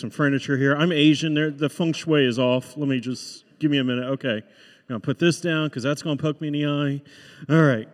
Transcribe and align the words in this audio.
some 0.00 0.10
furniture 0.10 0.56
here. 0.56 0.74
I'm 0.74 0.92
Asian. 0.92 1.34
There, 1.34 1.50
the 1.50 1.68
feng 1.68 1.92
shui 1.92 2.24
is 2.24 2.38
off. 2.38 2.76
Let 2.76 2.88
me 2.88 3.00
just 3.00 3.44
give 3.58 3.70
me 3.70 3.78
a 3.78 3.84
minute. 3.84 4.06
Okay, 4.12 4.36
I'm 4.36 4.42
gonna 4.88 5.00
put 5.00 5.18
this 5.18 5.40
down 5.42 5.68
because 5.68 5.82
that's 5.82 6.00
gonna 6.02 6.16
poke 6.16 6.40
me 6.40 6.48
in 6.48 6.54
the 6.54 6.66
eye. 6.66 7.02
All 7.52 7.62
right. 7.62 7.86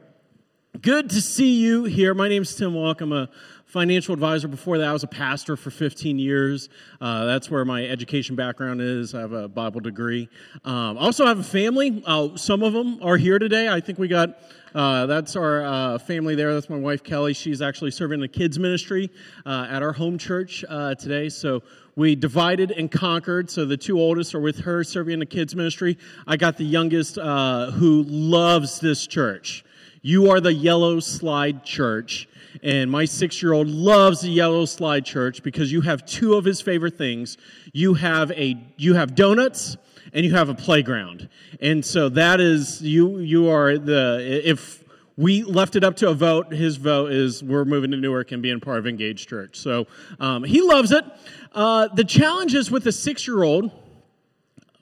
Good 0.80 1.10
to 1.10 1.22
see 1.22 1.54
you 1.54 1.84
here. 1.84 2.12
My 2.12 2.28
name 2.28 2.42
is 2.42 2.54
Tim 2.54 2.74
Walk. 2.74 3.00
I'm 3.00 3.12
a 3.12 3.30
financial 3.64 4.12
advisor. 4.12 4.46
Before 4.46 4.78
that, 4.78 4.86
I 4.86 4.92
was 4.92 5.04
a 5.04 5.08
pastor 5.08 5.56
for 5.56 5.70
15 5.70 6.18
years. 6.18 6.68
Uh, 7.00 7.24
that's 7.24 7.50
where 7.50 7.64
my 7.64 7.84
education 7.84 8.36
background 8.36 8.82
is. 8.82 9.14
I 9.14 9.20
have 9.20 9.32
a 9.32 9.48
Bible 9.48 9.80
degree. 9.80 10.28
Um, 10.64 10.98
also, 10.98 11.26
have 11.26 11.38
a 11.38 11.42
family. 11.42 12.02
Uh, 12.06 12.36
some 12.36 12.62
of 12.62 12.74
them 12.74 13.02
are 13.02 13.16
here 13.16 13.38
today. 13.38 13.68
I 13.68 13.80
think 13.80 13.98
we 13.98 14.06
got. 14.06 14.38
Uh, 14.74 15.06
that's 15.06 15.34
our 15.34 15.64
uh, 15.64 15.98
family 15.98 16.34
there. 16.34 16.52
That's 16.52 16.68
my 16.68 16.76
wife 16.76 17.02
Kelly. 17.02 17.32
She's 17.32 17.62
actually 17.62 17.90
serving 17.90 18.20
the 18.20 18.28
kids 18.28 18.58
ministry 18.58 19.10
uh, 19.46 19.66
at 19.70 19.82
our 19.82 19.92
home 19.92 20.18
church 20.18 20.62
uh, 20.68 20.94
today. 20.94 21.30
So 21.30 21.62
we 21.96 22.14
divided 22.14 22.70
and 22.70 22.90
conquered. 22.90 23.50
So 23.50 23.64
the 23.64 23.78
two 23.78 23.98
oldest 23.98 24.34
are 24.34 24.40
with 24.40 24.60
her 24.60 24.84
serving 24.84 25.14
in 25.14 25.18
the 25.18 25.26
kids 25.26 25.56
ministry. 25.56 25.96
I 26.26 26.36
got 26.36 26.58
the 26.58 26.64
youngest 26.64 27.16
uh, 27.16 27.70
who 27.70 28.04
loves 28.06 28.80
this 28.80 29.06
church. 29.06 29.64
You 30.02 30.30
are 30.30 30.38
the 30.38 30.52
Yellow 30.52 31.00
Slide 31.00 31.64
Church. 31.64 32.28
And 32.62 32.90
my 32.90 33.06
six 33.06 33.42
year 33.42 33.54
old 33.54 33.66
loves 33.66 34.20
the 34.20 34.28
Yellow 34.28 34.66
Slide 34.66 35.04
Church 35.06 35.42
because 35.42 35.72
you 35.72 35.80
have 35.80 36.04
two 36.04 36.34
of 36.34 36.44
his 36.44 36.60
favorite 36.60 36.98
things. 36.98 37.38
You 37.72 37.94
have, 37.94 38.30
a, 38.32 38.56
you 38.76 38.94
have 38.94 39.14
donuts 39.14 39.78
and 40.12 40.24
you 40.24 40.34
have 40.34 40.50
a 40.50 40.54
playground. 40.54 41.28
And 41.60 41.84
so 41.84 42.10
that 42.10 42.40
is, 42.40 42.82
you, 42.82 43.18
you 43.18 43.48
are 43.48 43.78
the, 43.78 44.42
if 44.44 44.84
we 45.16 45.42
left 45.42 45.76
it 45.76 45.84
up 45.84 45.96
to 45.96 46.10
a 46.10 46.14
vote, 46.14 46.52
his 46.52 46.76
vote 46.76 47.10
is 47.10 47.42
we're 47.42 47.64
moving 47.64 47.90
to 47.92 47.96
Newark 47.96 48.32
and 48.32 48.42
being 48.42 48.60
part 48.60 48.78
of 48.78 48.86
Engaged 48.86 49.28
Church. 49.28 49.56
So 49.56 49.86
um, 50.20 50.44
he 50.44 50.60
loves 50.60 50.92
it. 50.92 51.04
Uh, 51.52 51.88
the 51.88 52.04
challenge 52.04 52.54
is 52.54 52.70
with 52.70 52.86
a 52.86 52.92
six 52.92 53.26
year 53.26 53.42
old, 53.42 53.70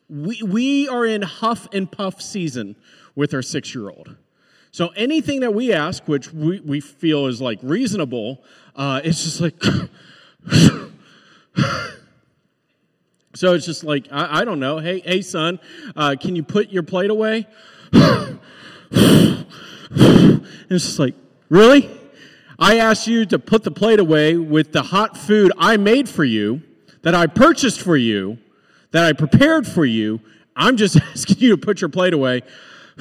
we, 0.09 0.43
we 0.43 0.89
are 0.89 1.07
in 1.07 1.23
huff 1.23 1.69
and 1.73 1.91
puff 1.91 2.21
season 2.21 2.75
with 3.15 3.33
our 3.33 3.43
six 3.43 3.75
year 3.75 3.89
old. 3.89 4.17
So 4.73 4.89
anything 4.97 5.41
that 5.41 5.55
we 5.55 5.73
ask, 5.73 6.09
which 6.09 6.33
we, 6.33 6.59
we 6.61 6.81
feel 6.81 7.27
is 7.27 7.41
like 7.41 7.61
reasonable, 7.63 8.43
uh, 8.75 9.01
it's 9.05 9.23
just 9.23 9.41
like. 9.41 9.55
so 13.35 13.55
it's 13.55 13.67
just 13.67 13.85
like 13.85 14.09
I, 14.11 14.41
I, 14.41 14.45
don't 14.45 14.59
know. 14.59 14.79
Hey, 14.79 14.99
hey, 14.99 15.23
son, 15.23 15.61
uh, 15.95 16.17
can 16.21 16.35
you 16.35 16.43
put 16.43 16.71
your 16.71 16.83
plate 16.83 17.11
away? 17.11 17.47
it's 20.75 20.85
just 20.85 20.99
like, 20.99 21.15
really? 21.49 21.91
I 22.59 22.79
asked 22.79 23.07
you 23.07 23.27
to 23.27 23.39
put 23.39 23.65
the 23.65 23.71
plate 23.71 24.01
away 24.01 24.37
with 24.37 24.73
the 24.73 24.83
hot 24.83 25.17
food 25.17 25.53
I 25.59 25.77
made 25.77 26.09
for 26.09 26.25
you, 26.25 26.63
that 27.03 27.15
I 27.15 27.27
purchased 27.27 27.81
for 27.81 27.97
you, 27.97 28.39
that 28.93 29.05
I 29.05 29.13
prepared 29.13 29.67
for 29.67 29.85
you. 29.85 30.21
I'm 30.57 30.77
just 30.77 30.97
asking 31.13 31.39
you 31.39 31.51
to 31.51 31.57
put 31.57 31.81
your 31.81 31.91
plate 31.91 32.15
away. 32.15 32.43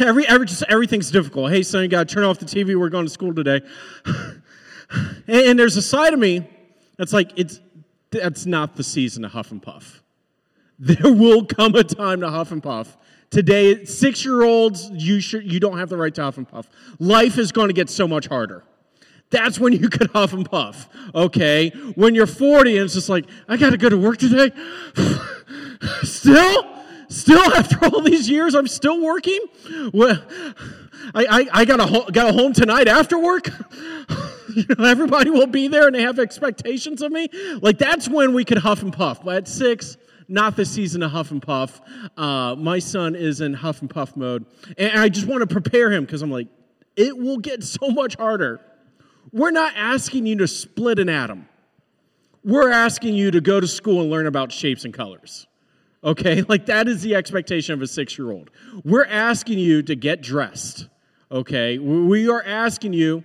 every, 0.00 0.26
every, 0.26 0.46
just 0.46 0.64
everything's 0.68 1.10
difficult. 1.10 1.50
Hey, 1.50 1.62
son, 1.62 1.82
you 1.82 1.88
got 1.88 2.08
to 2.08 2.14
turn 2.14 2.24
off 2.24 2.38
the 2.38 2.46
TV. 2.46 2.78
We're 2.78 2.88
going 2.88 3.06
to 3.06 3.10
school 3.10 3.34
today. 3.34 3.60
and, 4.06 5.22
and 5.28 5.58
there's 5.58 5.76
a 5.76 5.82
side 5.82 6.14
of 6.14 6.20
me 6.20 6.48
that's 6.96 7.12
like, 7.12 7.32
it's, 7.36 7.60
that's 8.10 8.46
not 8.46 8.76
the 8.76 8.82
season 8.82 9.22
to 9.22 9.28
huff 9.28 9.50
and 9.50 9.62
puff. 9.62 10.02
There 10.82 11.12
will 11.12 11.44
come 11.44 11.74
a 11.74 11.84
time 11.84 12.20
to 12.20 12.30
huff 12.30 12.52
and 12.52 12.62
puff. 12.62 12.96
Today, 13.30 13.84
six 13.84 14.24
year 14.24 14.42
olds, 14.42 14.90
you, 14.92 15.20
should, 15.20 15.50
you 15.50 15.60
don't 15.60 15.78
have 15.78 15.88
the 15.88 15.96
right 15.96 16.12
to 16.16 16.22
huff 16.22 16.36
and 16.36 16.48
puff. 16.48 16.68
Life 16.98 17.38
is 17.38 17.52
going 17.52 17.68
to 17.68 17.74
get 17.74 17.88
so 17.88 18.08
much 18.08 18.26
harder. 18.26 18.64
That's 19.30 19.60
when 19.60 19.72
you 19.72 19.88
could 19.90 20.10
huff 20.10 20.32
and 20.32 20.48
puff, 20.48 20.88
okay? 21.14 21.70
When 21.94 22.14
you're 22.14 22.26
40 22.26 22.76
and 22.76 22.84
it's 22.84 22.94
just 22.94 23.08
like, 23.08 23.26
I 23.48 23.56
got 23.56 23.70
to 23.70 23.76
go 23.76 23.88
to 23.88 23.96
work 23.96 24.18
today. 24.18 24.50
Still? 26.02 26.76
Still, 27.08 27.52
after 27.54 27.84
all 27.84 28.02
these 28.02 28.28
years, 28.28 28.54
I'm 28.54 28.68
still 28.68 29.00
working. 29.00 29.40
Well, 29.92 30.22
I, 31.14 31.24
I, 31.24 31.60
I 31.60 31.64
got, 31.64 31.80
a 31.80 32.12
got 32.12 32.30
a 32.30 32.32
home 32.32 32.52
tonight 32.52 32.88
after 32.88 33.18
work. 33.18 33.48
you 34.54 34.64
know, 34.76 34.84
everybody 34.84 35.30
will 35.30 35.46
be 35.46 35.68
there 35.68 35.86
and 35.86 35.94
they 35.94 36.02
have 36.02 36.18
expectations 36.18 37.02
of 37.02 37.10
me. 37.10 37.28
Like, 37.60 37.78
that's 37.78 38.08
when 38.08 38.32
we 38.32 38.44
could 38.44 38.58
huff 38.58 38.82
and 38.82 38.92
puff. 38.92 39.24
But 39.24 39.36
at 39.36 39.48
six, 39.48 39.96
not 40.30 40.56
the 40.56 40.64
season 40.64 41.02
of 41.02 41.10
huff 41.10 41.30
and 41.30 41.42
puff. 41.42 41.80
Uh, 42.16 42.54
my 42.56 42.78
son 42.78 43.14
is 43.14 43.40
in 43.40 43.52
huff 43.52 43.80
and 43.80 43.90
puff 43.90 44.16
mode. 44.16 44.46
And 44.78 44.98
I 44.98 45.08
just 45.08 45.26
want 45.26 45.40
to 45.40 45.46
prepare 45.46 45.92
him 45.92 46.04
because 46.04 46.22
I'm 46.22 46.30
like, 46.30 46.48
it 46.96 47.16
will 47.16 47.38
get 47.38 47.62
so 47.64 47.88
much 47.88 48.16
harder. 48.16 48.60
We're 49.32 49.50
not 49.50 49.74
asking 49.76 50.26
you 50.26 50.36
to 50.38 50.48
split 50.48 50.98
an 50.98 51.08
atom. 51.08 51.48
We're 52.44 52.70
asking 52.70 53.14
you 53.14 53.30
to 53.32 53.40
go 53.40 53.60
to 53.60 53.66
school 53.66 54.00
and 54.00 54.10
learn 54.10 54.26
about 54.26 54.50
shapes 54.52 54.84
and 54.84 54.94
colors. 54.94 55.46
Okay, 56.02 56.42
like 56.48 56.66
that 56.66 56.88
is 56.88 57.02
the 57.02 57.14
expectation 57.14 57.74
of 57.74 57.82
a 57.82 57.86
six 57.86 58.18
year 58.18 58.30
old. 58.30 58.50
We're 58.84 59.06
asking 59.06 59.58
you 59.58 59.82
to 59.82 59.94
get 59.94 60.22
dressed. 60.22 60.88
Okay, 61.30 61.78
we 61.78 62.28
are 62.28 62.42
asking 62.42 62.92
you 62.92 63.24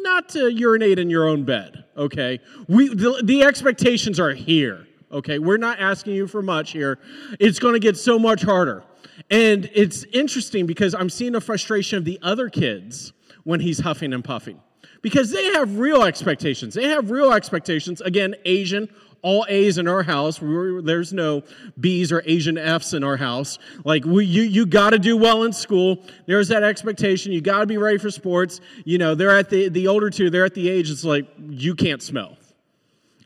not 0.00 0.28
to 0.30 0.48
urinate 0.52 0.98
in 0.98 1.08
your 1.08 1.26
own 1.28 1.44
bed. 1.44 1.84
Okay, 1.96 2.40
we 2.68 2.88
the, 2.88 3.20
the 3.22 3.42
expectations 3.42 4.18
are 4.18 4.32
here. 4.32 4.87
Okay, 5.10 5.38
we're 5.38 5.56
not 5.56 5.80
asking 5.80 6.14
you 6.14 6.26
for 6.26 6.42
much 6.42 6.72
here. 6.72 6.98
It's 7.40 7.58
going 7.58 7.74
to 7.74 7.80
get 7.80 7.96
so 7.96 8.18
much 8.18 8.42
harder. 8.42 8.84
And 9.30 9.68
it's 9.74 10.04
interesting 10.04 10.66
because 10.66 10.94
I'm 10.94 11.10
seeing 11.10 11.32
the 11.32 11.40
frustration 11.40 11.98
of 11.98 12.04
the 12.04 12.18
other 12.22 12.48
kids 12.50 13.12
when 13.44 13.60
he's 13.60 13.80
huffing 13.80 14.12
and 14.12 14.22
puffing 14.22 14.60
because 15.02 15.30
they 15.30 15.44
have 15.52 15.78
real 15.78 16.02
expectations. 16.02 16.74
They 16.74 16.88
have 16.88 17.10
real 17.10 17.32
expectations. 17.32 18.00
Again, 18.00 18.34
Asian, 18.44 18.88
all 19.22 19.46
A's 19.48 19.78
in 19.78 19.88
our 19.88 20.02
house. 20.02 20.38
there's 20.40 21.12
no 21.12 21.42
B's 21.78 22.12
or 22.12 22.22
Asian 22.26 22.58
F's 22.58 22.94
in 22.94 23.02
our 23.02 23.16
house. 23.16 23.58
Like 23.84 24.04
we, 24.04 24.24
you, 24.24 24.42
you 24.42 24.66
got 24.66 24.90
to 24.90 24.98
do 24.98 25.16
well 25.16 25.44
in 25.44 25.52
school. 25.52 26.04
There's 26.26 26.48
that 26.48 26.62
expectation. 26.62 27.32
You 27.32 27.40
got 27.40 27.60
to 27.60 27.66
be 27.66 27.78
ready 27.78 27.98
for 27.98 28.10
sports. 28.10 28.60
You 28.84 28.98
know, 28.98 29.14
they're 29.14 29.36
at 29.36 29.50
the 29.50 29.68
the 29.68 29.88
older 29.88 30.10
two. 30.10 30.30
They're 30.30 30.44
at 30.44 30.54
the 30.54 30.68
age. 30.68 30.90
It's 30.90 31.04
like 31.04 31.26
you 31.48 31.74
can't 31.74 32.02
smell. 32.02 32.37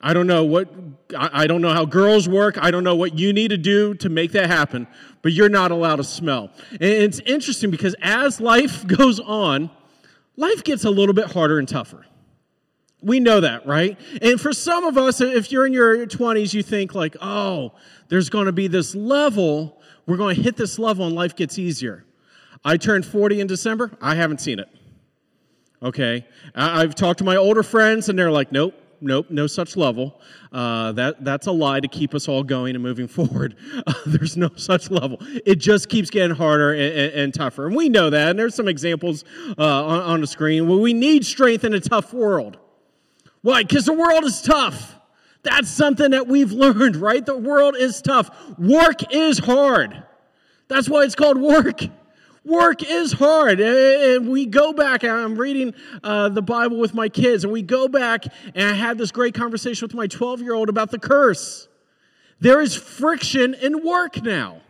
I 0.02 0.14
don't 0.14 0.26
know 0.26 0.44
what 0.44 0.68
I, 1.16 1.46
don't 1.46 1.60
know 1.60 1.72
how 1.72 1.84
girls 1.84 2.28
work. 2.28 2.58
I 2.60 2.70
don't 2.70 2.84
know 2.84 2.96
what 2.96 3.18
you 3.18 3.32
need 3.32 3.48
to 3.48 3.56
do 3.56 3.94
to 3.94 4.08
make 4.08 4.32
that 4.32 4.48
happen. 4.48 4.86
But 5.20 5.32
you're 5.32 5.48
not 5.48 5.70
allowed 5.70 5.96
to 5.96 6.04
smell. 6.04 6.50
And 6.72 6.82
it's 6.82 7.20
interesting 7.20 7.70
because 7.70 7.94
as 8.02 8.40
life 8.40 8.86
goes 8.98 9.20
on, 9.20 9.70
life 10.36 10.64
gets 10.64 10.84
a 10.84 10.90
little 10.90 11.14
bit 11.14 11.30
harder 11.32 11.58
and 11.58 11.68
tougher. 11.68 12.06
We 13.00 13.20
know 13.20 13.40
that, 13.40 13.66
right? 13.66 13.98
And 14.20 14.40
for 14.40 14.52
some 14.52 14.84
of 14.84 14.96
us, 14.96 15.20
if 15.20 15.50
you're 15.50 15.66
in 15.66 15.72
your 15.72 16.06
20s, 16.06 16.54
you 16.54 16.62
think 16.62 16.94
like, 16.94 17.16
oh, 17.20 17.72
there's 18.08 18.30
going 18.30 18.46
to 18.46 18.52
be 18.52 18.68
this 18.68 18.94
level. 18.94 19.80
We're 20.06 20.16
going 20.16 20.36
to 20.36 20.42
hit 20.42 20.56
this 20.56 20.78
level 20.78 21.06
and 21.06 21.14
life 21.14 21.34
gets 21.34 21.58
easier. 21.58 22.04
I 22.64 22.76
turned 22.76 23.04
40 23.04 23.40
in 23.40 23.46
December. 23.48 23.90
I 24.00 24.14
haven't 24.14 24.40
seen 24.40 24.60
it. 24.60 24.68
Okay. 25.82 26.26
I've 26.54 26.94
talked 26.94 27.18
to 27.18 27.24
my 27.24 27.36
older 27.36 27.64
friends 27.64 28.08
and 28.08 28.16
they're 28.16 28.30
like, 28.30 28.52
nope, 28.52 28.74
nope, 29.02 29.26
no 29.30 29.46
such 29.46 29.76
level. 29.76 30.20
Uh, 30.52 30.92
that, 30.92 31.24
that's 31.24 31.46
a 31.46 31.52
lie 31.52 31.80
to 31.80 31.88
keep 31.88 32.14
us 32.14 32.28
all 32.28 32.42
going 32.42 32.74
and 32.74 32.82
moving 32.82 33.08
forward. 33.08 33.56
Uh, 33.86 33.92
there's 34.06 34.36
no 34.36 34.50
such 34.56 34.90
level. 34.90 35.18
It 35.44 35.56
just 35.56 35.88
keeps 35.88 36.10
getting 36.10 36.36
harder 36.36 36.72
and, 36.72 36.94
and, 36.94 37.12
and 37.12 37.34
tougher. 37.34 37.66
And 37.66 37.76
we 37.76 37.88
know 37.88 38.10
that. 38.10 38.30
And 38.30 38.38
there's 38.38 38.54
some 38.54 38.68
examples 38.68 39.24
uh, 39.58 39.84
on, 39.84 40.00
on 40.00 40.20
the 40.20 40.26
screen. 40.26 40.68
Well, 40.68 40.80
we 40.80 40.94
need 40.94 41.26
strength 41.26 41.64
in 41.64 41.74
a 41.74 41.80
tough 41.80 42.12
world. 42.12 42.58
Why? 43.42 43.62
Because 43.62 43.84
the 43.86 43.92
world 43.92 44.24
is 44.24 44.40
tough. 44.40 44.96
That's 45.42 45.68
something 45.68 46.12
that 46.12 46.28
we've 46.28 46.52
learned, 46.52 46.96
right? 46.96 47.24
The 47.24 47.36
world 47.36 47.76
is 47.76 48.00
tough. 48.00 48.30
Work 48.58 49.12
is 49.12 49.38
hard. 49.38 50.04
That's 50.68 50.88
why 50.88 51.02
it's 51.02 51.16
called 51.16 51.38
work. 51.38 51.80
Work 52.44 52.82
is 52.82 53.12
hard. 53.12 53.60
And 53.60 54.28
we 54.28 54.46
go 54.46 54.72
back, 54.72 55.04
I'm 55.04 55.36
reading 55.36 55.74
uh, 56.02 56.28
the 56.28 56.42
Bible 56.42 56.78
with 56.78 56.94
my 56.94 57.08
kids, 57.08 57.44
and 57.44 57.52
we 57.52 57.62
go 57.62 57.88
back, 57.88 58.24
and 58.54 58.68
I 58.68 58.72
had 58.72 58.98
this 58.98 59.12
great 59.12 59.34
conversation 59.34 59.86
with 59.86 59.94
my 59.94 60.06
12 60.06 60.40
year 60.42 60.54
old 60.54 60.68
about 60.68 60.90
the 60.90 60.98
curse. 60.98 61.68
There 62.40 62.60
is 62.60 62.74
friction 62.74 63.54
in 63.54 63.84
work 63.84 64.22
now 64.22 64.62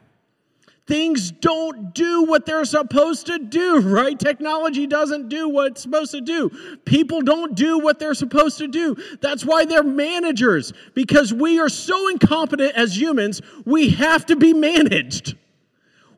things 0.87 1.31
don't 1.31 1.95
do 1.95 2.25
what 2.25 2.45
they're 2.45 2.65
supposed 2.65 3.27
to 3.27 3.39
do, 3.39 3.81
right? 3.85 4.19
Technology 4.19 4.87
doesn't 4.87 5.29
do 5.29 5.49
what 5.49 5.73
it's 5.73 5.83
supposed 5.83 6.13
to 6.13 6.21
do. 6.21 6.51
People 6.85 7.23
don't 7.23 7.55
do 7.55 7.79
what 7.79 7.99
they're 7.99 8.15
supposed 8.15 8.59
to 8.59 8.69
do. 8.69 8.97
That's 9.21 9.45
why 9.45 9.65
they're 9.65 9.83
managers, 9.83 10.73
because 10.95 11.33
we 11.33 11.61
are 11.61 11.69
so 11.69 12.09
incompetent 12.09 12.75
as 12.75 13.01
humans, 13.01 13.41
we 13.65 13.91
have 13.91 14.27
to 14.27 14.37
be 14.37 14.53
managed. 14.71 15.37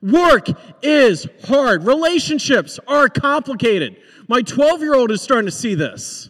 Work 0.05 0.49
is 0.83 1.27
hard. 1.47 1.85
Relationships 1.85 2.79
are 2.87 3.09
complicated. 3.09 3.97
My 4.29 4.43
12 4.43 4.83
year 4.83 4.95
old 4.95 5.11
is 5.11 5.23
starting 5.23 5.47
to 5.47 5.53
see 5.53 5.75
this. 5.75 6.29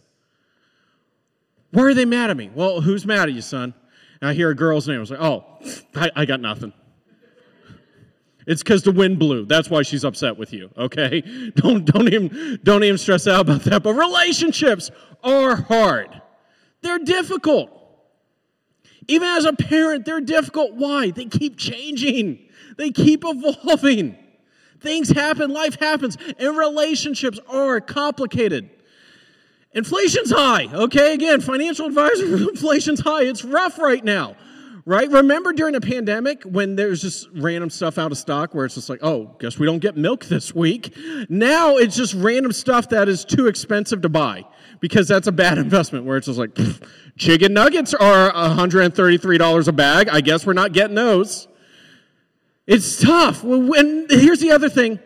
Why 1.73 1.83
are 1.83 1.95
they 1.95 2.05
mad 2.05 2.31
at 2.31 2.37
me? 2.37 2.53
Well, 2.55 2.81
who's 2.81 3.05
mad 3.05 3.29
at 3.29 3.35
you, 3.35 3.41
son? 3.41 3.75
And 4.21 4.31
I 4.31 4.35
hear 4.35 4.51
a 4.51 4.55
girl's 4.55 4.87
name. 4.87 4.99
I 4.99 5.01
was 5.01 5.11
like, 5.11 5.21
oh, 5.21 5.45
I, 5.97 6.11
I 6.15 6.25
got 6.25 6.41
nothing. 6.41 6.73
It's 8.47 8.63
because 8.63 8.85
the 8.85 8.93
wind 8.93 9.19
blew. 9.19 9.45
That's 9.45 9.69
why 9.69 9.83
she's 9.83 10.05
upset 10.05 10.37
with 10.37 10.53
you. 10.53 10.71
Okay, 10.77 11.23
don't 11.57 11.85
don't 11.85 12.13
even 12.13 12.61
don't 12.63 12.85
even 12.85 12.99
stress 12.99 13.27
out 13.27 13.41
about 13.41 13.63
that. 13.63 13.83
But 13.83 13.95
relationships 13.95 14.93
are 15.25 15.57
hard. 15.57 16.21
They're 16.83 17.01
difficult. 17.01 17.84
Even 19.09 19.29
as 19.29 19.45
a 19.45 19.53
parent, 19.53 20.05
they're 20.05 20.21
difficult. 20.21 20.75
Why? 20.75 21.11
They 21.11 21.27
keep 21.27 21.57
changing, 21.57 22.39
they 22.77 22.91
keep 22.91 23.25
evolving. 23.25 24.19
Things 24.81 25.09
happen, 25.09 25.51
life 25.51 25.81
happens, 25.81 26.19
and 26.39 26.59
relationships 26.59 27.39
are 27.49 27.81
complicated. 27.81 28.69
Inflation's 29.73 30.31
high, 30.31 30.69
okay? 30.73 31.15
Again, 31.15 31.41
financial 31.41 31.87
advisor, 31.87 32.37
inflation's 32.51 33.01
high. 33.01 33.23
It's 33.23 33.45
rough 33.45 33.79
right 33.79 34.05
now, 34.05 34.37
right? 34.85 35.11
Remember 35.11 35.55
during 35.55 35.73
the 35.73 35.81
pandemic 35.81 36.43
when 36.43 36.77
there's 36.77 37.01
just 37.01 37.29
random 37.35 37.71
stuff 37.71 37.97
out 37.97 38.13
of 38.13 38.19
stock 38.19 38.55
where 38.55 38.67
it's 38.67 38.75
just 38.75 38.91
like, 38.91 39.01
oh, 39.03 39.35
guess 39.41 39.59
we 39.59 39.67
don't 39.67 39.79
get 39.79 39.97
milk 39.97 40.27
this 40.27 40.55
week. 40.55 40.95
Now 41.31 41.79
it's 41.79 41.97
just 41.97 42.13
random 42.13 42.53
stuff 42.53 42.91
that 42.91 43.09
is 43.09 43.25
too 43.25 43.47
expensive 43.47 44.03
to 44.03 44.11
buy 44.11 44.45
because 44.85 45.09
that's 45.09 45.27
a 45.27 45.33
bad 45.33 45.57
investment 45.57 46.05
where 46.05 46.19
it's 46.19 46.27
just 46.27 46.39
like, 46.39 46.55
chicken 47.17 47.55
nuggets 47.55 47.95
are 47.95 48.31
$133 48.31 49.67
a 49.67 49.73
bag. 49.73 50.11
I 50.11 50.21
guess 50.21 50.45
we're 50.45 50.53
not 50.53 50.75
getting 50.75 50.95
those. 50.95 51.49
It's 52.67 53.01
tough. 53.01 53.43
And 53.45 54.11
here's 54.11 54.41
the 54.41 54.51
other 54.51 54.69
thing. 54.69 54.99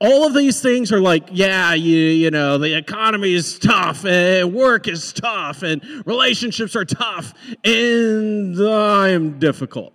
All 0.00 0.24
of 0.24 0.34
these 0.34 0.62
things 0.62 0.92
are 0.92 1.00
like, 1.00 1.30
yeah, 1.32 1.74
you, 1.74 1.96
you 1.96 2.30
know, 2.30 2.58
the 2.58 2.78
economy 2.78 3.34
is 3.34 3.58
tough, 3.58 4.04
and 4.04 4.54
work 4.54 4.86
is 4.86 5.12
tough, 5.12 5.64
and 5.64 5.82
relationships 6.06 6.76
are 6.76 6.84
tough, 6.84 7.34
and 7.64 8.56
I 8.64 9.08
am 9.08 9.40
difficult. 9.40 9.94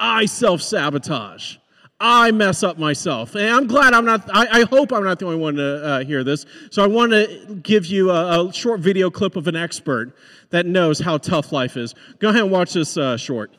I 0.00 0.26
self 0.26 0.60
sabotage. 0.60 1.58
I 2.00 2.30
mess 2.30 2.62
up 2.62 2.78
myself. 2.78 3.34
And 3.34 3.48
I'm 3.48 3.66
glad 3.66 3.92
I'm 3.92 4.04
not, 4.04 4.28
I, 4.32 4.60
I 4.60 4.64
hope 4.64 4.92
I'm 4.92 5.02
not 5.02 5.18
the 5.18 5.26
only 5.26 5.38
one 5.38 5.56
to 5.56 5.84
uh, 5.84 6.04
hear 6.04 6.22
this. 6.22 6.46
So 6.70 6.82
I 6.82 6.86
want 6.86 7.10
to 7.12 7.60
give 7.62 7.86
you 7.86 8.10
a, 8.10 8.46
a, 8.46 8.52
short 8.52 8.80
video 8.80 9.10
clip 9.10 9.34
of 9.34 9.48
an 9.48 9.56
expert 9.56 10.16
that 10.50 10.64
knows 10.64 11.00
how 11.00 11.18
tough 11.18 11.50
life 11.50 11.76
is. 11.76 11.94
Go 12.20 12.28
ahead 12.28 12.42
and 12.42 12.50
watch 12.52 12.72
this 12.72 12.96
uh, 12.96 13.16
short. 13.16 13.52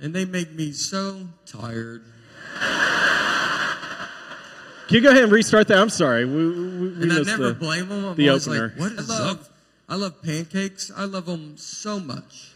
and 0.00 0.14
they 0.14 0.24
make 0.24 0.52
me 0.52 0.72
so 0.72 1.26
tired. 1.46 2.04
Can 4.86 4.94
you 4.94 5.00
go 5.02 5.10
ahead 5.10 5.24
and 5.24 5.32
restart 5.32 5.68
that? 5.68 5.78
I'm 5.78 5.90
sorry. 5.90 6.24
We, 6.24 6.48
we, 6.48 6.88
we 6.88 7.02
and 7.02 7.12
I 7.12 7.22
never 7.22 7.48
the, 7.48 7.54
blame 7.54 7.88
them. 7.88 8.04
I'm 8.06 8.16
the 8.16 8.30
opener. 8.30 8.68
like, 8.68 8.78
what 8.78 8.92
is 8.92 9.10
I 9.10 9.18
love, 9.18 9.40
up? 9.40 9.48
I 9.88 9.96
love 9.96 10.22
pancakes. 10.22 10.90
I 10.96 11.04
love 11.04 11.26
them 11.26 11.56
so 11.58 12.00
much. 12.00 12.52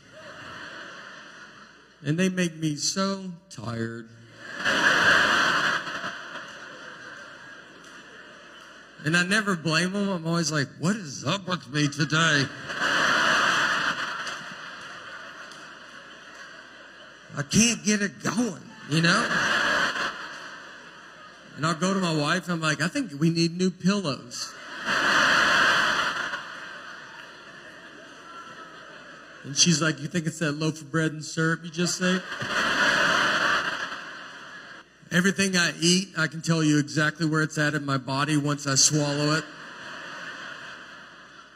And 2.04 2.18
they 2.18 2.28
make 2.28 2.56
me 2.56 2.76
so 2.76 3.30
tired. 3.50 4.08
And 9.04 9.16
I 9.16 9.24
never 9.24 9.56
blame 9.56 9.92
them. 9.92 10.08
I'm 10.08 10.26
always 10.26 10.52
like, 10.52 10.68
what 10.78 10.96
is 10.96 11.24
up 11.24 11.48
with 11.48 11.68
me 11.72 11.88
today? 11.88 12.46
I 17.36 17.42
can't 17.42 17.82
get 17.84 18.02
it 18.02 18.22
going, 18.22 18.62
you 18.90 19.00
know? 19.00 19.28
And 21.56 21.66
I'll 21.66 21.74
go 21.74 21.94
to 21.94 22.00
my 22.00 22.16
wife, 22.16 22.48
I'm 22.48 22.60
like, 22.60 22.80
I 22.80 22.88
think 22.88 23.12
we 23.18 23.30
need 23.30 23.56
new 23.56 23.70
pillows. 23.70 24.52
And 29.52 29.58
she's 29.58 29.82
like, 29.82 30.00
You 30.00 30.08
think 30.08 30.26
it's 30.26 30.38
that 30.38 30.52
loaf 30.52 30.80
of 30.80 30.90
bread 30.90 31.12
and 31.12 31.22
syrup 31.22 31.60
you 31.62 31.68
just 31.70 31.98
say? 31.98 32.20
Everything 35.10 35.58
I 35.58 35.74
eat, 35.78 36.08
I 36.16 36.26
can 36.26 36.40
tell 36.40 36.64
you 36.64 36.78
exactly 36.78 37.26
where 37.26 37.42
it's 37.42 37.58
at 37.58 37.74
in 37.74 37.84
my 37.84 37.98
body 37.98 38.38
once 38.38 38.66
I 38.66 38.76
swallow 38.76 39.34
it. 39.34 39.44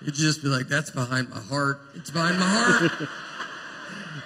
You'd 0.03 0.13
just 0.13 0.43
be 0.43 0.49
like, 0.49 0.69
That's 0.69 0.91
behind 0.91 1.31
my 1.31 1.41
heart. 1.41 1.81
It's 1.95 2.11
behind 2.11 2.39
my 2.39 2.45
heart. 2.47 3.09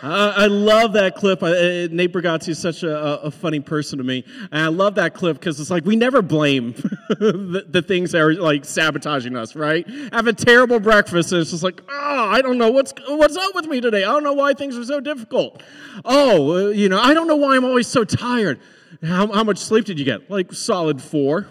I 0.02 0.46
love 0.46 0.94
that 0.94 1.14
clip. 1.14 1.42
Uh, 1.42 1.50
Nate 1.90 2.12
Bargatze 2.12 2.48
is 2.48 2.58
such 2.58 2.82
a, 2.82 3.20
a, 3.22 3.30
funny 3.30 3.60
person 3.60 3.98
to 3.98 4.04
me. 4.04 4.24
And 4.50 4.62
I 4.62 4.68
love 4.68 4.94
that 4.94 5.14
clip 5.14 5.38
because 5.38 5.60
it's 5.60 5.70
like 5.70 5.84
we 5.84 5.96
never 5.96 6.22
blame 6.22 6.72
the, 7.08 7.66
the, 7.68 7.82
things 7.82 8.12
that 8.12 8.20
are 8.20 8.34
like 8.34 8.64
sabotaging 8.64 9.36
us, 9.36 9.54
right? 9.54 9.86
Have 10.12 10.26
a 10.26 10.32
terrible 10.32 10.80
breakfast 10.80 11.32
and 11.32 11.40
it's 11.40 11.50
just 11.50 11.62
like, 11.62 11.82
oh, 11.88 12.28
I 12.30 12.40
don't 12.40 12.58
know 12.58 12.70
what's, 12.70 12.94
what's 13.08 13.36
up 13.36 13.54
with 13.54 13.66
me 13.66 13.80
today. 13.80 14.04
I 14.04 14.12
don't 14.12 14.24
know 14.24 14.32
why 14.32 14.54
things 14.54 14.76
are 14.78 14.84
so 14.84 15.00
difficult. 15.00 15.62
Oh, 16.04 16.68
uh, 16.68 16.70
you 16.70 16.88
know, 16.88 16.98
I 16.98 17.12
don't 17.12 17.26
know 17.26 17.36
why 17.36 17.56
I'm 17.56 17.64
always 17.64 17.86
so 17.86 18.04
tired. 18.04 18.60
How, 19.02 19.26
how 19.32 19.44
much 19.44 19.58
sleep 19.58 19.84
did 19.84 19.98
you 19.98 20.04
get? 20.04 20.30
Like 20.30 20.52
solid 20.52 21.02
four 21.02 21.46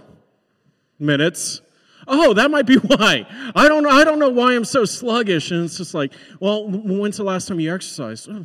minutes 1.00 1.62
oh, 2.10 2.34
that 2.34 2.52
might 2.52 2.66
be 2.66 2.76
why. 2.78 3.26
I 3.56 3.70
don't 3.70 3.84
know. 3.84 3.90
I 3.90 4.04
don't 4.04 4.20
know 4.20 4.30
why 4.30 4.56
I'm 4.56 4.66
so 4.66 4.84
sluggish. 4.84 5.52
And 5.52 5.66
it's 5.66 5.78
just 5.78 5.94
like, 5.94 6.12
well, 6.40 6.68
when's 6.68 7.18
the 7.18 7.24
last 7.24 7.48
time 7.48 7.60
you 7.60 7.74
exercised? 7.74 8.28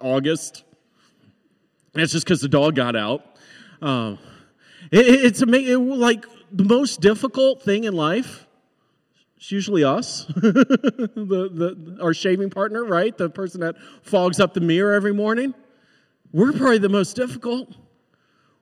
August. 0.00 0.64
And 1.92 2.02
it's 2.02 2.12
just 2.12 2.24
because 2.24 2.40
the 2.40 2.48
dog 2.48 2.76
got 2.76 2.96
out. 2.96 3.26
Um, 3.82 4.18
it, 4.90 5.06
it's 5.06 5.42
amazing. 5.42 5.72
It, 5.72 5.96
like 5.96 6.24
the 6.50 6.64
most 6.64 7.00
difficult 7.00 7.62
thing 7.62 7.84
in 7.84 7.94
life. 7.94 8.46
It's 9.36 9.52
usually 9.52 9.84
us, 9.84 10.24
the, 10.34 11.14
the, 11.14 11.98
our 12.02 12.12
shaving 12.12 12.50
partner, 12.50 12.84
right? 12.84 13.16
The 13.16 13.30
person 13.30 13.60
that 13.60 13.76
fogs 14.02 14.40
up 14.40 14.52
the 14.52 14.60
mirror 14.60 14.94
every 14.94 15.14
morning. 15.14 15.54
We're 16.32 16.50
probably 16.52 16.78
the 16.78 16.88
most 16.88 17.14
difficult. 17.14 17.72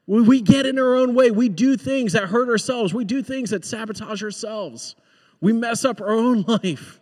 We 0.07 0.41
get 0.41 0.67
in 0.67 0.79
our 0.79 0.97
own 0.97 1.15
way. 1.15 1.31
We 1.31 1.49
do 1.49 1.77
things 1.77 2.13
that 2.13 2.25
hurt 2.25 2.49
ourselves. 2.49 2.95
We 2.95 3.05
do 3.05 3.23
things 3.23 3.51
that 3.51 3.65
sabotage 3.65 4.23
ourselves. 4.23 4.95
We 5.41 5.53
mess 5.53 5.85
up 5.85 6.01
our 6.01 6.13
own 6.13 6.43
life. 6.49 7.01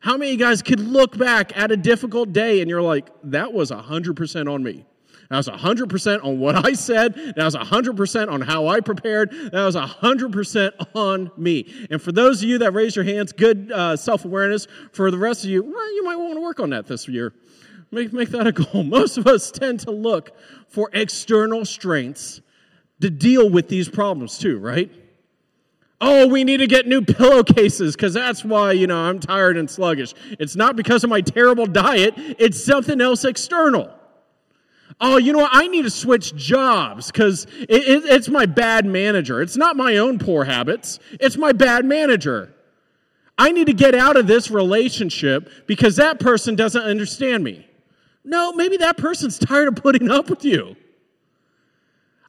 How 0.00 0.16
many 0.16 0.32
of 0.32 0.40
you 0.40 0.46
guys 0.46 0.62
could 0.62 0.80
look 0.80 1.18
back 1.18 1.56
at 1.56 1.70
a 1.70 1.76
difficult 1.76 2.32
day 2.32 2.62
and 2.62 2.70
you're 2.70 2.80
like, 2.80 3.10
that 3.24 3.52
was 3.52 3.70
100% 3.70 4.52
on 4.52 4.62
me? 4.62 4.86
That 5.28 5.36
was 5.36 5.48
100% 5.48 6.24
on 6.24 6.40
what 6.40 6.66
I 6.66 6.72
said. 6.72 7.14
That 7.14 7.44
was 7.44 7.54
100% 7.54 8.32
on 8.32 8.40
how 8.40 8.66
I 8.66 8.80
prepared. 8.80 9.30
That 9.30 9.64
was 9.64 9.76
100% 9.76 10.72
on 10.96 11.30
me. 11.36 11.86
And 11.88 12.02
for 12.02 12.10
those 12.10 12.42
of 12.42 12.48
you 12.48 12.58
that 12.58 12.72
raise 12.72 12.96
your 12.96 13.04
hands, 13.04 13.32
good 13.32 13.70
uh, 13.70 13.96
self 13.96 14.24
awareness. 14.24 14.66
For 14.92 15.10
the 15.12 15.18
rest 15.18 15.44
of 15.44 15.50
you, 15.50 15.62
well, 15.62 15.94
you 15.94 16.02
might 16.04 16.16
want 16.16 16.34
to 16.34 16.40
work 16.40 16.58
on 16.58 16.70
that 16.70 16.86
this 16.88 17.06
year. 17.06 17.32
Make, 17.90 18.12
make 18.12 18.30
that 18.30 18.46
a 18.46 18.52
goal. 18.52 18.82
Most 18.84 19.18
of 19.18 19.26
us 19.26 19.50
tend 19.50 19.80
to 19.80 19.90
look 19.90 20.30
for 20.68 20.90
external 20.92 21.64
strengths 21.64 22.40
to 23.00 23.10
deal 23.10 23.48
with 23.50 23.68
these 23.68 23.88
problems 23.88 24.38
too, 24.38 24.58
right? 24.58 24.90
Oh, 26.02 26.26
we 26.28 26.44
need 26.44 26.58
to 26.58 26.66
get 26.66 26.86
new 26.86 27.02
pillowcases 27.02 27.94
because 27.94 28.14
that's 28.14 28.42
why, 28.42 28.72
you 28.72 28.86
know, 28.86 28.96
I'm 28.96 29.18
tired 29.20 29.58
and 29.58 29.70
sluggish. 29.70 30.14
It's 30.38 30.56
not 30.56 30.74
because 30.76 31.04
of 31.04 31.10
my 31.10 31.20
terrible 31.20 31.66
diet, 31.66 32.14
it's 32.16 32.62
something 32.64 33.00
else 33.00 33.24
external. 33.24 33.90
Oh, 34.98 35.16
you 35.16 35.32
know 35.32 35.40
what? 35.40 35.50
I 35.52 35.66
need 35.68 35.82
to 35.82 35.90
switch 35.90 36.34
jobs 36.36 37.10
because 37.10 37.44
it, 37.60 37.70
it, 37.70 38.04
it's 38.06 38.28
my 38.28 38.44
bad 38.46 38.84
manager. 38.84 39.40
It's 39.40 39.56
not 39.56 39.76
my 39.76 39.96
own 39.96 40.18
poor 40.18 40.44
habits, 40.44 40.98
it's 41.12 41.36
my 41.36 41.52
bad 41.52 41.84
manager. 41.84 42.54
I 43.36 43.52
need 43.52 43.66
to 43.68 43.72
get 43.72 43.94
out 43.94 44.18
of 44.18 44.26
this 44.26 44.50
relationship 44.50 45.66
because 45.66 45.96
that 45.96 46.20
person 46.20 46.56
doesn't 46.56 46.82
understand 46.82 47.42
me. 47.42 47.66
No, 48.24 48.52
maybe 48.52 48.76
that 48.78 48.96
person's 48.96 49.38
tired 49.38 49.68
of 49.68 49.76
putting 49.76 50.10
up 50.10 50.28
with 50.28 50.44
you. 50.44 50.76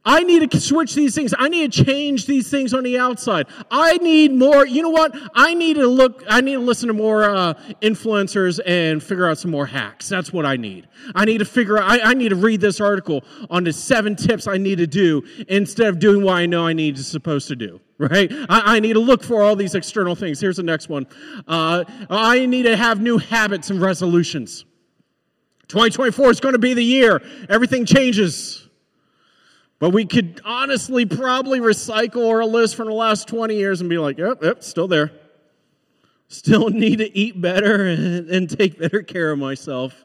I 0.04 0.24
need 0.24 0.50
to 0.50 0.60
switch 0.60 0.96
these 0.96 1.14
things. 1.14 1.34
I 1.38 1.48
need 1.48 1.72
to 1.72 1.84
change 1.84 2.26
these 2.26 2.50
things 2.50 2.74
on 2.74 2.84
the 2.84 2.98
outside. 2.98 3.46
I 3.70 3.98
need 3.98 4.34
more. 4.34 4.66
You 4.66 4.82
know 4.82 4.90
what? 4.90 5.16
I 5.36 5.54
need 5.54 5.76
to 5.76 5.86
look, 5.86 6.24
I 6.28 6.42
need 6.42 6.54
to 6.54 6.60
listen 6.60 6.88
to 6.88 6.94
more 6.94 7.24
uh, 7.24 7.54
influencers 7.82 8.60
and 8.66 9.04
figure 9.04 9.30
out 9.30 9.38
some 9.38 9.52
more 9.52 9.68
hacks. 9.68 10.10
That's 10.10 10.34
what 10.34 10.44
I 10.44 10.56
need. 10.56 10.88
I 11.14 11.26
need 11.26 11.38
to 11.38 11.46
figure 11.46 11.78
out, 11.78 11.92
I, 11.92 12.12
I, 12.12 12.14
need 12.16 12.30
to 12.30 12.36
read 12.36 12.62
this 12.62 12.82
article 12.82 13.24
on 13.52 13.64
the 13.64 13.74
seven 13.74 14.16
tips 14.16 14.48
I 14.48 14.58
need 14.58 14.80
to 14.80 14.88
do 14.88 15.24
instead 15.48 15.88
of 15.88 16.00
doing 16.00 16.24
what 16.24 16.34
I 16.34 16.48
know 16.48 16.66
I 16.66 16.74
need 16.74 16.96
to 16.96 17.04
supposed 17.04 17.48
to 17.50 17.56
do. 17.56 17.80
Right? 18.00 18.32
I, 18.50 18.78
I 18.78 18.80
need 18.80 18.94
to 18.94 19.00
look 19.00 19.24
for 19.24 19.44
all 19.44 19.56
these 19.56 19.76
external 19.76 20.16
things. 20.16 20.42
Here's 20.42 20.58
the 20.58 20.64
next 20.64 20.90
one. 20.90 21.06
Uh, 21.48 21.84
I 22.10 22.48
need 22.48 22.64
to 22.64 22.76
have 22.76 23.00
new 23.00 23.20
habits 23.20 23.70
and 23.70 23.80
resolutions. 23.80 24.66
2024 25.72 26.32
is 26.32 26.40
going 26.42 26.52
to 26.52 26.60
be 26.60 26.74
the 26.74 26.84
year. 26.84 27.22
Everything 27.48 27.86
changes. 27.86 28.68
But 29.80 29.92
we 29.92 30.06
could 30.06 30.42
honestly 30.44 31.06
probably 31.06 31.62
recycle 31.62 32.30
our 32.30 32.44
list 32.44 32.76
from 32.76 32.88
the 32.88 32.94
last 32.94 33.30
20 33.30 33.56
years 33.56 33.80
and 33.80 33.90
be 33.90 33.98
like, 33.98 34.18
yep, 34.18 34.44
yep, 34.44 34.64
still 34.64 34.90
there. 34.90 35.14
Still 36.28 36.70
need 36.72 36.98
to 36.98 37.18
eat 37.18 37.40
better 37.40 37.88
and, 37.88 38.30
and 38.30 38.50
take 38.50 38.78
better 38.78 39.02
care 39.02 39.32
of 39.32 39.40
myself. 39.40 40.04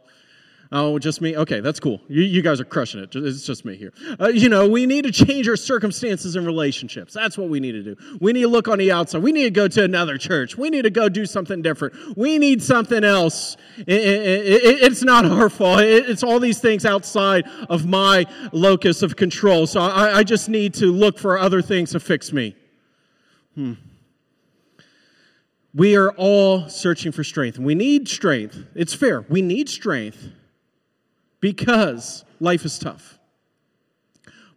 Oh, 0.73 0.99
just 0.99 1.21
me? 1.21 1.37
Okay, 1.37 1.61
that's 1.61 1.79
cool. 1.79 2.01
You, 2.09 2.23
you 2.23 2.43
guys 2.43 2.61
are 2.61 2.65
crushing 2.65 3.01
it. 3.01 3.15
It's 3.15 3.47
just 3.47 3.65
me 3.65 3.77
here. 3.77 3.93
Uh, 4.19 4.29
you 4.29 4.49
know, 4.49 4.69
we 4.69 4.85
need 4.85 5.05
to 5.05 5.13
change 5.13 5.49
our 5.49 5.57
circumstances 5.57 6.35
and 6.35 6.45
relationships. 6.45 7.13
That's 7.13 7.39
what 7.39 7.49
we 7.49 7.61
need 7.61 7.73
to 7.73 7.83
do. 7.83 7.97
We 8.21 8.33
need 8.33 8.43
to 8.43 8.49
look 8.49 8.67
on 8.67 8.79
the 8.79 8.91
outside. 8.91 9.23
We 9.23 9.31
need 9.31 9.45
to 9.45 9.51
go 9.51 9.69
to 9.69 9.85
another 9.85 10.19
church. 10.19 10.59
We 10.59 10.71
need 10.71 10.83
to 10.83 10.91
go 10.91 11.09
do 11.09 11.25
something 11.25 11.63
different. 11.63 12.17
We 12.17 12.39
need 12.39 12.63
something 12.63 13.05
else. 13.05 13.57
It, 13.79 13.89
it, 13.89 14.47
it, 14.47 14.83
it's 14.83 15.05
not 15.05 15.25
our 15.25 15.49
fault. 15.49 15.81
it's 15.83 16.25
all 16.25 16.41
these 16.41 16.59
things 16.59 16.85
outside 16.85 17.45
of 17.69 17.87
my 17.87 18.27
locus 18.53 19.03
of 19.03 19.15
control. 19.15 19.69
So 19.69 19.81
I, 19.81 20.19
I 20.19 20.23
just 20.25 20.49
need 20.49 20.75
to 20.75 20.87
look 20.87 21.19
for 21.19 21.39
other 21.39 21.63
things 21.63 21.93
to 21.93 22.01
fix 22.01 22.33
me. 22.33 22.57
Hmm. 23.55 23.75
We 25.73 25.95
are 25.95 26.11
all 26.13 26.69
searching 26.69 27.13
for 27.13 27.23
strength. 27.23 27.59
We 27.59 27.75
need 27.75 28.09
strength. 28.09 28.65
It's 28.75 28.95
fair. 28.95 29.27
We 29.29 29.43
need 29.43 29.69
strength 29.69 30.31
because 31.47 32.25
life 32.41 32.65
is 32.65 32.77
tough. 32.77 33.21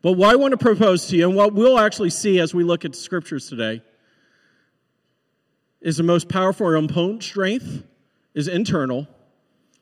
But 0.02 0.14
what 0.14 0.34
I 0.34 0.38
want 0.38 0.54
to 0.54 0.58
propose 0.58 1.06
to 1.10 1.18
you, 1.18 1.28
and 1.28 1.38
what 1.38 1.54
we'll 1.54 1.78
actually 1.78 2.10
see 2.10 2.40
as 2.40 2.52
we 2.52 2.64
look 2.64 2.84
at 2.84 2.96
scriptures 2.96 3.48
today, 3.48 3.84
is 5.82 5.98
the 5.98 6.04
most 6.04 6.28
powerful 6.30 6.66
or 6.66 6.76
impotent 6.76 7.22
strength 7.22 7.84
is 8.34 8.48
internal, 8.48 9.08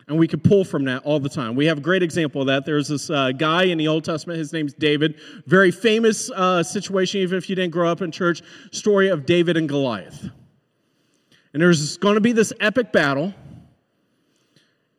and 0.09 0.19
we 0.19 0.27
can 0.27 0.41
pull 0.41 0.65
from 0.65 0.83
that 0.83 1.01
all 1.05 1.21
the 1.21 1.29
time. 1.29 1.55
We 1.55 1.67
have 1.67 1.77
a 1.77 1.81
great 1.81 2.03
example 2.03 2.41
of 2.41 2.47
that. 2.47 2.65
There's 2.65 2.89
this 2.89 3.09
uh, 3.09 3.31
guy 3.31 3.63
in 3.63 3.77
the 3.77 3.87
Old 3.87 4.03
Testament, 4.03 4.37
his 4.37 4.51
name's 4.51 4.73
David. 4.73 5.17
Very 5.45 5.71
famous 5.71 6.29
uh, 6.31 6.61
situation, 6.61 7.21
even 7.21 7.37
if 7.37 7.49
you 7.49 7.55
didn't 7.55 7.71
grow 7.71 7.89
up 7.89 8.01
in 8.01 8.11
church, 8.11 8.41
story 8.73 9.07
of 9.07 9.25
David 9.25 9.55
and 9.55 9.69
Goliath. 9.69 10.29
And 11.53 11.61
there's 11.61 11.95
going 11.95 12.15
to 12.15 12.21
be 12.21 12.33
this 12.33 12.51
epic 12.59 12.91
battle. 12.91 13.33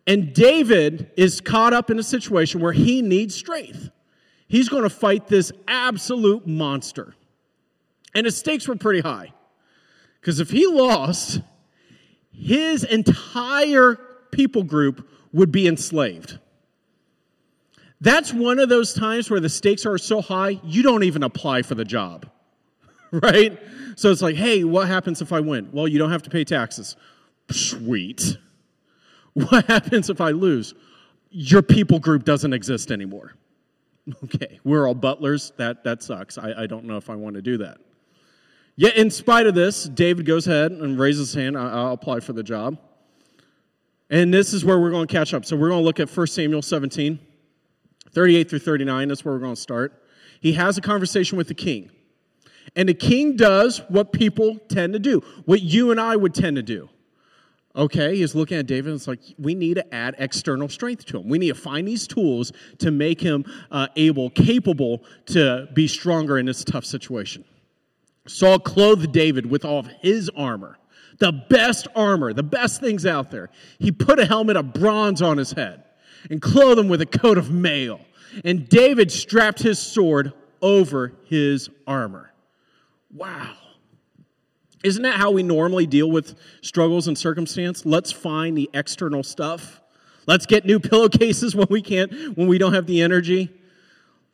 And 0.08 0.32
David 0.32 1.10
is 1.18 1.42
caught 1.42 1.74
up 1.74 1.90
in 1.90 1.98
a 1.98 2.02
situation 2.02 2.62
where 2.62 2.72
he 2.72 3.02
needs 3.02 3.34
strength. 3.34 3.90
He's 4.48 4.70
going 4.70 4.84
to 4.84 4.90
fight 4.90 5.28
this 5.28 5.52
absolute 5.68 6.46
monster. 6.46 7.14
And 8.14 8.24
his 8.24 8.34
stakes 8.34 8.66
were 8.66 8.74
pretty 8.74 9.00
high. 9.00 9.34
Because 10.18 10.40
if 10.40 10.48
he 10.48 10.66
lost, 10.66 11.42
his 12.32 12.84
entire 12.84 13.96
people 14.32 14.62
group 14.62 15.06
would 15.34 15.52
be 15.52 15.68
enslaved. 15.68 16.38
That's 18.00 18.32
one 18.32 18.58
of 18.58 18.70
those 18.70 18.94
times 18.94 19.28
where 19.28 19.40
the 19.40 19.50
stakes 19.50 19.84
are 19.84 19.98
so 19.98 20.22
high, 20.22 20.58
you 20.64 20.82
don't 20.82 21.02
even 21.02 21.22
apply 21.22 21.60
for 21.62 21.74
the 21.74 21.84
job. 21.84 22.30
right? 23.12 23.58
So 23.96 24.10
it's 24.10 24.22
like, 24.22 24.36
hey, 24.36 24.64
what 24.64 24.88
happens 24.88 25.20
if 25.20 25.34
I 25.34 25.40
win? 25.40 25.68
Well, 25.70 25.86
you 25.86 25.98
don't 25.98 26.12
have 26.12 26.22
to 26.22 26.30
pay 26.30 26.44
taxes. 26.44 26.96
Sweet. 27.50 28.38
What 29.38 29.66
happens 29.66 30.10
if 30.10 30.20
I 30.20 30.30
lose? 30.30 30.74
Your 31.30 31.62
people 31.62 31.98
group 32.00 32.24
doesn't 32.24 32.52
exist 32.52 32.90
anymore. 32.90 33.34
Okay, 34.24 34.58
we're 34.64 34.88
all 34.88 34.94
butlers. 34.94 35.52
That, 35.58 35.84
that 35.84 36.02
sucks. 36.02 36.38
I, 36.38 36.62
I 36.62 36.66
don't 36.66 36.86
know 36.86 36.96
if 36.96 37.10
I 37.10 37.14
want 37.14 37.36
to 37.36 37.42
do 37.42 37.58
that. 37.58 37.78
Yet, 38.74 38.96
in 38.96 39.10
spite 39.10 39.46
of 39.46 39.54
this, 39.54 39.84
David 39.84 40.24
goes 40.24 40.46
ahead 40.46 40.72
and 40.72 40.98
raises 40.98 41.32
his 41.32 41.42
hand. 41.42 41.58
I, 41.58 41.70
I'll 41.70 41.92
apply 41.92 42.20
for 42.20 42.32
the 42.32 42.42
job. 42.42 42.78
And 44.08 44.32
this 44.32 44.54
is 44.54 44.64
where 44.64 44.78
we're 44.78 44.90
going 44.90 45.06
to 45.06 45.12
catch 45.12 45.34
up. 45.34 45.44
So 45.44 45.56
we're 45.56 45.68
going 45.68 45.82
to 45.82 45.84
look 45.84 46.00
at 46.00 46.08
1 46.08 46.26
Samuel 46.28 46.62
17, 46.62 47.18
38 48.10 48.48
through 48.48 48.58
39. 48.60 49.08
That's 49.08 49.24
where 49.24 49.34
we're 49.34 49.40
going 49.40 49.56
to 49.56 49.60
start. 49.60 50.02
He 50.40 50.54
has 50.54 50.78
a 50.78 50.80
conversation 50.80 51.36
with 51.36 51.48
the 51.48 51.54
king. 51.54 51.90
And 52.76 52.88
the 52.88 52.94
king 52.94 53.36
does 53.36 53.82
what 53.88 54.12
people 54.12 54.58
tend 54.68 54.92
to 54.94 54.98
do, 54.98 55.20
what 55.44 55.62
you 55.62 55.90
and 55.90 56.00
I 56.00 56.16
would 56.16 56.34
tend 56.34 56.56
to 56.56 56.62
do. 56.62 56.88
Okay, 57.76 58.16
he's 58.16 58.34
looking 58.34 58.56
at 58.56 58.66
David 58.66 58.86
and 58.86 58.96
it's 58.96 59.06
like, 59.06 59.20
we 59.38 59.54
need 59.54 59.74
to 59.74 59.94
add 59.94 60.16
external 60.18 60.68
strength 60.68 61.04
to 61.06 61.18
him. 61.18 61.28
We 61.28 61.38
need 61.38 61.48
to 61.48 61.54
find 61.54 61.86
these 61.86 62.06
tools 62.06 62.52
to 62.78 62.90
make 62.90 63.20
him 63.20 63.44
uh, 63.70 63.88
able, 63.94 64.30
capable 64.30 65.02
to 65.26 65.68
be 65.74 65.86
stronger 65.86 66.38
in 66.38 66.46
this 66.46 66.64
tough 66.64 66.84
situation. 66.84 67.44
Saul 68.26 68.58
clothed 68.58 69.12
David 69.12 69.46
with 69.46 69.64
all 69.64 69.78
of 69.78 69.88
his 70.00 70.30
armor, 70.36 70.78
the 71.18 71.32
best 71.32 71.86
armor, 71.94 72.32
the 72.32 72.42
best 72.42 72.80
things 72.80 73.06
out 73.06 73.30
there. 73.30 73.50
He 73.78 73.92
put 73.92 74.18
a 74.18 74.26
helmet 74.26 74.56
of 74.56 74.72
bronze 74.72 75.22
on 75.22 75.38
his 75.38 75.52
head 75.52 75.84
and 76.30 76.42
clothed 76.42 76.80
him 76.80 76.88
with 76.88 77.00
a 77.00 77.06
coat 77.06 77.38
of 77.38 77.50
mail. 77.50 78.00
And 78.44 78.68
David 78.68 79.12
strapped 79.12 79.60
his 79.60 79.78
sword 79.78 80.32
over 80.60 81.12
his 81.26 81.70
armor. 81.86 82.32
Wow. 83.12 83.54
Isn't 84.84 85.02
that 85.02 85.16
how 85.16 85.30
we 85.30 85.42
normally 85.42 85.86
deal 85.86 86.10
with 86.10 86.38
struggles 86.62 87.08
and 87.08 87.18
circumstance? 87.18 87.84
Let's 87.84 88.12
find 88.12 88.56
the 88.56 88.70
external 88.72 89.22
stuff. 89.22 89.80
Let's 90.26 90.46
get 90.46 90.64
new 90.64 90.78
pillowcases 90.80 91.56
when 91.56 91.66
we 91.70 91.82
can't, 91.82 92.36
when 92.36 92.46
we 92.46 92.58
don't 92.58 92.74
have 92.74 92.86
the 92.86 93.02
energy. 93.02 93.50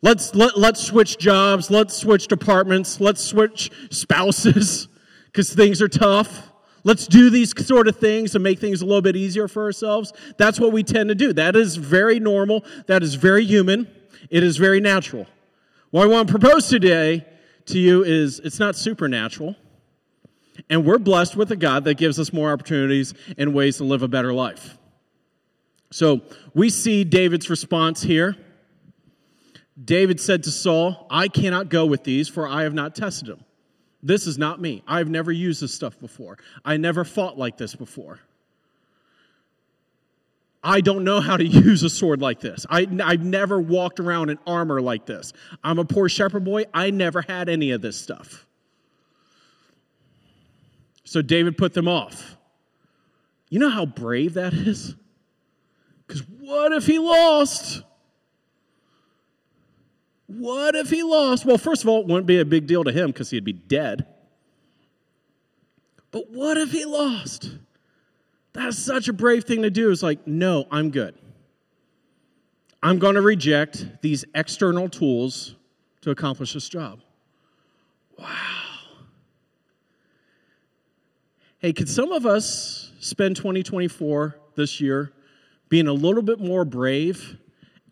Let's 0.01 0.35
let, 0.35 0.57
let's 0.57 0.81
switch 0.81 1.17
jobs, 1.17 1.71
let's 1.71 1.95
switch 1.95 2.27
departments, 2.27 2.99
let's 2.99 3.21
switch 3.21 3.71
spouses 3.89 4.87
because 5.25 5.51
things 5.53 5.81
are 5.81 5.87
tough. 5.87 6.51
Let's 6.83 7.07
do 7.07 7.31
these 7.31 7.51
sort 7.65 7.87
of 7.87 7.97
things 7.97 8.33
to 8.33 8.39
make 8.39 8.59
things 8.59 8.83
a 8.83 8.85
little 8.85 9.01
bit 9.01 9.15
easier 9.15 9.47
for 9.47 9.63
ourselves. 9.63 10.13
That's 10.37 10.59
what 10.59 10.71
we 10.71 10.83
tend 10.83 11.09
to 11.09 11.15
do. 11.15 11.33
That 11.33 11.55
is 11.55 11.77
very 11.77 12.19
normal. 12.19 12.63
That 12.85 13.01
is 13.01 13.15
very 13.15 13.43
human. 13.43 13.87
It 14.29 14.43
is 14.43 14.57
very 14.57 14.79
natural. 14.79 15.25
What 15.89 16.03
I 16.03 16.05
want 16.07 16.27
to 16.27 16.37
propose 16.37 16.67
today 16.67 17.25
to 17.65 17.79
you 17.79 18.03
is 18.03 18.39
it's 18.39 18.59
not 18.59 18.75
supernatural. 18.75 19.55
And 20.69 20.85
we're 20.85 20.99
blessed 20.99 21.35
with 21.35 21.51
a 21.51 21.55
God 21.55 21.83
that 21.85 21.95
gives 21.95 22.19
us 22.19 22.31
more 22.31 22.51
opportunities 22.51 23.13
and 23.37 23.53
ways 23.53 23.77
to 23.77 23.83
live 23.83 24.03
a 24.03 24.07
better 24.07 24.33
life. 24.33 24.77
So 25.91 26.21
we 26.53 26.69
see 26.69 27.03
David's 27.03 27.49
response 27.49 28.01
here. 28.01 28.35
David 29.83 30.19
said 30.19 30.43
to 30.43 30.51
Saul, 30.51 31.05
I 31.09 31.27
cannot 31.27 31.69
go 31.69 31.85
with 31.85 32.03
these, 32.03 32.29
for 32.29 32.47
I 32.47 32.63
have 32.63 32.73
not 32.73 32.95
tested 32.95 33.27
them. 33.27 33.43
This 34.01 34.27
is 34.27 34.37
not 34.37 34.61
me. 34.61 34.83
I've 34.87 35.09
never 35.09 35.31
used 35.31 35.61
this 35.61 35.73
stuff 35.73 35.99
before. 35.99 36.37
I 36.63 36.77
never 36.77 37.03
fought 37.03 37.37
like 37.37 37.57
this 37.57 37.75
before. 37.75 38.19
I 40.63 40.81
don't 40.81 41.03
know 41.03 41.21
how 41.21 41.37
to 41.37 41.45
use 41.45 41.83
a 41.83 41.89
sword 41.89 42.21
like 42.21 42.39
this. 42.39 42.65
I, 42.69 42.81
have 42.81 43.23
never 43.23 43.59
walked 43.59 43.99
around 43.99 44.29
in 44.29 44.39
armor 44.47 44.81
like 44.81 45.05
this. 45.05 45.33
I'm 45.63 45.79
a 45.79 45.85
poor 45.85 46.09
shepherd 46.09 46.43
boy. 46.43 46.65
I 46.73 46.89
never 46.89 47.21
had 47.21 47.49
any 47.49 47.71
of 47.71 47.81
this 47.81 47.99
stuff. 47.99 48.45
So 51.15 51.21
David 51.21 51.57
put 51.57 51.73
them 51.73 51.87
off. 51.87 52.35
You 53.49 53.57
know 53.57 53.69
how 53.69 53.85
brave 53.85 54.33
that 54.33 54.53
is? 54.53 54.95
Because 56.05 56.23
what 56.41 56.73
if 56.73 56.87
he 56.87 56.99
lost? 56.99 57.83
What 60.27 60.75
if 60.75 60.89
he 60.89 61.03
lost? 61.03 61.45
Well, 61.45 61.57
first 61.57 61.83
of 61.83 61.87
all, 61.87 62.01
it 62.01 62.07
wouldn't 62.07 62.25
be 62.27 62.41
a 62.41 62.43
big 62.43 62.67
deal 62.67 62.83
to 62.83 62.91
him 62.91 63.11
because 63.11 63.29
he'd 63.29 63.45
be 63.45 63.53
dead. 63.53 64.05
But 66.11 66.29
what 66.31 66.57
if 66.57 66.71
he 66.71 66.83
lost? 66.83 67.49
That's 68.51 68.77
such 68.77 69.07
a 69.07 69.13
brave 69.13 69.45
thing 69.45 69.61
to 69.61 69.69
do. 69.69 69.91
It's 69.91 70.03
like, 70.03 70.27
no, 70.27 70.65
I'm 70.69 70.89
good. 70.89 71.15
I'm 72.83 72.99
going 72.99 73.15
to 73.15 73.21
reject 73.21 74.01
these 74.01 74.25
external 74.35 74.89
tools 74.89 75.55
to 76.01 76.11
accomplish 76.11 76.51
this 76.51 76.67
job. 76.67 76.99
Wow. 78.19 78.64
Hey, 81.65 81.73
could 81.73 81.89
some 81.89 82.11
of 82.11 82.27
us 82.27 82.91
spend 82.99 83.37
2024 83.37 84.39
this 84.53 84.79
year 84.79 85.11
being 85.67 85.87
a 85.87 85.93
little 85.93 86.21
bit 86.21 86.39
more 86.39 86.63
brave 86.63 87.39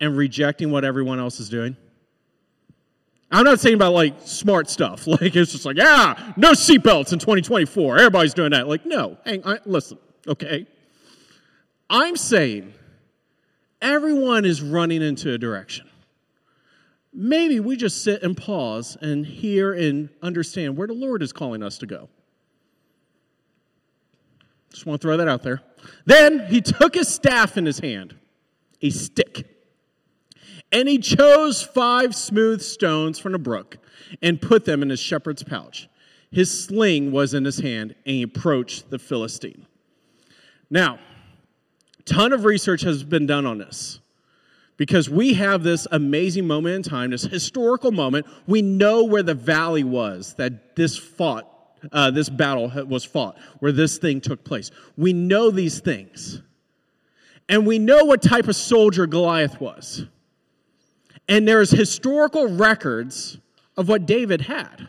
and 0.00 0.16
rejecting 0.16 0.70
what 0.70 0.84
everyone 0.84 1.18
else 1.18 1.40
is 1.40 1.48
doing? 1.48 1.76
I'm 3.32 3.42
not 3.42 3.58
saying 3.58 3.74
about 3.74 3.92
like 3.92 4.14
smart 4.26 4.70
stuff. 4.70 5.06
Like 5.08 5.34
it's 5.34 5.50
just 5.50 5.64
like, 5.64 5.76
yeah, 5.76 6.34
no 6.36 6.52
seatbelts 6.52 7.12
in 7.12 7.18
2024. 7.18 7.98
Everybody's 7.98 8.32
doing 8.32 8.52
that. 8.52 8.68
Like, 8.68 8.86
no, 8.86 9.18
hang 9.24 9.42
on, 9.42 9.58
listen 9.66 9.98
okay? 10.28 10.68
I'm 11.90 12.16
saying 12.16 12.74
everyone 13.82 14.44
is 14.44 14.62
running 14.62 15.02
into 15.02 15.32
a 15.32 15.36
direction. 15.36 15.90
Maybe 17.12 17.58
we 17.58 17.76
just 17.76 18.04
sit 18.04 18.22
and 18.22 18.36
pause 18.36 18.96
and 19.00 19.26
hear 19.26 19.72
and 19.72 20.10
understand 20.22 20.76
where 20.76 20.86
the 20.86 20.94
Lord 20.94 21.24
is 21.24 21.32
calling 21.32 21.64
us 21.64 21.78
to 21.78 21.86
go. 21.86 22.08
Just 24.74 24.86
want 24.86 25.00
to 25.00 25.06
throw 25.06 25.16
that 25.16 25.28
out 25.28 25.44
there. 25.44 25.62
Then 26.04 26.46
he 26.48 26.60
took 26.60 26.96
his 26.96 27.08
staff 27.08 27.56
in 27.56 27.64
his 27.64 27.78
hand, 27.78 28.16
a 28.82 28.90
stick, 28.90 29.46
and 30.72 30.88
he 30.88 30.98
chose 30.98 31.62
five 31.62 32.12
smooth 32.16 32.60
stones 32.60 33.20
from 33.20 33.32
the 33.32 33.38
brook 33.38 33.78
and 34.20 34.42
put 34.42 34.64
them 34.64 34.82
in 34.82 34.90
his 34.90 34.98
shepherd's 34.98 35.44
pouch. 35.44 35.88
His 36.32 36.64
sling 36.64 37.12
was 37.12 37.34
in 37.34 37.44
his 37.44 37.60
hand, 37.60 37.94
and 38.04 38.16
he 38.16 38.22
approached 38.22 38.90
the 38.90 38.98
Philistine. 38.98 39.66
Now, 40.68 40.98
ton 42.04 42.32
of 42.32 42.44
research 42.44 42.80
has 42.80 43.04
been 43.04 43.26
done 43.26 43.46
on 43.46 43.58
this 43.58 44.00
because 44.76 45.08
we 45.08 45.34
have 45.34 45.62
this 45.62 45.86
amazing 45.92 46.48
moment 46.48 46.74
in 46.74 46.82
time, 46.82 47.10
this 47.12 47.22
historical 47.22 47.92
moment. 47.92 48.26
We 48.48 48.60
know 48.60 49.04
where 49.04 49.22
the 49.22 49.34
valley 49.34 49.84
was 49.84 50.34
that 50.34 50.74
this 50.74 50.98
fought, 50.98 51.48
uh, 51.92 52.10
this 52.10 52.28
battle 52.28 52.70
was 52.86 53.04
fought, 53.04 53.36
where 53.58 53.72
this 53.72 53.98
thing 53.98 54.20
took 54.20 54.44
place. 54.44 54.70
We 54.96 55.12
know 55.12 55.50
these 55.50 55.80
things. 55.80 56.40
And 57.48 57.66
we 57.66 57.78
know 57.78 58.04
what 58.04 58.22
type 58.22 58.48
of 58.48 58.56
soldier 58.56 59.06
Goliath 59.06 59.60
was. 59.60 60.06
And 61.28 61.46
there's 61.46 61.70
historical 61.70 62.48
records 62.48 63.38
of 63.76 63.88
what 63.88 64.06
David 64.06 64.42
had 64.42 64.88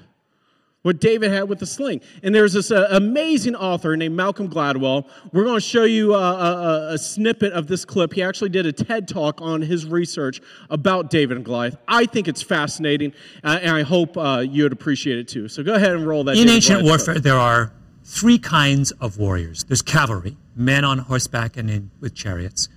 what 0.86 1.00
David 1.00 1.32
had 1.32 1.50
with 1.50 1.58
the 1.58 1.66
sling. 1.66 2.00
And 2.22 2.36
there's 2.36 2.54
this 2.54 2.70
uh, 2.70 2.88
amazing 2.92 3.56
author 3.56 3.98
named 3.98 4.16
Malcolm 4.16 4.48
Gladwell. 4.48 5.10
We're 5.34 5.44
going 5.44 5.56
to 5.56 5.60
show 5.60 5.84
you 5.84 6.14
uh, 6.14 6.90
a, 6.90 6.94
a, 6.94 6.98
snippet 7.00 7.54
of 7.54 7.66
this 7.66 7.84
clip. 7.86 8.14
He 8.14 8.22
actually 8.22 8.52
did 8.52 8.68
a 8.68 8.72
TED 8.72 9.08
talk 9.08 9.42
on 9.42 9.64
his 9.64 9.88
research 9.88 10.42
about 10.70 11.10
David 11.10 11.38
and 11.38 11.46
Goliath. 11.46 11.76
I 11.88 12.06
think 12.06 12.28
it's 12.28 12.44
fascinating, 12.44 13.14
uh, 13.44 13.58
and 13.64 13.76
I 13.76 13.82
hope 13.82 14.16
uh, 14.16 14.46
you 14.48 14.62
would 14.62 14.74
appreciate 14.74 15.18
it 15.18 15.28
too. 15.28 15.48
So 15.48 15.64
go 15.64 15.74
ahead 15.74 15.94
and 15.94 16.06
roll 16.06 16.24
that. 16.26 16.34
In 16.34 16.44
David 16.44 16.54
ancient 16.54 16.80
Goliath 16.82 17.00
warfare, 17.00 17.14
clip. 17.16 17.24
there 17.24 17.40
are 17.40 17.74
three 18.04 18.38
kinds 18.38 18.92
of 18.92 19.18
warriors 19.18 19.64
there's 19.64 19.82
cavalry, 19.82 20.38
men 20.56 20.86
on 20.86 21.00
horseback 21.00 21.58
and 21.58 21.72
in, 21.72 21.90
with 22.00 22.14
chariots. 22.14 22.70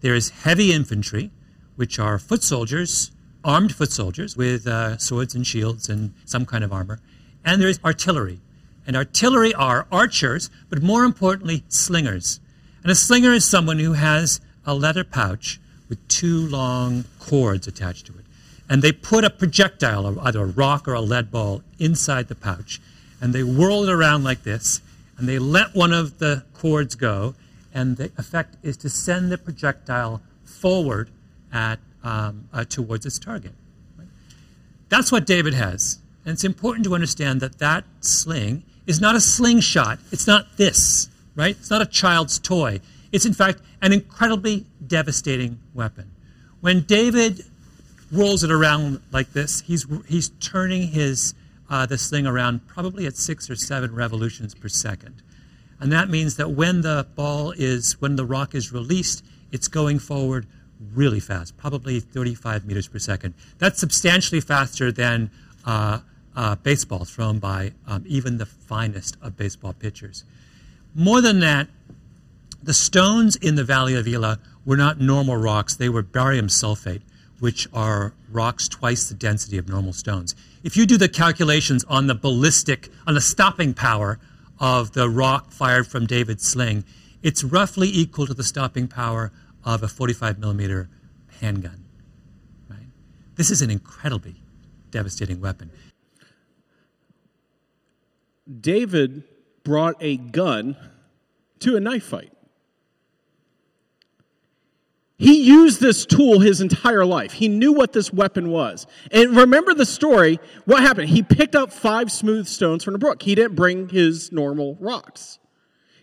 There 0.00 0.16
is 0.16 0.30
heavy 0.30 0.72
infantry, 0.72 1.30
which 1.76 2.00
are 2.00 2.18
foot 2.18 2.42
soldiers, 2.42 3.12
armed 3.44 3.72
foot 3.72 3.92
soldiers 3.92 4.36
with 4.36 4.66
uh, 4.66 4.98
swords 4.98 5.36
and 5.36 5.46
shields 5.46 5.88
and 5.88 6.14
some 6.24 6.46
kind 6.46 6.64
of 6.64 6.72
armor. 6.72 6.98
And 7.44 7.60
there's 7.60 7.78
artillery. 7.84 8.40
And 8.86 8.96
artillery 8.96 9.54
are 9.54 9.86
archers, 9.90 10.50
but 10.68 10.82
more 10.82 11.04
importantly, 11.04 11.64
slingers. 11.68 12.40
And 12.82 12.90
a 12.90 12.94
slinger 12.94 13.32
is 13.32 13.44
someone 13.44 13.78
who 13.78 13.94
has 13.94 14.40
a 14.66 14.74
leather 14.74 15.04
pouch 15.04 15.60
with 15.88 16.06
two 16.08 16.46
long 16.48 17.04
cords 17.18 17.66
attached 17.66 18.06
to 18.06 18.12
it. 18.12 18.24
And 18.68 18.82
they 18.82 18.92
put 18.92 19.24
a 19.24 19.30
projectile, 19.30 20.18
either 20.20 20.42
a 20.42 20.46
rock 20.46 20.88
or 20.88 20.94
a 20.94 21.00
lead 21.00 21.30
ball, 21.30 21.62
inside 21.78 22.28
the 22.28 22.34
pouch. 22.34 22.80
And 23.20 23.32
they 23.32 23.42
whirl 23.42 23.84
it 23.84 23.90
around 23.90 24.24
like 24.24 24.42
this. 24.42 24.80
And 25.18 25.28
they 25.28 25.38
let 25.38 25.74
one 25.74 25.92
of 25.92 26.18
the 26.18 26.44
cords 26.54 26.94
go. 26.94 27.34
And 27.72 27.96
the 27.96 28.10
effect 28.16 28.56
is 28.62 28.76
to 28.78 28.90
send 28.90 29.30
the 29.30 29.38
projectile 29.38 30.22
forward 30.44 31.10
at, 31.52 31.78
um, 32.02 32.48
uh, 32.52 32.64
towards 32.64 33.04
its 33.06 33.18
target. 33.18 33.52
Right? 33.98 34.08
That's 34.88 35.12
what 35.12 35.26
David 35.26 35.54
has. 35.54 35.98
And 36.24 36.32
it's 36.32 36.44
important 36.44 36.84
to 36.84 36.94
understand 36.94 37.40
that 37.40 37.58
that 37.58 37.84
sling 38.00 38.62
is 38.86 39.00
not 39.00 39.14
a 39.14 39.20
slingshot. 39.20 39.98
It's 40.10 40.26
not 40.26 40.56
this, 40.56 41.08
right? 41.34 41.56
It's 41.58 41.70
not 41.70 41.82
a 41.82 41.86
child's 41.86 42.38
toy. 42.38 42.80
It's, 43.12 43.26
in 43.26 43.34
fact, 43.34 43.60
an 43.82 43.92
incredibly 43.92 44.66
devastating 44.86 45.60
weapon. 45.74 46.10
When 46.60 46.80
David 46.82 47.44
rolls 48.10 48.42
it 48.42 48.50
around 48.50 49.00
like 49.12 49.32
this, 49.32 49.60
he's, 49.60 49.86
he's 50.08 50.30
turning 50.40 50.88
his, 50.88 51.34
uh, 51.68 51.86
the 51.86 51.98
sling 51.98 52.26
around 52.26 52.66
probably 52.66 53.06
at 53.06 53.16
six 53.16 53.50
or 53.50 53.56
seven 53.56 53.94
revolutions 53.94 54.54
per 54.54 54.68
second. 54.68 55.22
And 55.80 55.92
that 55.92 56.08
means 56.08 56.36
that 56.36 56.50
when 56.50 56.80
the 56.80 57.06
ball 57.14 57.52
is, 57.52 58.00
when 58.00 58.16
the 58.16 58.24
rock 58.24 58.54
is 58.54 58.72
released, 58.72 59.24
it's 59.52 59.68
going 59.68 59.98
forward 59.98 60.46
really 60.94 61.20
fast, 61.20 61.56
probably 61.56 62.00
35 62.00 62.64
meters 62.64 62.88
per 62.88 62.98
second. 62.98 63.34
That's 63.58 63.78
substantially 63.78 64.40
faster 64.40 64.90
than 64.90 65.30
uh, 65.64 66.00
uh, 66.36 66.56
baseball 66.56 67.04
thrown 67.04 67.38
by 67.38 67.72
um, 67.86 68.04
even 68.06 68.38
the 68.38 68.46
finest 68.46 69.16
of 69.22 69.36
baseball 69.36 69.72
pitchers. 69.72 70.24
More 70.94 71.20
than 71.20 71.40
that, 71.40 71.68
the 72.62 72.74
stones 72.74 73.36
in 73.36 73.56
the 73.56 73.64
Valley 73.64 73.94
of 73.94 74.06
Elah 74.06 74.38
were 74.64 74.76
not 74.76 75.00
normal 75.00 75.36
rocks, 75.36 75.74
they 75.74 75.88
were 75.88 76.02
barium 76.02 76.46
sulfate, 76.46 77.02
which 77.40 77.68
are 77.74 78.14
rocks 78.30 78.68
twice 78.68 79.08
the 79.08 79.14
density 79.14 79.58
of 79.58 79.68
normal 79.68 79.92
stones. 79.92 80.34
If 80.62 80.76
you 80.76 80.86
do 80.86 80.96
the 80.96 81.08
calculations 81.08 81.84
on 81.84 82.06
the 82.06 82.14
ballistic, 82.14 82.88
on 83.06 83.14
the 83.14 83.20
stopping 83.20 83.74
power 83.74 84.18
of 84.58 84.92
the 84.92 85.10
rock 85.10 85.50
fired 85.50 85.86
from 85.86 86.06
David's 86.06 86.48
sling, 86.48 86.84
it's 87.22 87.44
roughly 87.44 87.88
equal 87.88 88.26
to 88.26 88.34
the 88.34 88.44
stopping 88.44 88.88
power 88.88 89.32
of 89.64 89.82
a 89.82 89.88
45 89.88 90.38
millimeter 90.38 90.88
handgun. 91.40 91.84
Right? 92.70 92.86
This 93.36 93.50
is 93.50 93.62
an 93.62 93.70
incredibly 93.70 94.36
devastating 94.90 95.40
weapon. 95.40 95.70
David 98.60 99.24
brought 99.62 99.96
a 100.00 100.16
gun 100.16 100.76
to 101.60 101.76
a 101.76 101.80
knife 101.80 102.04
fight. 102.04 102.30
He 105.16 105.42
used 105.44 105.80
this 105.80 106.04
tool 106.04 106.40
his 106.40 106.60
entire 106.60 107.06
life. 107.06 107.32
He 107.32 107.48
knew 107.48 107.72
what 107.72 107.92
this 107.92 108.12
weapon 108.12 108.50
was. 108.50 108.86
And 109.12 109.36
remember 109.36 109.72
the 109.72 109.86
story. 109.86 110.40
What 110.64 110.82
happened? 110.82 111.08
He 111.08 111.22
picked 111.22 111.54
up 111.54 111.72
five 111.72 112.10
smooth 112.10 112.48
stones 112.48 112.82
from 112.82 112.92
the 112.92 112.98
brook. 112.98 113.22
He 113.22 113.34
didn't 113.34 113.54
bring 113.54 113.88
his 113.88 114.32
normal 114.32 114.76
rocks. 114.80 115.38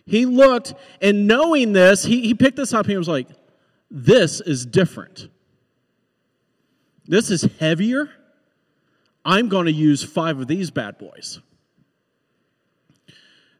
He 0.06 0.26
looked, 0.26 0.74
and 1.00 1.28
knowing 1.28 1.72
this, 1.72 2.04
he, 2.04 2.22
he 2.22 2.34
picked 2.34 2.56
this 2.56 2.72
up 2.72 2.86
and 2.86 2.90
he 2.90 2.96
was 2.96 3.08
like, 3.08 3.28
This 3.90 4.40
is 4.40 4.66
different. 4.66 5.28
This 7.06 7.30
is 7.30 7.42
heavier. 7.60 8.10
I'm 9.24 9.48
going 9.48 9.66
to 9.66 9.72
use 9.72 10.02
five 10.02 10.40
of 10.40 10.48
these 10.48 10.70
bad 10.70 10.98
boys. 10.98 11.40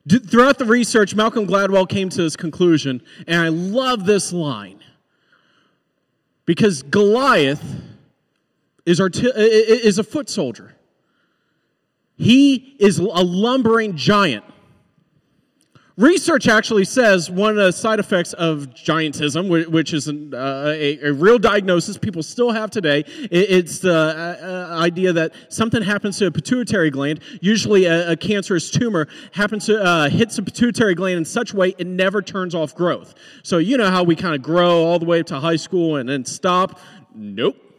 Throughout 0.09 0.59
the 0.59 0.65
research, 0.65 1.15
Malcolm 1.15 1.47
Gladwell 1.47 1.89
came 1.89 2.09
to 2.09 2.23
this 2.23 2.35
conclusion, 2.35 3.03
and 3.27 3.41
I 3.41 3.49
love 3.49 4.05
this 4.05 4.33
line. 4.33 4.81
Because 6.45 6.83
Goliath 6.83 7.63
is, 8.85 9.01
arti- 9.01 9.29
is 9.29 9.99
a 9.99 10.05
foot 10.05 10.29
soldier. 10.29 10.75
He 12.17 12.77
is 12.81 12.99
a 12.99 13.05
lumbering 13.05 13.97
giant. 13.97 14.45
Research 16.03 16.49
actually 16.49 16.85
says 16.85 17.31
one 17.31 17.51
of 17.51 17.55
the 17.55 17.71
side 17.71 18.01
effects 18.01 18.33
of 18.33 18.71
giantism, 18.71 19.69
which 19.69 19.93
is 19.93 20.09
an, 20.09 20.35
uh, 20.35 20.75
a, 20.77 20.99
a, 20.99 21.13
real 21.13 21.39
diagnosis 21.39 21.97
people 21.97 22.25
still 22.25 22.51
have 22.51 22.73
today, 22.73 23.05
it's 23.31 23.79
the 23.79 23.95
uh, 23.95 24.73
uh, 24.75 24.81
idea 24.81 25.13
that 25.13 25.33
something 25.49 25.81
happens 25.81 26.19
to 26.19 26.27
a 26.27 26.33
pituitary 26.33 26.91
gland, 26.91 27.21
usually 27.41 27.85
a, 27.85 28.11
a 28.11 28.17
cancerous 28.17 28.69
tumor, 28.69 29.07
happens 29.31 29.67
to 29.67 29.81
uh, 29.81 30.09
hits 30.09 30.35
the 30.35 30.43
pituitary 30.43 30.97
gland 30.97 31.19
in 31.19 31.25
such 31.25 31.53
a 31.53 31.57
way 31.57 31.73
it 31.79 31.87
never 31.87 32.21
turns 32.21 32.53
off 32.53 32.75
growth. 32.75 33.15
So 33.45 33.59
you 33.59 33.77
know 33.77 33.89
how 33.89 34.03
we 34.03 34.17
kind 34.17 34.35
of 34.35 34.43
grow 34.43 34.83
all 34.83 34.99
the 34.99 35.07
way 35.07 35.21
up 35.21 35.27
to 35.27 35.39
high 35.39 35.55
school 35.55 35.99
and 35.99 36.09
then 36.09 36.25
stop? 36.25 36.81
Nope 37.15 37.72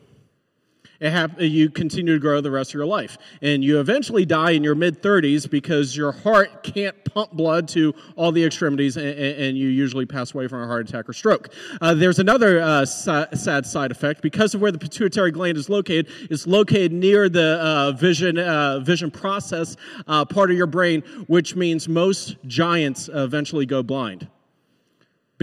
you 1.40 1.70
continue 1.70 2.14
to 2.14 2.20
grow 2.20 2.42
the 2.42 2.52
rest 2.52 2.72
of 2.72 2.76
your 2.76 2.86
life. 2.86 3.18
And 3.42 3.64
you 3.64 3.80
eventually 3.80 4.26
die 4.26 4.52
in 4.52 4.64
your 4.64 4.76
mid 4.76 5.02
30s 5.02 5.50
because 5.50 5.96
your 5.96 6.12
heart 6.12 6.64
can't 6.64 6.96
pump 7.06 7.32
blood 7.32 7.68
to 7.70 7.94
all 8.16 8.32
the 8.32 8.44
extremities, 8.44 8.98
and, 8.98 9.08
and 9.08 9.58
you 9.58 9.68
usually 9.68 10.06
pass 10.06 10.34
away 10.34 10.48
from 10.48 10.62
a 10.62 10.68
heart 10.68 10.88
attack 10.88 11.08
or 11.10 11.14
stroke. 11.14 11.50
Uh, 11.82 11.94
there's 11.94 12.20
another 12.20 12.62
uh, 12.62 12.86
sad 12.86 13.66
side 13.66 13.92
effect. 13.92 14.22
Because 14.22 14.54
of 14.54 14.62
where 14.62 14.72
the 14.72 14.80
pituitary 14.80 15.32
gland 15.32 15.58
is 15.58 15.70
located, 15.70 16.10
it's 16.30 16.48
located 16.48 16.92
near 16.92 17.30
the 17.30 17.60
uh, 17.62 17.92
vision, 17.92 18.40
uh, 18.40 18.80
vision 18.80 19.12
process 19.12 19.76
uh, 20.08 20.26
part 20.26 20.52
of 20.52 20.58
your 20.58 20.68
brain, 20.68 21.02
which 21.28 21.56
means 21.56 21.88
most 21.88 22.38
giants 22.48 23.10
eventually 23.14 23.66
go 23.66 23.84
blind 23.84 24.28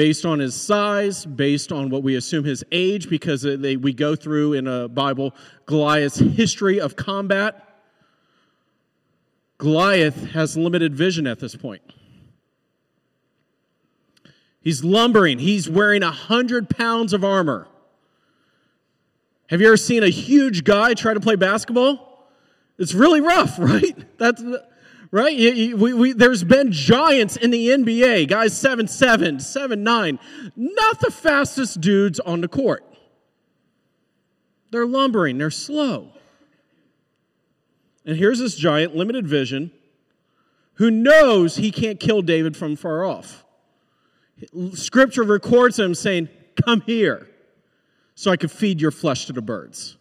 based 0.00 0.24
on 0.24 0.38
his 0.38 0.58
size, 0.58 1.26
based 1.26 1.70
on 1.70 1.90
what 1.90 2.02
we 2.02 2.16
assume 2.16 2.42
his 2.42 2.64
age, 2.72 3.10
because 3.10 3.44
uh, 3.44 3.54
they, 3.58 3.76
we 3.76 3.92
go 3.92 4.16
through 4.16 4.54
in 4.54 4.66
a 4.66 4.88
Bible 4.88 5.34
Goliath's 5.66 6.18
history 6.18 6.80
of 6.80 6.96
combat. 6.96 7.68
Goliath 9.58 10.30
has 10.30 10.56
limited 10.56 10.94
vision 10.94 11.26
at 11.26 11.38
this 11.38 11.54
point. 11.54 11.82
He's 14.62 14.82
lumbering. 14.82 15.38
He's 15.38 15.68
wearing 15.68 16.02
a 16.02 16.10
hundred 16.10 16.70
pounds 16.70 17.12
of 17.12 17.22
armor. 17.22 17.68
Have 19.50 19.60
you 19.60 19.66
ever 19.66 19.76
seen 19.76 20.02
a 20.02 20.08
huge 20.08 20.64
guy 20.64 20.94
try 20.94 21.12
to 21.12 21.20
play 21.20 21.36
basketball? 21.36 22.26
It's 22.78 22.94
really 22.94 23.20
rough, 23.20 23.58
right? 23.58 24.16
That's 24.16 24.42
right? 25.10 25.36
We, 25.36 25.74
we, 25.74 26.12
there's 26.12 26.44
been 26.44 26.72
giants 26.72 27.36
in 27.36 27.50
the 27.50 27.68
NBA, 27.68 28.28
guys 28.28 28.56
seven 28.56 28.86
seven, 28.86 29.40
seven 29.40 29.82
nine, 29.82 30.18
not 30.56 31.00
the 31.00 31.10
fastest 31.10 31.80
dudes 31.80 32.20
on 32.20 32.40
the 32.40 32.48
court. 32.48 32.84
They're 34.70 34.86
lumbering, 34.86 35.38
they're 35.38 35.50
slow. 35.50 36.12
And 38.04 38.16
here's 38.16 38.38
this 38.38 38.56
giant, 38.56 38.96
limited 38.96 39.26
vision, 39.26 39.72
who 40.74 40.90
knows 40.90 41.56
he 41.56 41.70
can't 41.70 42.00
kill 42.00 42.22
David 42.22 42.56
from 42.56 42.76
far 42.76 43.04
off. 43.04 43.44
Scripture 44.72 45.22
records 45.22 45.78
him 45.78 45.94
saying, 45.94 46.28
Come 46.64 46.80
here, 46.82 47.28
so 48.14 48.30
I 48.30 48.36
can 48.36 48.48
feed 48.48 48.80
your 48.80 48.90
flesh 48.90 49.26
to 49.26 49.32
the 49.32 49.42
birds. 49.42 49.96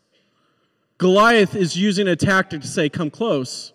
Goliath 0.97 1.55
is 1.55 1.75
using 1.75 2.07
a 2.07 2.15
tactic 2.15 2.61
to 2.61 2.67
say, 2.67 2.89
Come 2.89 3.09
close 3.09 3.73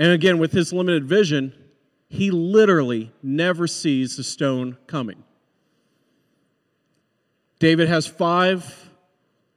and 0.00 0.12
again, 0.12 0.38
with 0.38 0.52
his 0.52 0.72
limited 0.72 1.04
vision, 1.04 1.52
he 2.08 2.30
literally 2.30 3.12
never 3.22 3.66
sees 3.66 4.16
the 4.16 4.24
stone 4.24 4.78
coming. 4.86 5.22
David 7.58 7.86
has 7.86 8.06
five 8.06 8.88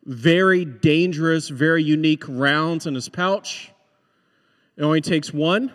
very 0.04 0.66
dangerous, 0.66 1.48
very 1.48 1.82
unique 1.82 2.26
rounds 2.28 2.86
in 2.86 2.94
his 2.94 3.08
pouch. 3.08 3.72
It 4.76 4.84
only 4.84 5.00
takes 5.00 5.34
one. 5.34 5.72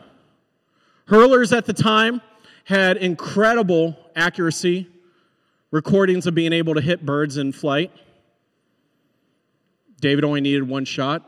Hurlers 1.06 1.50
at 1.54 1.64
the 1.64 1.72
time 1.72 2.20
had 2.64 2.98
incredible 2.98 3.96
accuracy, 4.14 4.86
recordings 5.70 6.26
of 6.26 6.34
being 6.34 6.52
able 6.52 6.74
to 6.74 6.82
hit 6.82 7.06
birds 7.06 7.38
in 7.38 7.52
flight. 7.52 7.90
David 9.98 10.24
only 10.24 10.42
needed 10.42 10.68
one 10.68 10.84
shot 10.84 11.26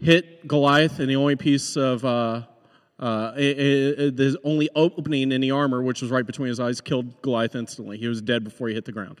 hit 0.00 0.46
Goliath, 0.46 0.98
and 0.98 1.08
the 1.08 1.16
only 1.16 1.36
piece 1.36 1.76
of 1.76 2.04
uh, 2.04 2.42
uh, 2.98 3.32
the 3.32 4.38
only 4.44 4.68
opening 4.74 5.32
in 5.32 5.40
the 5.40 5.50
armor, 5.50 5.82
which 5.82 6.02
was 6.02 6.10
right 6.10 6.26
between 6.26 6.48
his 6.48 6.60
eyes, 6.60 6.80
killed 6.80 7.20
Goliath 7.22 7.54
instantly. 7.54 7.98
He 7.98 8.08
was 8.08 8.22
dead 8.22 8.44
before 8.44 8.68
he 8.68 8.74
hit 8.74 8.84
the 8.84 8.92
ground. 8.92 9.20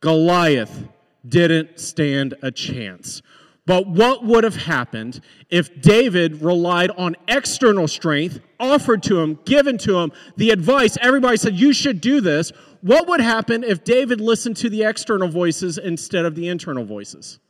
Goliath 0.00 0.88
didn't 1.26 1.78
stand 1.78 2.34
a 2.42 2.50
chance. 2.50 3.22
But 3.66 3.86
what 3.86 4.24
would 4.24 4.44
have 4.44 4.56
happened 4.56 5.20
if 5.50 5.82
David 5.82 6.40
relied 6.40 6.90
on 6.92 7.16
external 7.28 7.86
strength 7.86 8.40
offered 8.58 9.02
to 9.04 9.20
him, 9.20 9.38
given 9.44 9.76
to 9.78 9.98
him, 9.98 10.10
the 10.36 10.50
advice, 10.50 10.96
everybody 11.02 11.36
said, 11.36 11.54
you 11.54 11.74
should 11.74 12.00
do 12.00 12.22
this? 12.22 12.50
What 12.80 13.06
would 13.08 13.20
happen 13.20 13.64
if 13.64 13.84
David 13.84 14.22
listened 14.22 14.56
to 14.58 14.70
the 14.70 14.84
external 14.84 15.28
voices 15.28 15.76
instead 15.76 16.24
of 16.24 16.34
the 16.34 16.48
internal 16.48 16.84
voices? 16.84 17.40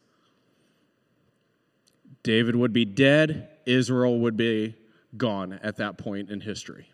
David 2.29 2.57
would 2.57 2.75
be 2.75 2.85
dead, 2.85 3.49
Israel 3.65 4.19
would 4.19 4.37
be 4.37 4.75
gone 5.17 5.59
at 5.63 5.79
that 5.79 5.97
point 5.97 6.29
in 6.29 6.43
history. 6.43 6.87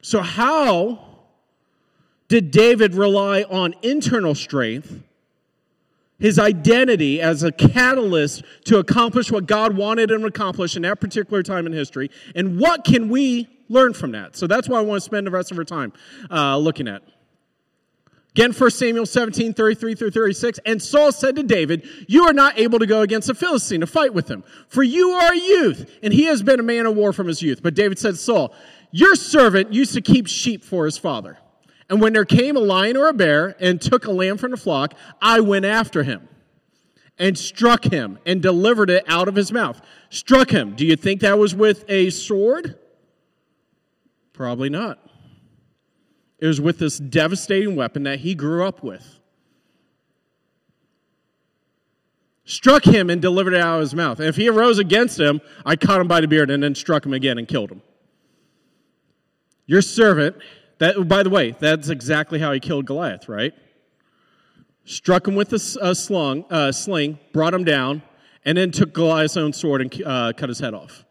So, 0.00 0.20
how 0.20 1.24
did 2.28 2.52
David 2.52 2.94
rely 2.94 3.42
on 3.42 3.74
internal 3.82 4.36
strength, 4.36 5.02
his 6.20 6.38
identity 6.38 7.20
as 7.20 7.42
a 7.42 7.50
catalyst 7.50 8.44
to 8.66 8.78
accomplish 8.78 9.32
what 9.32 9.46
God 9.46 9.76
wanted 9.76 10.12
him 10.12 10.20
to 10.20 10.28
accomplish 10.28 10.76
in 10.76 10.82
that 10.82 11.00
particular 11.00 11.42
time 11.42 11.66
in 11.66 11.72
history? 11.72 12.12
And 12.36 12.60
what 12.60 12.84
can 12.84 13.08
we 13.08 13.48
learn 13.68 13.92
from 13.94 14.12
that? 14.12 14.36
So, 14.36 14.46
that's 14.46 14.68
what 14.68 14.78
I 14.78 14.82
want 14.82 14.98
to 14.98 15.04
spend 15.04 15.26
the 15.26 15.32
rest 15.32 15.50
of 15.50 15.58
our 15.58 15.64
time 15.64 15.92
uh, 16.30 16.56
looking 16.58 16.86
at. 16.86 17.02
Again, 18.30 18.52
1 18.52 18.70
Samuel 18.70 19.06
17, 19.06 19.54
33 19.54 19.94
through 19.96 20.10
36. 20.12 20.60
And 20.64 20.80
Saul 20.80 21.10
said 21.10 21.34
to 21.36 21.42
David, 21.42 21.88
You 22.06 22.24
are 22.24 22.32
not 22.32 22.58
able 22.58 22.78
to 22.78 22.86
go 22.86 23.00
against 23.00 23.28
a 23.28 23.34
Philistine 23.34 23.80
to 23.80 23.86
fight 23.86 24.14
with 24.14 24.30
him, 24.30 24.44
for 24.68 24.82
you 24.82 25.10
are 25.10 25.32
a 25.32 25.38
youth, 25.38 25.98
and 26.02 26.12
he 26.12 26.24
has 26.24 26.42
been 26.42 26.60
a 26.60 26.64
man 26.64 26.86
of 26.86 26.94
war 26.94 27.12
from 27.12 27.26
his 27.26 27.42
youth. 27.42 27.60
But 27.62 27.74
David 27.74 27.98
said 27.98 28.12
to 28.12 28.20
Saul, 28.20 28.54
Your 28.92 29.16
servant 29.16 29.72
used 29.72 29.94
to 29.94 30.00
keep 30.00 30.28
sheep 30.28 30.62
for 30.62 30.84
his 30.84 30.96
father. 30.96 31.38
And 31.88 32.00
when 32.00 32.12
there 32.12 32.24
came 32.24 32.56
a 32.56 32.60
lion 32.60 32.96
or 32.96 33.08
a 33.08 33.12
bear 33.12 33.56
and 33.58 33.80
took 33.80 34.06
a 34.06 34.12
lamb 34.12 34.38
from 34.38 34.52
the 34.52 34.56
flock, 34.56 34.94
I 35.20 35.40
went 35.40 35.64
after 35.64 36.04
him 36.04 36.28
and 37.18 37.36
struck 37.36 37.84
him 37.84 38.20
and 38.24 38.40
delivered 38.40 38.90
it 38.90 39.04
out 39.08 39.26
of 39.26 39.34
his 39.34 39.50
mouth. 39.50 39.80
Struck 40.08 40.50
him. 40.50 40.76
Do 40.76 40.86
you 40.86 40.94
think 40.94 41.22
that 41.22 41.36
was 41.36 41.52
with 41.52 41.84
a 41.88 42.10
sword? 42.10 42.78
Probably 44.32 44.70
not. 44.70 45.04
It 46.40 46.46
was 46.46 46.60
with 46.60 46.78
this 46.78 46.98
devastating 46.98 47.76
weapon 47.76 48.04
that 48.04 48.20
he 48.20 48.34
grew 48.34 48.66
up 48.66 48.82
with. 48.82 49.18
Struck 52.44 52.84
him 52.84 53.10
and 53.10 53.22
delivered 53.22 53.52
it 53.54 53.60
out 53.60 53.76
of 53.76 53.80
his 53.82 53.94
mouth. 53.94 54.18
And 54.18 54.28
if 54.28 54.36
he 54.36 54.48
arose 54.48 54.78
against 54.78 55.20
him, 55.20 55.40
I 55.64 55.76
caught 55.76 56.00
him 56.00 56.08
by 56.08 56.20
the 56.20 56.26
beard 56.26 56.50
and 56.50 56.62
then 56.62 56.74
struck 56.74 57.06
him 57.06 57.12
again 57.12 57.38
and 57.38 57.46
killed 57.46 57.70
him. 57.70 57.82
Your 59.66 59.82
servant, 59.82 60.36
that 60.78 61.06
by 61.06 61.22
the 61.22 61.30
way, 61.30 61.54
that's 61.60 61.90
exactly 61.90 62.40
how 62.40 62.52
he 62.52 62.58
killed 62.58 62.86
Goliath, 62.86 63.28
right? 63.28 63.52
Struck 64.84 65.28
him 65.28 65.36
with 65.36 65.52
a, 65.52 65.78
a 65.80 65.94
slung, 65.94 66.44
uh, 66.50 66.72
sling, 66.72 67.20
brought 67.32 67.54
him 67.54 67.62
down, 67.62 68.02
and 68.44 68.58
then 68.58 68.72
took 68.72 68.92
Goliath's 68.92 69.36
own 69.36 69.52
sword 69.52 69.82
and 69.82 70.02
uh, 70.04 70.32
cut 70.36 70.48
his 70.48 70.58
head 70.58 70.74
off. 70.74 71.04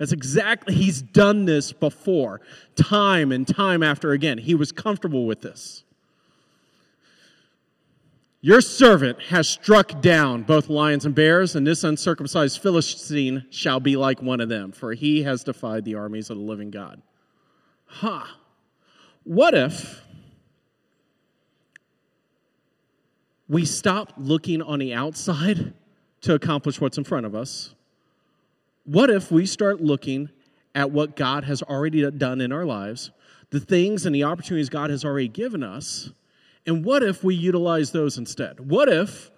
That's 0.00 0.12
exactly, 0.12 0.74
he's 0.74 1.02
done 1.02 1.44
this 1.44 1.74
before, 1.74 2.40
time 2.74 3.32
and 3.32 3.46
time 3.46 3.82
after 3.82 4.12
again. 4.12 4.38
He 4.38 4.54
was 4.54 4.72
comfortable 4.72 5.26
with 5.26 5.42
this. 5.42 5.84
Your 8.40 8.62
servant 8.62 9.20
has 9.24 9.46
struck 9.46 10.00
down 10.00 10.44
both 10.44 10.70
lions 10.70 11.04
and 11.04 11.14
bears, 11.14 11.54
and 11.54 11.66
this 11.66 11.84
uncircumcised 11.84 12.62
Philistine 12.62 13.44
shall 13.50 13.78
be 13.78 13.94
like 13.94 14.22
one 14.22 14.40
of 14.40 14.48
them, 14.48 14.72
for 14.72 14.94
he 14.94 15.22
has 15.24 15.44
defied 15.44 15.84
the 15.84 15.96
armies 15.96 16.30
of 16.30 16.38
the 16.38 16.44
living 16.44 16.70
God. 16.70 17.02
Huh. 17.84 18.24
What 19.24 19.52
if 19.52 20.00
we 23.50 23.66
stop 23.66 24.14
looking 24.16 24.62
on 24.62 24.78
the 24.78 24.94
outside 24.94 25.74
to 26.22 26.32
accomplish 26.32 26.80
what's 26.80 26.96
in 26.96 27.04
front 27.04 27.26
of 27.26 27.34
us 27.34 27.74
what 28.90 29.08
if 29.08 29.30
we 29.30 29.46
start 29.46 29.80
looking 29.80 30.30
at 30.74 30.90
what 30.90 31.14
God 31.14 31.44
has 31.44 31.62
already 31.62 32.08
done 32.10 32.40
in 32.40 32.50
our 32.50 32.64
lives, 32.64 33.12
the 33.50 33.60
things 33.60 34.04
and 34.04 34.12
the 34.12 34.24
opportunities 34.24 34.68
God 34.68 34.90
has 34.90 35.04
already 35.04 35.28
given 35.28 35.62
us, 35.62 36.10
and 36.66 36.84
what 36.84 37.04
if 37.04 37.22
we 37.22 37.36
utilize 37.36 37.92
those 37.92 38.18
instead? 38.18 38.58
What 38.58 38.88
if 38.88 39.30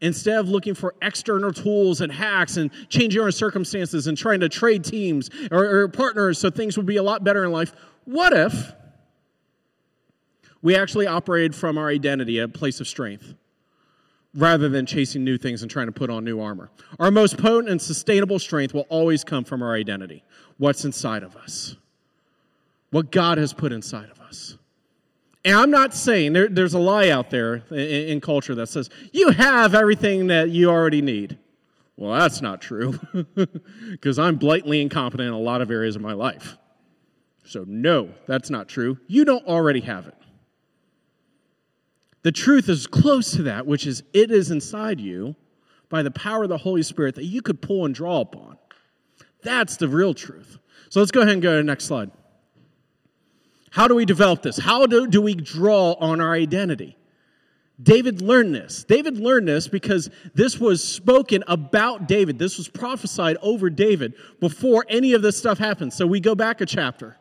instead 0.00 0.40
of 0.40 0.48
looking 0.48 0.74
for 0.74 0.96
external 1.00 1.52
tools 1.52 2.00
and 2.00 2.10
hacks 2.10 2.56
and 2.56 2.72
changing 2.88 3.22
our 3.22 3.30
circumstances 3.30 4.08
and 4.08 4.18
trying 4.18 4.40
to 4.40 4.48
trade 4.48 4.84
teams 4.84 5.30
or, 5.52 5.64
or 5.64 5.88
partners 5.88 6.38
so 6.38 6.50
things 6.50 6.76
would 6.76 6.86
be 6.86 6.96
a 6.96 7.02
lot 7.02 7.22
better 7.22 7.44
in 7.44 7.52
life, 7.52 7.72
what 8.04 8.32
if 8.32 8.72
we 10.60 10.74
actually 10.74 11.06
operated 11.06 11.54
from 11.54 11.78
our 11.78 11.88
identity, 11.88 12.40
a 12.40 12.48
place 12.48 12.80
of 12.80 12.88
strength? 12.88 13.34
Rather 14.38 14.68
than 14.68 14.86
chasing 14.86 15.24
new 15.24 15.36
things 15.36 15.62
and 15.62 15.70
trying 15.70 15.86
to 15.86 15.92
put 15.92 16.08
on 16.08 16.24
new 16.24 16.40
armor. 16.40 16.70
Our 17.00 17.10
most 17.10 17.36
potent 17.36 17.68
and 17.68 17.82
sustainable 17.82 18.38
strength 18.38 18.72
will 18.72 18.86
always 18.88 19.24
come 19.24 19.44
from 19.44 19.62
our 19.62 19.74
identity 19.74 20.24
what's 20.58 20.84
inside 20.84 21.22
of 21.22 21.36
us, 21.36 21.76
what 22.90 23.12
God 23.12 23.38
has 23.38 23.52
put 23.52 23.72
inside 23.72 24.10
of 24.10 24.20
us. 24.20 24.56
And 25.44 25.56
I'm 25.56 25.70
not 25.70 25.94
saying 25.94 26.32
there, 26.32 26.48
there's 26.48 26.74
a 26.74 26.78
lie 26.78 27.10
out 27.10 27.30
there 27.30 27.62
in, 27.70 27.78
in 27.78 28.20
culture 28.20 28.54
that 28.54 28.68
says 28.68 28.90
you 29.12 29.30
have 29.30 29.74
everything 29.74 30.28
that 30.28 30.50
you 30.50 30.70
already 30.70 31.02
need. 31.02 31.38
Well, 31.96 32.12
that's 32.12 32.40
not 32.40 32.60
true 32.60 32.98
because 33.90 34.20
I'm 34.20 34.36
blatantly 34.36 34.80
incompetent 34.80 35.26
in 35.26 35.34
a 35.34 35.38
lot 35.38 35.62
of 35.62 35.70
areas 35.70 35.96
of 35.96 36.02
my 36.02 36.12
life. 36.12 36.56
So, 37.44 37.64
no, 37.66 38.10
that's 38.26 38.50
not 38.50 38.68
true. 38.68 38.98
You 39.08 39.24
don't 39.24 39.44
already 39.46 39.80
have 39.80 40.06
it. 40.06 40.14
The 42.22 42.32
truth 42.32 42.68
is 42.68 42.86
close 42.86 43.30
to 43.32 43.42
that, 43.44 43.66
which 43.66 43.86
is 43.86 44.02
it 44.12 44.30
is 44.30 44.50
inside 44.50 45.00
you 45.00 45.36
by 45.88 46.02
the 46.02 46.10
power 46.10 46.42
of 46.42 46.48
the 46.48 46.58
Holy 46.58 46.82
Spirit 46.82 47.14
that 47.14 47.24
you 47.24 47.42
could 47.42 47.62
pull 47.62 47.84
and 47.84 47.94
draw 47.94 48.20
upon. 48.20 48.58
That's 49.42 49.76
the 49.76 49.88
real 49.88 50.14
truth. 50.14 50.58
So 50.90 51.00
let's 51.00 51.12
go 51.12 51.20
ahead 51.20 51.34
and 51.34 51.42
go 51.42 51.52
to 51.52 51.56
the 51.58 51.62
next 51.62 51.84
slide. 51.84 52.10
How 53.70 53.86
do 53.86 53.94
we 53.94 54.04
develop 54.04 54.42
this? 54.42 54.58
How 54.58 54.86
do, 54.86 55.06
do 55.06 55.20
we 55.20 55.34
draw 55.34 55.92
on 55.92 56.20
our 56.20 56.32
identity? 56.32 56.96
David 57.80 58.20
learned 58.20 58.54
this. 58.54 58.82
David 58.82 59.18
learned 59.18 59.46
this 59.46 59.68
because 59.68 60.10
this 60.34 60.58
was 60.58 60.82
spoken 60.82 61.44
about 61.46 62.08
David. 62.08 62.38
This 62.38 62.58
was 62.58 62.66
prophesied 62.66 63.36
over 63.40 63.70
David 63.70 64.14
before 64.40 64.84
any 64.88 65.12
of 65.12 65.22
this 65.22 65.38
stuff 65.38 65.58
happened. 65.58 65.92
So 65.92 66.06
we 66.06 66.18
go 66.18 66.34
back 66.34 66.60
a 66.60 66.66
chapter. 66.66 67.16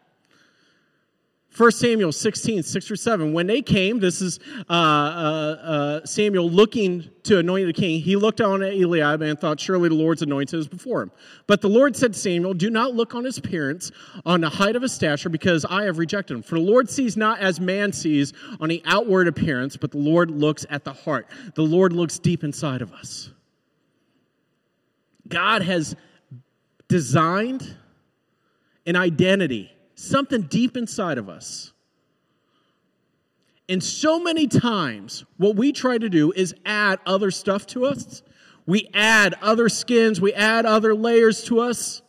1 1.57 1.71
Samuel 1.71 2.11
16, 2.11 2.61
6 2.61 2.87
through 2.87 2.95
7. 2.95 3.33
When 3.33 3.47
they 3.47 3.63
came, 3.63 3.99
this 3.99 4.21
is 4.21 4.39
uh, 4.69 4.73
uh, 4.73 4.75
uh, 4.75 6.05
Samuel 6.05 6.51
looking 6.51 7.09
to 7.23 7.39
anoint 7.39 7.65
the 7.65 7.73
king. 7.73 7.99
He 7.99 8.15
looked 8.15 8.41
on 8.41 8.61
at 8.61 8.73
Eliab 8.73 9.23
and 9.23 9.39
thought, 9.39 9.59
Surely 9.59 9.89
the 9.89 9.95
Lord's 9.95 10.21
anointed 10.21 10.59
is 10.59 10.67
before 10.67 11.01
him. 11.01 11.11
But 11.47 11.61
the 11.61 11.67
Lord 11.67 11.95
said 11.95 12.13
to 12.13 12.19
Samuel, 12.19 12.53
Do 12.53 12.69
not 12.69 12.93
look 12.93 13.15
on 13.15 13.23
his 13.23 13.39
appearance, 13.39 13.91
on 14.23 14.41
the 14.41 14.49
height 14.49 14.75
of 14.75 14.83
his 14.83 14.93
stature, 14.93 15.29
because 15.29 15.65
I 15.65 15.85
have 15.85 15.97
rejected 15.97 16.35
him. 16.35 16.43
For 16.43 16.55
the 16.55 16.61
Lord 16.61 16.91
sees 16.91 17.17
not 17.17 17.39
as 17.39 17.59
man 17.59 17.91
sees 17.91 18.33
on 18.59 18.69
the 18.69 18.83
outward 18.85 19.27
appearance, 19.27 19.77
but 19.77 19.91
the 19.91 19.97
Lord 19.97 20.29
looks 20.29 20.63
at 20.69 20.83
the 20.83 20.93
heart. 20.93 21.27
The 21.55 21.63
Lord 21.63 21.91
looks 21.91 22.19
deep 22.19 22.43
inside 22.43 22.83
of 22.83 22.93
us. 22.93 23.31
God 25.27 25.63
has 25.63 25.95
designed 26.87 27.75
an 28.85 28.95
identity 28.95 29.71
something 29.97 30.43
deep 30.43 30.77
inside 30.77 31.17
of 31.17 31.27
us. 31.27 31.73
And 33.67 33.83
so 33.83 34.19
many 34.19 34.47
times, 34.47 35.25
what 35.35 35.57
we 35.57 35.73
try 35.73 35.97
to 35.97 36.07
do 36.07 36.31
is 36.31 36.55
add 36.65 36.99
other 37.05 37.31
stuff 37.31 37.67
to 37.67 37.85
us. 37.85 38.21
We 38.65 38.89
add 38.93 39.33
other 39.41 39.67
skins, 39.67 40.21
we 40.21 40.33
add 40.33 40.65
other 40.65 40.95
layers 40.95 41.43
to 41.45 41.59
us. 41.59 42.01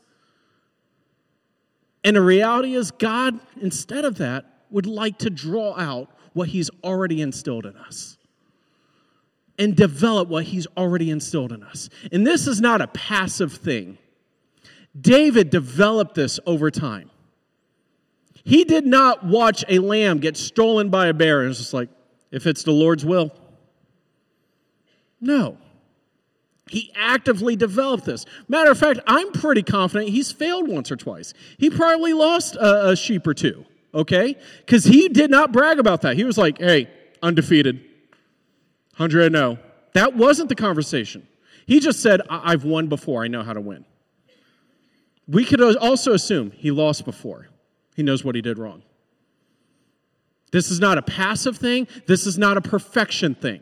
And 2.04 2.16
the 2.16 2.20
reality 2.20 2.74
is, 2.74 2.90
God, 2.92 3.40
instead 3.60 4.04
of 4.04 4.18
that, 4.18 4.44
would 4.70 4.86
like 4.86 5.18
to 5.18 5.30
draw 5.30 5.76
out 5.76 6.10
what 6.32 6.48
He's 6.48 6.70
already 6.84 7.20
instilled 7.20 7.66
in 7.66 7.76
us 7.76 8.18
and 9.58 9.74
develop 9.74 10.28
what 10.28 10.44
He's 10.44 10.66
already 10.76 11.10
instilled 11.10 11.52
in 11.52 11.62
us. 11.62 11.88
And 12.12 12.26
this 12.26 12.46
is 12.46 12.60
not 12.60 12.80
a 12.80 12.86
passive 12.86 13.52
thing. 13.54 13.98
David 15.00 15.50
developed 15.50 16.14
this 16.14 16.38
over 16.46 16.70
time. 16.70 17.10
He 18.48 18.64
did 18.64 18.86
not 18.86 19.26
watch 19.26 19.62
a 19.68 19.78
lamb 19.78 20.20
get 20.20 20.34
stolen 20.38 20.88
by 20.88 21.08
a 21.08 21.12
bear 21.12 21.40
and 21.40 21.48
was 21.50 21.58
just 21.58 21.74
like, 21.74 21.90
if 22.30 22.46
it's 22.46 22.62
the 22.62 22.72
Lord's 22.72 23.04
will. 23.04 23.30
No. 25.20 25.58
He 26.66 26.90
actively 26.96 27.56
developed 27.56 28.06
this. 28.06 28.24
Matter 28.48 28.70
of 28.70 28.78
fact, 28.78 29.00
I'm 29.06 29.32
pretty 29.32 29.62
confident 29.62 30.08
he's 30.08 30.32
failed 30.32 30.66
once 30.66 30.90
or 30.90 30.96
twice. 30.96 31.34
He 31.58 31.68
probably 31.68 32.14
lost 32.14 32.56
a, 32.56 32.92
a 32.92 32.96
sheep 32.96 33.26
or 33.26 33.34
two, 33.34 33.66
okay? 33.92 34.34
Because 34.60 34.84
he 34.84 35.10
did 35.10 35.30
not 35.30 35.52
brag 35.52 35.78
about 35.78 36.00
that. 36.00 36.16
He 36.16 36.24
was 36.24 36.38
like, 36.38 36.56
hey, 36.56 36.88
undefeated, 37.22 37.76
100 38.96 39.30
0. 39.30 39.58
That 39.92 40.16
wasn't 40.16 40.48
the 40.48 40.54
conversation. 40.54 41.28
He 41.66 41.80
just 41.80 42.00
said, 42.00 42.22
I've 42.30 42.64
won 42.64 42.86
before. 42.86 43.22
I 43.22 43.28
know 43.28 43.42
how 43.42 43.52
to 43.52 43.60
win. 43.60 43.84
We 45.26 45.44
could 45.44 45.60
also 45.76 46.14
assume 46.14 46.50
he 46.52 46.70
lost 46.70 47.04
before. 47.04 47.48
He 47.98 48.04
knows 48.04 48.24
what 48.24 48.36
he 48.36 48.40
did 48.40 48.58
wrong. 48.58 48.84
This 50.52 50.70
is 50.70 50.78
not 50.78 50.98
a 50.98 51.02
passive 51.02 51.56
thing, 51.56 51.88
this 52.06 52.28
is 52.28 52.38
not 52.38 52.56
a 52.56 52.60
perfection 52.60 53.34
thing. 53.34 53.60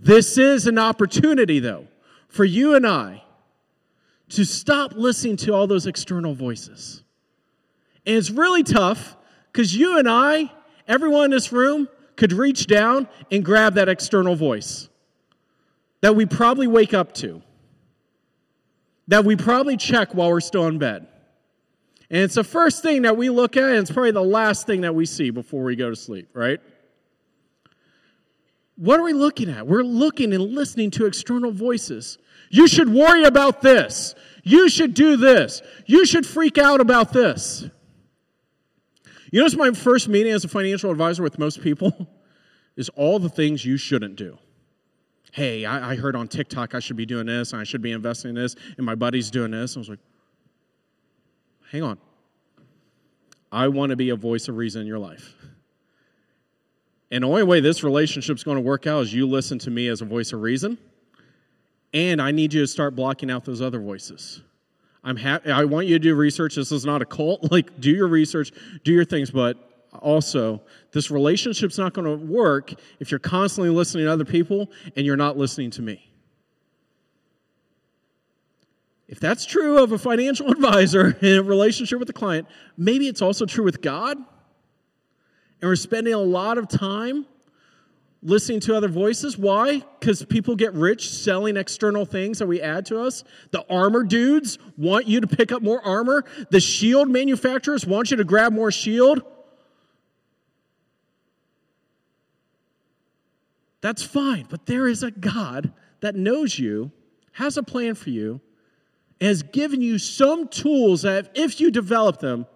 This 0.00 0.38
is 0.38 0.66
an 0.66 0.78
opportunity, 0.78 1.58
though, 1.58 1.86
for 2.28 2.46
you 2.46 2.74
and 2.74 2.86
I 2.86 3.22
to 4.30 4.46
stop 4.46 4.92
listening 4.94 5.36
to 5.36 5.52
all 5.52 5.66
those 5.66 5.86
external 5.86 6.34
voices. 6.34 7.04
And 8.06 8.16
it's 8.16 8.30
really 8.30 8.62
tough 8.62 9.18
because 9.52 9.76
you 9.76 9.98
and 9.98 10.08
I, 10.08 10.50
everyone 10.88 11.26
in 11.26 11.30
this 11.32 11.52
room, 11.52 11.90
could 12.16 12.32
reach 12.32 12.66
down 12.66 13.06
and 13.30 13.44
grab 13.44 13.74
that 13.74 13.90
external 13.90 14.34
voice 14.34 14.88
that 16.00 16.16
we 16.16 16.24
probably 16.24 16.68
wake 16.68 16.94
up 16.94 17.12
to, 17.16 17.42
that 19.08 19.26
we 19.26 19.36
probably 19.36 19.76
check 19.76 20.14
while 20.14 20.30
we're 20.30 20.40
still 20.40 20.66
in 20.68 20.78
bed. 20.78 21.06
And 22.12 22.20
it's 22.20 22.34
the 22.34 22.44
first 22.44 22.82
thing 22.82 23.02
that 23.02 23.16
we 23.16 23.30
look 23.30 23.56
at, 23.56 23.70
and 23.70 23.78
it's 23.78 23.90
probably 23.90 24.10
the 24.10 24.20
last 24.20 24.66
thing 24.66 24.82
that 24.82 24.94
we 24.94 25.06
see 25.06 25.30
before 25.30 25.64
we 25.64 25.76
go 25.76 25.88
to 25.88 25.96
sleep, 25.96 26.28
right? 26.34 26.60
What 28.76 29.00
are 29.00 29.02
we 29.02 29.14
looking 29.14 29.48
at? 29.48 29.66
We're 29.66 29.82
looking 29.82 30.34
and 30.34 30.52
listening 30.52 30.90
to 30.92 31.06
external 31.06 31.52
voices. 31.52 32.18
You 32.50 32.68
should 32.68 32.92
worry 32.92 33.24
about 33.24 33.62
this. 33.62 34.14
You 34.44 34.68
should 34.68 34.92
do 34.92 35.16
this. 35.16 35.62
You 35.86 36.04
should 36.04 36.26
freak 36.26 36.58
out 36.58 36.82
about 36.82 37.14
this. 37.14 37.64
You 39.30 39.40
notice 39.40 39.56
my 39.56 39.70
first 39.70 40.06
meeting 40.06 40.34
as 40.34 40.44
a 40.44 40.48
financial 40.48 40.90
advisor 40.90 41.22
with 41.22 41.38
most 41.38 41.62
people 41.62 42.08
is 42.76 42.90
all 42.90 43.20
the 43.20 43.30
things 43.30 43.64
you 43.64 43.78
shouldn't 43.78 44.16
do. 44.16 44.36
Hey, 45.32 45.64
I, 45.64 45.92
I 45.92 45.96
heard 45.96 46.14
on 46.14 46.28
TikTok 46.28 46.74
I 46.74 46.80
should 46.80 46.98
be 46.98 47.06
doing 47.06 47.24
this 47.24 47.52
and 47.52 47.60
I 47.62 47.64
should 47.64 47.80
be 47.80 47.92
investing 47.92 48.30
in 48.30 48.34
this, 48.34 48.54
and 48.76 48.84
my 48.84 48.96
buddy's 48.96 49.30
doing 49.30 49.52
this. 49.52 49.76
I 49.76 49.80
was 49.80 49.88
like, 49.88 49.98
hang 51.72 51.82
on. 51.82 51.98
I 53.50 53.68
want 53.68 53.90
to 53.90 53.96
be 53.96 54.10
a 54.10 54.16
voice 54.16 54.48
of 54.48 54.56
reason 54.56 54.82
in 54.82 54.86
your 54.86 54.98
life. 54.98 55.34
And 57.10 57.24
the 57.24 57.28
only 57.28 57.42
way 57.42 57.60
this 57.60 57.82
relationship's 57.82 58.44
going 58.44 58.56
to 58.56 58.62
work 58.62 58.86
out 58.86 59.02
is 59.02 59.12
you 59.12 59.26
listen 59.26 59.58
to 59.60 59.70
me 59.70 59.88
as 59.88 60.00
a 60.00 60.04
voice 60.04 60.32
of 60.32 60.40
reason. 60.40 60.78
And 61.92 62.22
I 62.22 62.30
need 62.30 62.54
you 62.54 62.60
to 62.60 62.66
start 62.66 62.94
blocking 62.94 63.30
out 63.30 63.44
those 63.44 63.60
other 63.60 63.80
voices. 63.80 64.42
I'm 65.04 65.16
happy. 65.16 65.50
I 65.50 65.64
want 65.64 65.86
you 65.86 65.96
to 65.96 65.98
do 65.98 66.14
research. 66.14 66.54
This 66.54 66.72
is 66.72 66.84
not 66.84 67.02
a 67.02 67.04
cult. 67.04 67.40
Like, 67.50 67.80
do 67.80 67.90
your 67.90 68.06
research, 68.06 68.52
do 68.84 68.92
your 68.92 69.04
things, 69.04 69.30
but 69.30 69.58
also, 70.00 70.62
this 70.92 71.10
relationship's 71.10 71.76
not 71.76 71.92
going 71.92 72.06
to 72.06 72.26
work 72.26 72.72
if 72.98 73.10
you're 73.10 73.20
constantly 73.20 73.68
listening 73.68 74.06
to 74.06 74.12
other 74.12 74.24
people 74.24 74.70
and 74.96 75.04
you're 75.04 75.18
not 75.18 75.36
listening 75.36 75.70
to 75.72 75.82
me. 75.82 76.11
If 79.12 79.20
that's 79.20 79.44
true 79.44 79.82
of 79.82 79.92
a 79.92 79.98
financial 79.98 80.50
advisor 80.50 81.18
in 81.20 81.36
a 81.36 81.42
relationship 81.42 81.98
with 81.98 82.08
a 82.08 82.14
client, 82.14 82.48
maybe 82.78 83.08
it's 83.08 83.20
also 83.20 83.44
true 83.44 83.62
with 83.62 83.82
God. 83.82 84.16
And 84.16 84.24
we're 85.60 85.76
spending 85.76 86.14
a 86.14 86.18
lot 86.18 86.56
of 86.56 86.66
time 86.66 87.26
listening 88.22 88.60
to 88.60 88.74
other 88.74 88.88
voices. 88.88 89.36
Why? 89.36 89.82
Because 90.00 90.24
people 90.24 90.56
get 90.56 90.72
rich 90.72 91.10
selling 91.10 91.58
external 91.58 92.06
things 92.06 92.38
that 92.38 92.46
we 92.46 92.62
add 92.62 92.86
to 92.86 93.02
us. 93.02 93.22
The 93.50 93.66
armor 93.68 94.02
dudes 94.02 94.58
want 94.78 95.06
you 95.06 95.20
to 95.20 95.26
pick 95.26 95.52
up 95.52 95.60
more 95.60 95.84
armor. 95.86 96.24
The 96.48 96.60
shield 96.60 97.10
manufacturers 97.10 97.84
want 97.84 98.10
you 98.10 98.16
to 98.16 98.24
grab 98.24 98.54
more 98.54 98.72
shield. 98.72 99.20
That's 103.82 104.02
fine, 104.02 104.46
but 104.48 104.64
there 104.64 104.88
is 104.88 105.02
a 105.02 105.10
God 105.10 105.70
that 106.00 106.14
knows 106.14 106.58
you, 106.58 106.92
has 107.32 107.58
a 107.58 107.62
plan 107.62 107.94
for 107.94 108.08
you, 108.08 108.40
has 109.22 109.42
given 109.42 109.80
you 109.80 109.98
some 109.98 110.48
tools 110.48 111.02
that, 111.02 111.30
if 111.34 111.60
you 111.60 111.70
develop 111.70 112.20
them, 112.20 112.46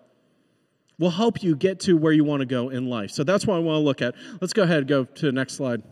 will 0.99 1.11
help 1.11 1.43
you 1.43 1.55
get 1.55 1.81
to 1.81 1.97
where 1.97 2.13
you 2.13 2.25
want 2.25 2.41
to 2.41 2.47
go 2.47 2.71
in 2.71 2.89
life. 2.89 3.11
So 3.11 3.25
that's 3.25 3.47
what 3.47 3.57
I 3.57 3.59
want 3.59 3.77
to 3.77 3.81
look 3.81 4.03
at. 4.03 4.15
Let's 4.41 4.53
go 4.53 4.63
ahead 4.63 4.79
and 4.79 4.89
go 4.89 5.05
to 5.05 5.27
the 5.27 5.33
next 5.33 5.55
slide. 5.55 5.83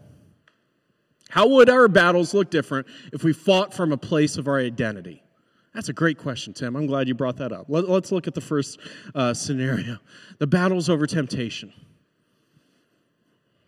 How 1.29 1.49
would 1.49 1.69
our 1.69 1.89
battles 1.89 2.33
look 2.33 2.51
different 2.51 2.87
if 3.13 3.25
we 3.25 3.33
fought 3.33 3.75
from 3.75 3.93
a 3.93 3.97
place 3.97 4.37
of 4.37 4.49
our 4.49 4.59
identity? 4.59 5.23
That's 5.75 5.89
a 5.89 5.93
great 5.93 6.19
question, 6.19 6.53
Tim. 6.53 6.77
I'm 6.77 6.87
glad 6.87 7.09
you 7.09 7.15
brought 7.15 7.37
that 7.39 7.53
up. 7.53 7.67
Let, 7.69 7.85
us 7.87 8.13
look 8.13 8.29
at 8.29 8.35
the 8.35 8.41
first 8.41 8.79
uh, 9.15 9.35
scenario 9.35 9.99
the 10.39 10.47
battles 10.47 10.89
over 10.89 11.07
temptation. 11.07 11.73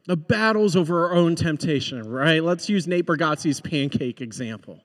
The 0.06 0.16
battles 0.16 0.76
over 0.76 1.08
our 1.08 1.14
own 1.14 1.34
temptation, 1.34 2.08
right? 2.08 2.42
Let's 2.42 2.68
use 2.68 2.86
Nate 2.86 3.06
Bargatze's 3.06 3.60
pancake 3.60 4.20
example. 4.20 4.80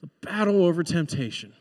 The 0.00 0.08
battle 0.22 0.64
over 0.64 0.82
temptation. 0.82 1.52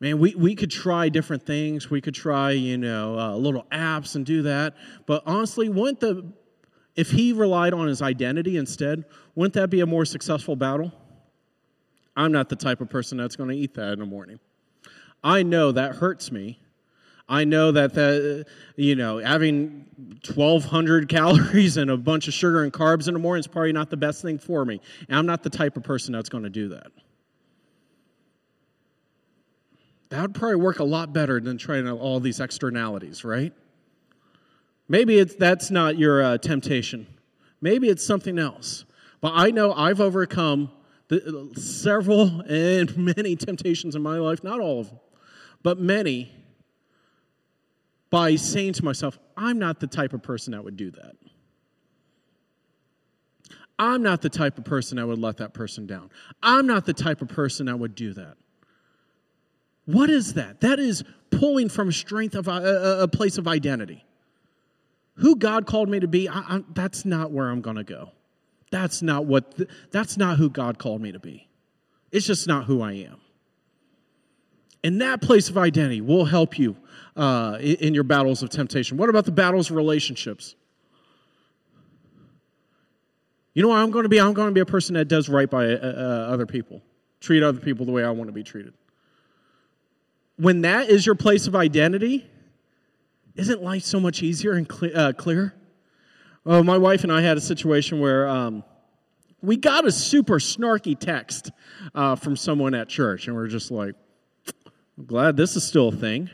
Man, 0.00 0.18
we, 0.18 0.34
we 0.34 0.54
could 0.54 0.70
try 0.70 1.08
different 1.08 1.46
things. 1.46 1.88
We 1.90 2.00
could 2.00 2.14
try, 2.14 2.50
you 2.50 2.76
know, 2.76 3.18
uh, 3.18 3.36
little 3.36 3.64
apps 3.72 4.14
and 4.14 4.26
do 4.26 4.42
that. 4.42 4.74
But 5.06 5.22
honestly, 5.24 5.68
wouldn't 5.68 6.00
the, 6.00 6.26
if 6.94 7.10
he 7.10 7.32
relied 7.32 7.72
on 7.72 7.88
his 7.88 8.02
identity 8.02 8.56
instead, 8.58 9.04
wouldn't 9.34 9.54
that 9.54 9.70
be 9.70 9.80
a 9.80 9.86
more 9.86 10.04
successful 10.04 10.54
battle? 10.54 10.92
I'm 12.14 12.32
not 12.32 12.48
the 12.48 12.56
type 12.56 12.80
of 12.80 12.90
person 12.90 13.18
that's 13.18 13.36
going 13.36 13.50
to 13.50 13.56
eat 13.56 13.74
that 13.74 13.92
in 13.92 13.98
the 13.98 14.06
morning. 14.06 14.38
I 15.24 15.42
know 15.42 15.72
that 15.72 15.96
hurts 15.96 16.30
me. 16.30 16.60
I 17.28 17.44
know 17.44 17.72
that 17.72 18.46
you 18.76 18.94
know, 18.94 19.18
having 19.18 19.86
1,200 20.24 21.08
calories 21.08 21.76
and 21.76 21.90
a 21.90 21.96
bunch 21.96 22.28
of 22.28 22.34
sugar 22.34 22.62
and 22.62 22.72
carbs 22.72 23.08
in 23.08 23.14
the 23.14 23.20
morning 23.20 23.40
is 23.40 23.46
probably 23.46 23.72
not 23.72 23.90
the 23.90 23.96
best 23.96 24.22
thing 24.22 24.38
for 24.38 24.64
me. 24.64 24.80
And 25.08 25.18
I'm 25.18 25.26
not 25.26 25.42
the 25.42 25.50
type 25.50 25.76
of 25.76 25.82
person 25.82 26.12
that's 26.12 26.28
going 26.28 26.44
to 26.44 26.50
do 26.50 26.68
that. 26.68 26.92
That 30.10 30.22
would 30.22 30.34
probably 30.34 30.56
work 30.56 30.78
a 30.78 30.84
lot 30.84 31.12
better 31.12 31.40
than 31.40 31.58
trying 31.58 31.88
all 31.88 32.20
these 32.20 32.38
externalities, 32.38 33.24
right? 33.24 33.52
Maybe 34.88 35.18
it's, 35.18 35.34
that's 35.34 35.70
not 35.70 35.98
your 35.98 36.22
uh, 36.22 36.38
temptation. 36.38 37.08
Maybe 37.60 37.88
it's 37.88 38.06
something 38.06 38.38
else. 38.38 38.84
But 39.20 39.32
I 39.34 39.50
know 39.50 39.72
I've 39.72 40.00
overcome 40.00 40.70
the, 41.08 41.50
several 41.56 42.40
and 42.48 42.96
many 42.96 43.34
temptations 43.34 43.96
in 43.96 44.02
my 44.02 44.18
life, 44.18 44.44
not 44.44 44.60
all 44.60 44.80
of 44.80 44.88
them, 44.88 45.00
but 45.62 45.80
many, 45.80 46.32
by 48.10 48.36
saying 48.36 48.74
to 48.74 48.84
myself, 48.84 49.18
I'm 49.36 49.58
not 49.58 49.80
the 49.80 49.86
type 49.86 50.12
of 50.12 50.22
person 50.22 50.52
that 50.52 50.64
would 50.64 50.76
do 50.76 50.90
that. 50.92 51.16
I'm 53.78 54.02
not 54.02 54.22
the 54.22 54.30
type 54.30 54.56
of 54.58 54.64
person 54.64 54.96
that 54.96 55.06
would 55.06 55.18
let 55.18 55.36
that 55.38 55.52
person 55.52 55.86
down. 55.86 56.10
I'm 56.42 56.66
not 56.66 56.86
the 56.86 56.94
type 56.94 57.20
of 57.20 57.28
person 57.28 57.66
that 57.66 57.78
would 57.78 57.94
do 57.94 58.14
that. 58.14 58.36
What 59.84 60.08
is 60.08 60.34
that? 60.34 60.60
That 60.60 60.78
is 60.78 61.04
pulling 61.30 61.68
from 61.68 61.92
strength 61.92 62.34
of 62.34 62.48
a, 62.48 63.00
a 63.02 63.08
place 63.08 63.38
of 63.38 63.46
identity. 63.46 64.04
Who 65.16 65.36
God 65.36 65.66
called 65.66 65.88
me 65.88 66.00
to 66.00 66.08
be, 66.08 66.28
I, 66.28 66.38
I, 66.38 66.64
that's 66.74 67.04
not 67.04 67.30
where 67.30 67.48
I'm 67.48 67.60
going 67.60 67.76
to 67.76 67.84
go. 67.84 68.10
That's 68.70 69.02
not 69.02 69.26
what. 69.26 69.58
that's 69.90 70.16
not 70.16 70.38
who 70.38 70.50
God 70.50 70.78
called 70.78 71.00
me 71.00 71.12
to 71.12 71.20
be. 71.20 71.48
It's 72.12 72.26
just 72.26 72.46
not 72.46 72.64
who 72.64 72.82
I 72.82 72.92
am. 72.92 73.20
And 74.82 75.00
that 75.00 75.20
place 75.20 75.48
of 75.48 75.58
identity 75.58 76.00
will 76.00 76.24
help 76.24 76.58
you 76.58 76.76
uh, 77.16 77.58
in, 77.60 77.94
your 77.94 78.04
battles 78.04 78.42
of 78.42 78.50
temptation. 78.50 78.96
What 78.96 79.08
about 79.08 79.24
the 79.24 79.32
battles 79.32 79.70
of 79.70 79.76
relationships? 79.76 80.54
You 83.54 83.62
know 83.62 83.68
what 83.68 83.78
I'm 83.78 83.90
going 83.90 84.02
to 84.02 84.08
be? 84.08 84.20
I'm 84.20 84.34
going 84.34 84.48
to 84.48 84.54
be 84.54 84.60
a 84.60 84.66
person 84.66 84.94
that 84.94 85.06
does 85.06 85.28
right 85.28 85.48
by 85.48 85.64
uh, 85.64 85.78
uh, 85.78 86.32
other 86.32 86.46
people, 86.46 86.82
treat 87.20 87.42
other 87.42 87.60
people 87.60 87.86
the 87.86 87.92
way 87.92 88.04
I 88.04 88.10
want 88.10 88.28
to 88.28 88.32
be 88.32 88.42
treated 88.42 88.74
when 90.36 90.62
that 90.62 90.88
is 90.88 91.06
your 91.06 91.14
place 91.14 91.46
of 91.46 91.56
identity, 91.56 92.26
isn't 93.34 93.62
life 93.62 93.82
so 93.82 93.98
much 93.98 94.22
easier 94.22 94.52
and 94.52 94.68
clear, 94.68 94.92
uh, 94.94 95.12
clearer? 95.12 95.54
Well, 96.44 96.62
my 96.62 96.78
wife 96.78 97.02
and 97.02 97.12
I 97.12 97.22
had 97.22 97.36
a 97.36 97.40
situation 97.40 98.00
where 98.00 98.28
um, 98.28 98.62
we 99.42 99.56
got 99.56 99.86
a 99.86 99.92
super 99.92 100.38
snarky 100.38 100.98
text 100.98 101.50
uh, 101.94 102.16
from 102.16 102.36
someone 102.36 102.74
at 102.74 102.88
church, 102.88 103.26
and 103.26 103.36
we're 103.36 103.48
just 103.48 103.70
like, 103.70 103.94
I'm 104.96 105.06
glad 105.06 105.36
this 105.36 105.56
is 105.56 105.64
still 105.64 105.88
a 105.88 105.92
thing. 105.92 106.30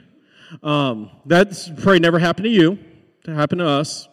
Um, 0.62 1.10
that's 1.26 1.68
probably 1.68 2.00
never 2.00 2.18
happened 2.18 2.44
to 2.44 2.50
you, 2.50 2.78
to 3.24 3.34
happen 3.34 3.58
to 3.58 3.66
us. 3.66 4.08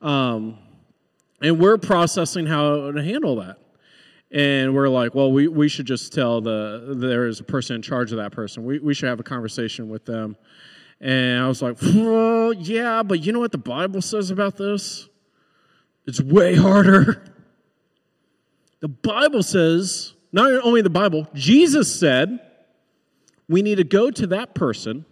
Um, 0.00 0.58
and 1.40 1.58
we're 1.58 1.78
processing 1.78 2.46
how 2.46 2.92
to 2.92 3.02
handle 3.02 3.36
that 3.36 3.58
and 4.32 4.74
we're 4.74 4.88
like, 4.88 5.14
well, 5.14 5.30
we, 5.30 5.46
we 5.46 5.68
should 5.68 5.86
just 5.86 6.12
tell 6.12 6.40
the 6.40 6.94
there 6.96 7.26
is 7.26 7.40
a 7.40 7.44
person 7.44 7.76
in 7.76 7.82
charge 7.82 8.12
of 8.12 8.18
that 8.18 8.32
person. 8.32 8.64
We, 8.64 8.78
we 8.78 8.94
should 8.94 9.08
have 9.08 9.20
a 9.20 9.24
conversation 9.24 9.90
with 9.90 10.06
them. 10.06 10.36
And 11.00 11.42
I 11.42 11.48
was 11.48 11.60
like, 11.60 11.76
well, 11.82 12.52
yeah, 12.54 13.02
but 13.02 13.20
you 13.20 13.32
know 13.32 13.40
what 13.40 13.52
the 13.52 13.58
Bible 13.58 14.00
says 14.00 14.30
about 14.30 14.56
this? 14.56 15.08
It's 16.06 16.20
way 16.20 16.54
harder. 16.54 17.24
The 18.80 18.88
Bible 18.88 19.42
says, 19.42 20.14
not 20.32 20.50
only 20.64 20.80
the 20.80 20.90
Bible, 20.90 21.28
Jesus 21.34 21.94
said, 21.94 22.40
we 23.48 23.60
need 23.60 23.76
to 23.76 23.84
go 23.84 24.10
to 24.10 24.26
that 24.28 24.54
person 24.54 25.04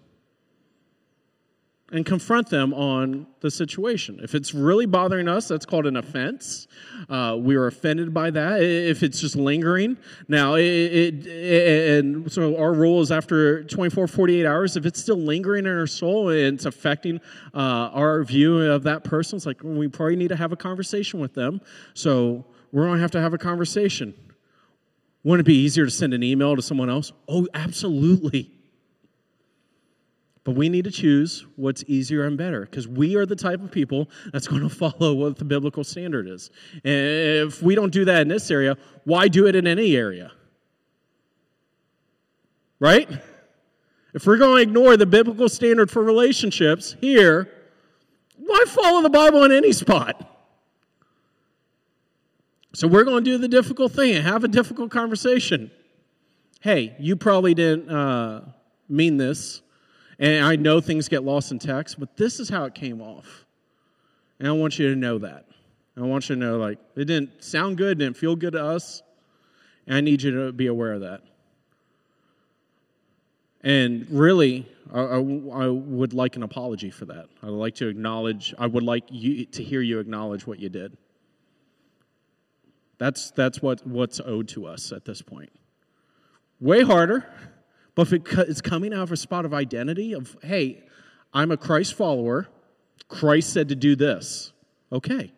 and 1.92 2.06
confront 2.06 2.48
them 2.50 2.72
on 2.72 3.26
the 3.40 3.50
situation. 3.50 4.20
If 4.22 4.34
it's 4.34 4.54
really 4.54 4.86
bothering 4.86 5.28
us, 5.28 5.48
that's 5.48 5.66
called 5.66 5.86
an 5.86 5.96
offense. 5.96 6.68
Uh, 7.08 7.36
we 7.38 7.56
are 7.56 7.66
offended 7.66 8.14
by 8.14 8.30
that. 8.30 8.62
If 8.62 9.02
it's 9.02 9.20
just 9.20 9.34
lingering, 9.34 9.98
now, 10.28 10.54
it, 10.54 10.64
it, 10.64 11.26
it, 11.26 11.98
and 11.98 12.30
so 12.30 12.56
our 12.56 12.72
rule 12.72 13.00
is 13.00 13.10
after 13.10 13.64
24, 13.64 14.06
48 14.06 14.46
hours, 14.46 14.76
if 14.76 14.86
it's 14.86 15.00
still 15.00 15.16
lingering 15.16 15.66
in 15.66 15.76
our 15.76 15.86
soul 15.86 16.28
and 16.28 16.54
it's 16.54 16.66
affecting 16.66 17.20
uh, 17.54 17.90
our 17.92 18.22
view 18.22 18.60
of 18.60 18.84
that 18.84 19.02
person, 19.02 19.36
it's 19.36 19.46
like 19.46 19.62
we 19.62 19.88
probably 19.88 20.16
need 20.16 20.28
to 20.28 20.36
have 20.36 20.52
a 20.52 20.56
conversation 20.56 21.18
with 21.18 21.34
them. 21.34 21.60
So 21.94 22.44
we're 22.72 22.84
going 22.84 22.96
to 22.96 23.02
have 23.02 23.10
to 23.12 23.20
have 23.20 23.34
a 23.34 23.38
conversation. 23.38 24.14
Wouldn't 25.24 25.46
it 25.46 25.50
be 25.50 25.56
easier 25.56 25.84
to 25.84 25.90
send 25.90 26.14
an 26.14 26.22
email 26.22 26.54
to 26.54 26.62
someone 26.62 26.88
else? 26.88 27.12
Oh, 27.28 27.48
absolutely. 27.52 28.59
But 30.44 30.52
we 30.52 30.68
need 30.68 30.84
to 30.84 30.90
choose 30.90 31.44
what's 31.56 31.84
easier 31.86 32.24
and 32.26 32.36
better 32.38 32.62
because 32.62 32.88
we 32.88 33.14
are 33.16 33.26
the 33.26 33.36
type 33.36 33.62
of 33.62 33.70
people 33.70 34.08
that's 34.32 34.48
going 34.48 34.62
to 34.68 34.74
follow 34.74 35.14
what 35.14 35.36
the 35.36 35.44
biblical 35.44 35.84
standard 35.84 36.28
is. 36.28 36.50
And 36.84 37.48
if 37.48 37.62
we 37.62 37.74
don't 37.74 37.92
do 37.92 38.04
that 38.06 38.22
in 38.22 38.28
this 38.28 38.50
area, 38.50 38.76
why 39.04 39.28
do 39.28 39.46
it 39.46 39.54
in 39.54 39.66
any 39.66 39.96
area? 39.96 40.32
Right? 42.78 43.10
If 44.14 44.26
we're 44.26 44.38
going 44.38 44.56
to 44.56 44.62
ignore 44.62 44.96
the 44.96 45.06
biblical 45.06 45.48
standard 45.48 45.90
for 45.90 46.02
relationships 46.02 46.96
here, 47.00 47.48
why 48.36 48.64
follow 48.66 49.02
the 49.02 49.10
Bible 49.10 49.44
in 49.44 49.52
any 49.52 49.72
spot? 49.72 50.26
So 52.72 52.88
we're 52.88 53.04
going 53.04 53.24
to 53.24 53.30
do 53.30 53.38
the 53.38 53.48
difficult 53.48 53.92
thing 53.92 54.16
and 54.16 54.24
have 54.24 54.44
a 54.44 54.48
difficult 54.48 54.90
conversation. 54.90 55.70
Hey, 56.60 56.94
you 56.98 57.16
probably 57.16 57.52
didn't 57.54 57.90
uh, 57.90 58.44
mean 58.88 59.16
this, 59.16 59.60
and 60.20 60.44
I 60.44 60.54
know 60.54 60.82
things 60.82 61.08
get 61.08 61.24
lost 61.24 61.50
in 61.50 61.58
text, 61.58 61.98
but 61.98 62.16
this 62.18 62.38
is 62.38 62.50
how 62.50 62.64
it 62.64 62.74
came 62.74 63.00
off. 63.00 63.46
And 64.38 64.46
I 64.46 64.52
want 64.52 64.78
you 64.78 64.90
to 64.90 64.96
know 64.96 65.18
that. 65.18 65.46
I 65.96 66.02
want 66.02 66.28
you 66.28 66.34
to 66.34 66.40
know, 66.40 66.58
like, 66.58 66.78
it 66.94 67.06
didn't 67.06 67.42
sound 67.42 67.78
good, 67.78 67.98
didn't 67.98 68.16
feel 68.16 68.36
good 68.36 68.52
to 68.52 68.64
us, 68.64 69.02
and 69.86 69.96
I 69.96 70.00
need 70.02 70.22
you 70.22 70.30
to 70.30 70.52
be 70.52 70.66
aware 70.66 70.92
of 70.92 71.00
that. 71.00 71.22
And 73.62 74.06
really, 74.10 74.66
I, 74.92 75.00
I, 75.00 75.16
I, 75.16 75.68
would 75.68 76.14
like 76.14 76.36
an 76.36 76.42
apology 76.42 76.90
for 76.90 77.04
that. 77.06 77.26
I 77.42 77.46
would 77.46 77.58
like 77.58 77.74
to 77.76 77.88
acknowledge, 77.88 78.54
I 78.58 78.66
would 78.66 78.82
like 78.82 79.04
you 79.10 79.44
to 79.46 79.62
hear 79.62 79.82
you 79.82 79.98
acknowledge 79.98 80.46
what 80.46 80.58
you 80.58 80.68
did. 80.68 80.96
That's, 82.98 83.30
that's 83.32 83.60
what, 83.60 83.86
what's 83.86 84.20
owed 84.20 84.48
to 84.48 84.66
us 84.66 84.92
at 84.92 85.04
this 85.04 85.20
point. 85.20 85.50
Way 86.60 86.82
harder, 86.82 87.26
but 88.00 88.12
if 88.12 88.38
it's 88.48 88.62
coming 88.62 88.94
out 88.94 89.02
of 89.02 89.12
a 89.12 89.16
spot 89.16 89.44
of 89.44 89.52
identity 89.52 90.14
of, 90.14 90.34
hey, 90.42 90.82
I'm 91.34 91.50
a 91.50 91.56
Christ 91.58 91.92
follower. 91.92 92.48
Christ 93.08 93.52
said 93.52 93.68
to 93.68 93.74
do 93.74 93.94
this. 93.94 94.52
Okay. 94.90 95.32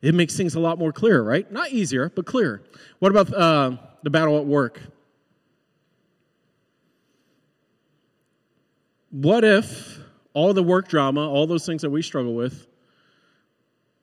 It 0.00 0.14
makes 0.14 0.36
things 0.36 0.54
a 0.54 0.60
lot 0.60 0.78
more 0.78 0.92
clear, 0.92 1.20
right? 1.22 1.50
Not 1.50 1.70
easier, 1.70 2.08
but 2.08 2.24
clearer. 2.24 2.62
What 3.00 3.10
about 3.10 3.34
uh, 3.34 3.76
the 4.04 4.10
battle 4.10 4.38
at 4.38 4.46
work? 4.46 4.80
What 9.10 9.42
if 9.42 9.98
all 10.34 10.54
the 10.54 10.62
work 10.62 10.86
drama, 10.86 11.28
all 11.28 11.48
those 11.48 11.66
things 11.66 11.82
that 11.82 11.90
we 11.90 12.02
struggle 12.02 12.34
with, 12.34 12.68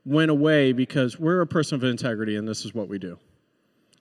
went 0.03 0.29
away 0.29 0.73
because 0.73 1.17
we're 1.17 1.39
a 1.39 1.47
person 1.47 1.75
of 1.75 1.83
integrity 1.85 2.35
and 2.35 2.45
this 2.45 2.65
is 2.65 2.73
what 2.73 2.89
we 2.89 2.99
do. 2.99 3.17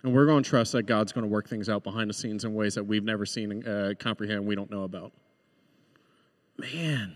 And 0.04 0.14
we're 0.14 0.26
going 0.26 0.44
to 0.44 0.48
trust 0.48 0.72
that 0.72 0.82
God's 0.82 1.12
going 1.12 1.22
to 1.22 1.28
work 1.28 1.48
things 1.48 1.70
out 1.70 1.82
behind 1.82 2.10
the 2.10 2.14
scenes 2.14 2.44
in 2.44 2.52
ways 2.52 2.74
that 2.74 2.84
we've 2.84 3.02
never 3.02 3.24
seen 3.24 3.50
and 3.50 3.66
uh, 3.66 3.94
comprehend, 3.98 4.46
we 4.46 4.54
don't 4.54 4.70
know 4.70 4.82
about. 4.82 5.12
Man, 6.58 7.14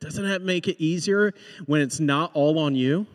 doesn't 0.00 0.22
that 0.22 0.42
make 0.42 0.68
it 0.68 0.76
easier 0.78 1.32
when 1.64 1.80
it's 1.80 1.98
not 1.98 2.30
all 2.34 2.58
on 2.58 2.74
you? 2.74 3.06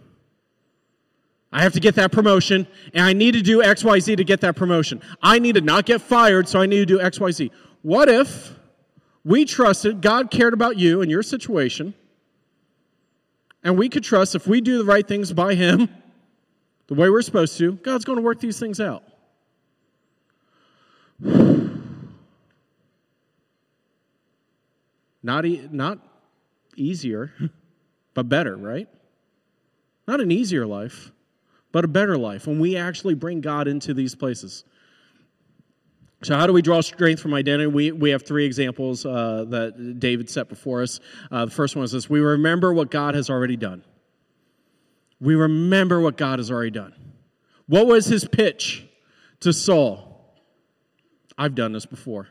I 1.52 1.62
have 1.62 1.74
to 1.74 1.80
get 1.80 1.94
that 1.96 2.12
promotion, 2.12 2.66
and 2.96 3.06
I 3.06 3.14
need 3.14 3.34
to 3.34 3.44
do 3.44 3.62
XYZ 3.62 4.18
to 4.18 4.24
get 4.24 4.42
that 4.42 4.56
promotion. 4.56 5.02
I 5.22 5.38
need 5.38 5.54
to 5.54 5.62
not 5.62 5.86
get 5.86 6.02
fired, 6.02 6.48
so 6.48 6.60
I 6.60 6.66
need 6.66 6.78
to 6.78 6.86
do 6.88 6.98
XYZ. 6.98 7.52
What 7.84 8.10
if 8.10 8.56
we 9.24 9.46
trusted 9.46 10.02
God 10.02 10.32
cared 10.32 10.54
about 10.54 10.78
you 10.78 11.02
and 11.02 11.12
your 11.12 11.22
situation? 11.22 11.94
And 13.64 13.78
we 13.78 13.88
could 13.88 14.04
trust 14.04 14.34
if 14.34 14.48
we 14.48 14.62
do 14.62 14.80
the 14.80 14.86
right 14.86 15.08
things 15.08 15.32
by 15.32 15.54
Him, 15.54 15.90
the 16.88 16.96
way 16.96 17.08
we're 17.08 17.22
supposed 17.22 17.60
to, 17.60 17.74
God's 17.74 18.04
going 18.04 18.18
to 18.18 18.24
work 18.24 18.40
these 18.40 18.60
things 18.60 18.80
out. 18.80 19.04
Not, 25.24 25.46
e- 25.46 25.68
not 25.72 26.00
easier, 26.76 27.32
but 28.14 28.28
better, 28.28 28.58
right? 28.58 28.88
Not 30.08 30.20
an 30.20 30.32
easier 30.32 30.66
life, 30.66 31.12
but 31.72 31.86
a 31.86 31.88
better 31.88 32.18
life 32.18 32.48
when 32.48 32.60
we 32.60 32.76
actually 32.76 33.14
bring 33.14 33.40
God 33.40 33.68
into 33.68 33.94
these 33.94 34.16
places. 34.16 34.64
So, 36.24 36.36
how 36.36 36.46
do 36.46 36.54
we 36.54 36.62
draw 36.62 36.82
strength 36.82 37.22
from 37.22 37.34
identity? 37.34 37.68
We, 37.68 37.92
we 37.92 38.12
have 38.12 38.24
three 38.24 38.46
examples 38.46 39.06
uh, 39.06 39.46
that 39.50 40.00
David 40.00 40.30
set 40.30 40.50
before 40.50 40.84
us. 40.84 41.00
Uh, 41.32 41.46
the 41.46 41.52
first 41.52 41.76
one 41.76 41.84
is 41.84 41.92
this 41.92 42.10
we 42.10 42.20
remember 42.20 42.74
what 42.74 42.92
God 42.92 43.16
has 43.16 43.30
already 43.30 43.58
done. 43.58 43.84
We 45.20 45.36
remember 45.36 46.00
what 46.00 46.18
God 46.18 46.40
has 46.40 46.52
already 46.52 46.72
done. 46.72 46.94
What 47.68 47.88
was 47.88 48.06
his 48.06 48.26
pitch 48.26 48.86
to 49.40 49.54
Saul? 49.54 50.11
I've 51.42 51.56
done 51.56 51.72
this 51.72 51.88
before. 51.88 52.28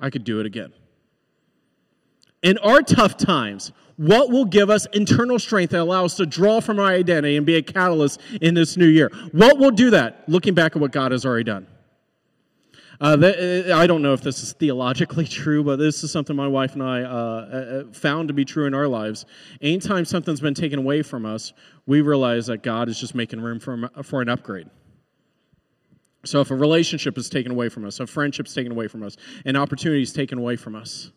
I 0.00 0.08
could 0.08 0.24
do 0.24 0.40
it 0.40 0.46
again. 0.46 0.72
In 2.42 2.56
our 2.58 2.80
tough 2.80 3.18
times, 3.18 3.72
what 3.98 4.30
will 4.30 4.46
give 4.46 4.70
us 4.70 4.86
internal 4.94 5.38
strength 5.38 5.72
that 5.72 5.80
allows 5.80 6.12
us 6.12 6.16
to 6.16 6.24
draw 6.24 6.60
from 6.60 6.78
our 6.78 6.86
identity 6.86 7.36
and 7.36 7.44
be 7.44 7.56
a 7.56 7.62
catalyst 7.62 8.18
in 8.40 8.54
this 8.54 8.78
new 8.78 8.86
year? 8.86 9.10
What 9.32 9.58
will 9.58 9.70
do 9.70 9.90
that? 9.90 10.26
Looking 10.28 10.54
back 10.54 10.74
at 10.74 10.80
what 10.80 10.92
God 10.92 11.12
has 11.12 11.26
already 11.26 11.44
done. 11.44 11.66
Uh, 12.98 13.18
th- 13.18 13.70
I 13.70 13.86
don't 13.86 14.00
know 14.00 14.14
if 14.14 14.22
this 14.22 14.42
is 14.42 14.54
theologically 14.54 15.26
true, 15.42 15.62
but 15.62 15.76
this 15.76 16.02
is 16.02 16.10
something 16.10 16.34
my 16.34 16.48
wife 16.48 16.72
and 16.72 16.82
I 16.82 17.02
uh, 17.02 17.06
uh, 17.08 17.92
found 17.92 18.28
to 18.28 18.34
be 18.34 18.46
true 18.46 18.64
in 18.64 18.72
our 18.72 18.88
lives. 18.88 19.26
Anytime 19.60 20.06
something's 20.06 20.40
been 20.40 20.54
taken 20.54 20.78
away 20.78 21.02
from 21.02 21.26
us, 21.26 21.52
we 21.84 22.00
realize 22.00 22.46
that 22.46 22.62
God 22.62 22.88
is 22.88 22.98
just 22.98 23.14
making 23.14 23.42
room 23.42 23.60
for, 23.60 23.90
for 24.02 24.22
an 24.22 24.30
upgrade. 24.30 24.70
So 26.26 26.40
if 26.40 26.50
a 26.50 26.56
relationship 26.56 27.16
is 27.16 27.28
taken 27.28 27.52
away 27.52 27.68
from 27.68 27.84
us, 27.84 28.00
a 28.00 28.06
friendship 28.06 28.46
is 28.46 28.54
taken 28.54 28.72
away 28.72 28.88
from 28.88 29.02
us, 29.02 29.16
an 29.44 29.56
opportunity 29.56 30.02
is 30.02 30.12
taken 30.12 30.38
away 30.38 30.56
from 30.56 30.74
us, 30.74 31.10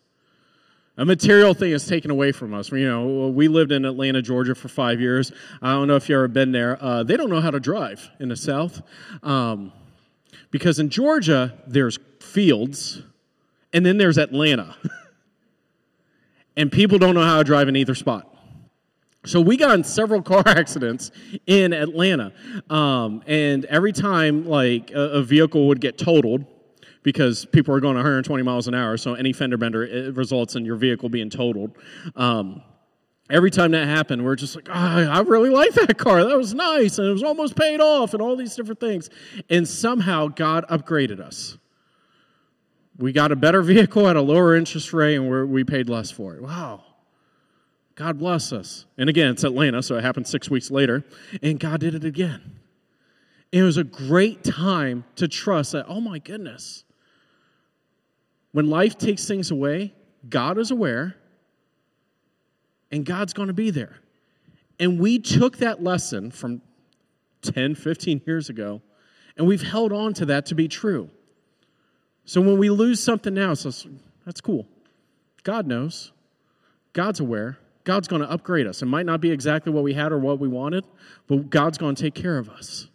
a 0.96 1.04
material 1.04 1.54
thing 1.54 1.72
is 1.72 1.86
taken 1.86 2.10
away 2.10 2.30
from 2.30 2.52
us. 2.52 2.70
You 2.70 2.86
know, 2.86 3.28
we 3.28 3.48
lived 3.48 3.72
in 3.72 3.84
Atlanta, 3.86 4.20
Georgia 4.20 4.54
for 4.54 4.68
five 4.68 5.00
years. 5.00 5.32
I 5.62 5.72
don't 5.72 5.88
know 5.88 5.96
if 5.96 6.08
you've 6.08 6.16
ever 6.16 6.28
been 6.28 6.52
there. 6.52 6.76
Uh, 6.82 7.02
they 7.02 7.16
don't 7.16 7.30
know 7.30 7.40
how 7.40 7.50
to 7.50 7.58
drive 7.58 8.10
in 8.20 8.28
the 8.28 8.36
South. 8.36 8.82
Um, 9.22 9.72
because 10.50 10.78
in 10.78 10.90
Georgia, 10.90 11.54
there's 11.66 11.98
fields, 12.20 13.02
and 13.72 13.86
then 13.86 13.96
there's 13.96 14.18
Atlanta. 14.18 14.76
and 16.56 16.70
people 16.70 16.98
don't 16.98 17.14
know 17.14 17.24
how 17.24 17.38
to 17.38 17.44
drive 17.44 17.68
in 17.68 17.76
either 17.76 17.94
spot. 17.94 18.29
So 19.26 19.40
we 19.40 19.56
got 19.56 19.74
in 19.74 19.84
several 19.84 20.22
car 20.32 20.42
accidents 20.46 21.10
in 21.46 21.72
Atlanta. 21.72 22.32
Um, 22.68 23.22
and 23.26 23.64
every 23.66 23.92
time, 23.92 24.46
like, 24.46 24.90
a, 24.92 25.00
a, 25.00 25.22
vehicle 25.22 25.68
would 25.68 25.80
get 25.80 25.98
totaled, 25.98 26.44
because 27.02 27.46
people 27.46 27.74
are 27.74 27.80
going 27.80 27.96
120 27.96 28.42
miles 28.42 28.68
an 28.68 28.74
hour, 28.74 28.96
so 28.96 29.14
any 29.14 29.32
fender 29.32 29.56
bender 29.56 30.12
results 30.14 30.54
in 30.54 30.64
your 30.64 30.76
vehicle 30.76 31.08
being 31.08 31.30
totaled. 31.30 31.76
Um, 32.14 32.62
every 33.30 33.50
time 33.50 33.70
that 33.70 33.86
happened, 33.86 34.24
we're 34.24 34.36
just 34.36 34.54
like, 34.56 34.68
oh, 34.68 34.72
I 34.72 35.20
really 35.20 35.50
like 35.50 35.72
that 35.74 35.96
car. 35.96 36.24
That 36.24 36.36
was 36.36 36.52
nice. 36.52 36.98
And 36.98 37.08
it 37.08 37.12
was 37.12 37.22
almost 37.22 37.56
paid 37.56 37.80
off 37.80 38.12
and 38.12 38.20
all 38.20 38.36
these 38.36 38.54
different 38.54 38.80
things. 38.80 39.08
And 39.48 39.66
somehow 39.66 40.28
God 40.28 40.66
upgraded 40.68 41.20
us. 41.20 41.56
We 42.98 43.12
got 43.12 43.32
a 43.32 43.36
better 43.36 43.62
vehicle 43.62 44.08
at 44.08 44.16
a 44.16 44.22
lower 44.22 44.54
interest 44.54 44.92
rate 44.92 45.16
and 45.16 45.50
we 45.50 45.64
paid 45.64 45.88
less 45.88 46.10
for 46.10 46.34
it. 46.34 46.42
Wow. 46.42 46.84
God 47.94 48.18
bless 48.18 48.52
us. 48.52 48.86
And 48.96 49.08
again, 49.08 49.30
it's 49.30 49.44
Atlanta, 49.44 49.82
so 49.82 49.96
it 49.96 50.02
happened 50.02 50.26
six 50.26 50.48
weeks 50.48 50.70
later. 50.70 51.04
And 51.42 51.60
God 51.60 51.80
did 51.80 51.94
it 51.94 52.04
again. 52.04 52.60
It 53.52 53.62
was 53.62 53.76
a 53.76 53.84
great 53.84 54.44
time 54.44 55.04
to 55.16 55.26
trust 55.28 55.72
that, 55.72 55.86
oh 55.88 56.00
my 56.00 56.18
goodness. 56.18 56.84
When 58.52 58.70
life 58.70 58.96
takes 58.96 59.26
things 59.26 59.50
away, 59.50 59.92
God 60.28 60.58
is 60.58 60.70
aware 60.70 61.16
and 62.90 63.04
God's 63.04 63.32
going 63.32 63.48
to 63.48 63.54
be 63.54 63.70
there. 63.70 63.96
And 64.78 64.98
we 64.98 65.18
took 65.18 65.58
that 65.58 65.82
lesson 65.82 66.30
from 66.30 66.62
10, 67.42 67.74
15 67.74 68.22
years 68.26 68.48
ago, 68.48 68.82
and 69.36 69.46
we've 69.46 69.62
held 69.62 69.92
on 69.92 70.14
to 70.14 70.26
that 70.26 70.46
to 70.46 70.54
be 70.54 70.68
true. 70.68 71.10
So 72.24 72.40
when 72.40 72.58
we 72.58 72.70
lose 72.70 73.02
something 73.02 73.34
now, 73.34 73.54
so 73.54 73.70
that's 74.24 74.40
cool. 74.40 74.66
God 75.42 75.66
knows. 75.66 76.12
God's 76.92 77.20
aware. 77.20 77.58
God's 77.84 78.08
going 78.08 78.22
to 78.22 78.30
upgrade 78.30 78.66
us. 78.66 78.82
It 78.82 78.86
might 78.86 79.06
not 79.06 79.20
be 79.20 79.30
exactly 79.30 79.72
what 79.72 79.84
we 79.84 79.94
had 79.94 80.12
or 80.12 80.18
what 80.18 80.38
we 80.38 80.48
wanted, 80.48 80.84
but 81.26 81.50
God's 81.50 81.78
going 81.78 81.94
to 81.94 82.02
take 82.02 82.14
care 82.14 82.38
of 82.38 82.48
us. 82.48 82.88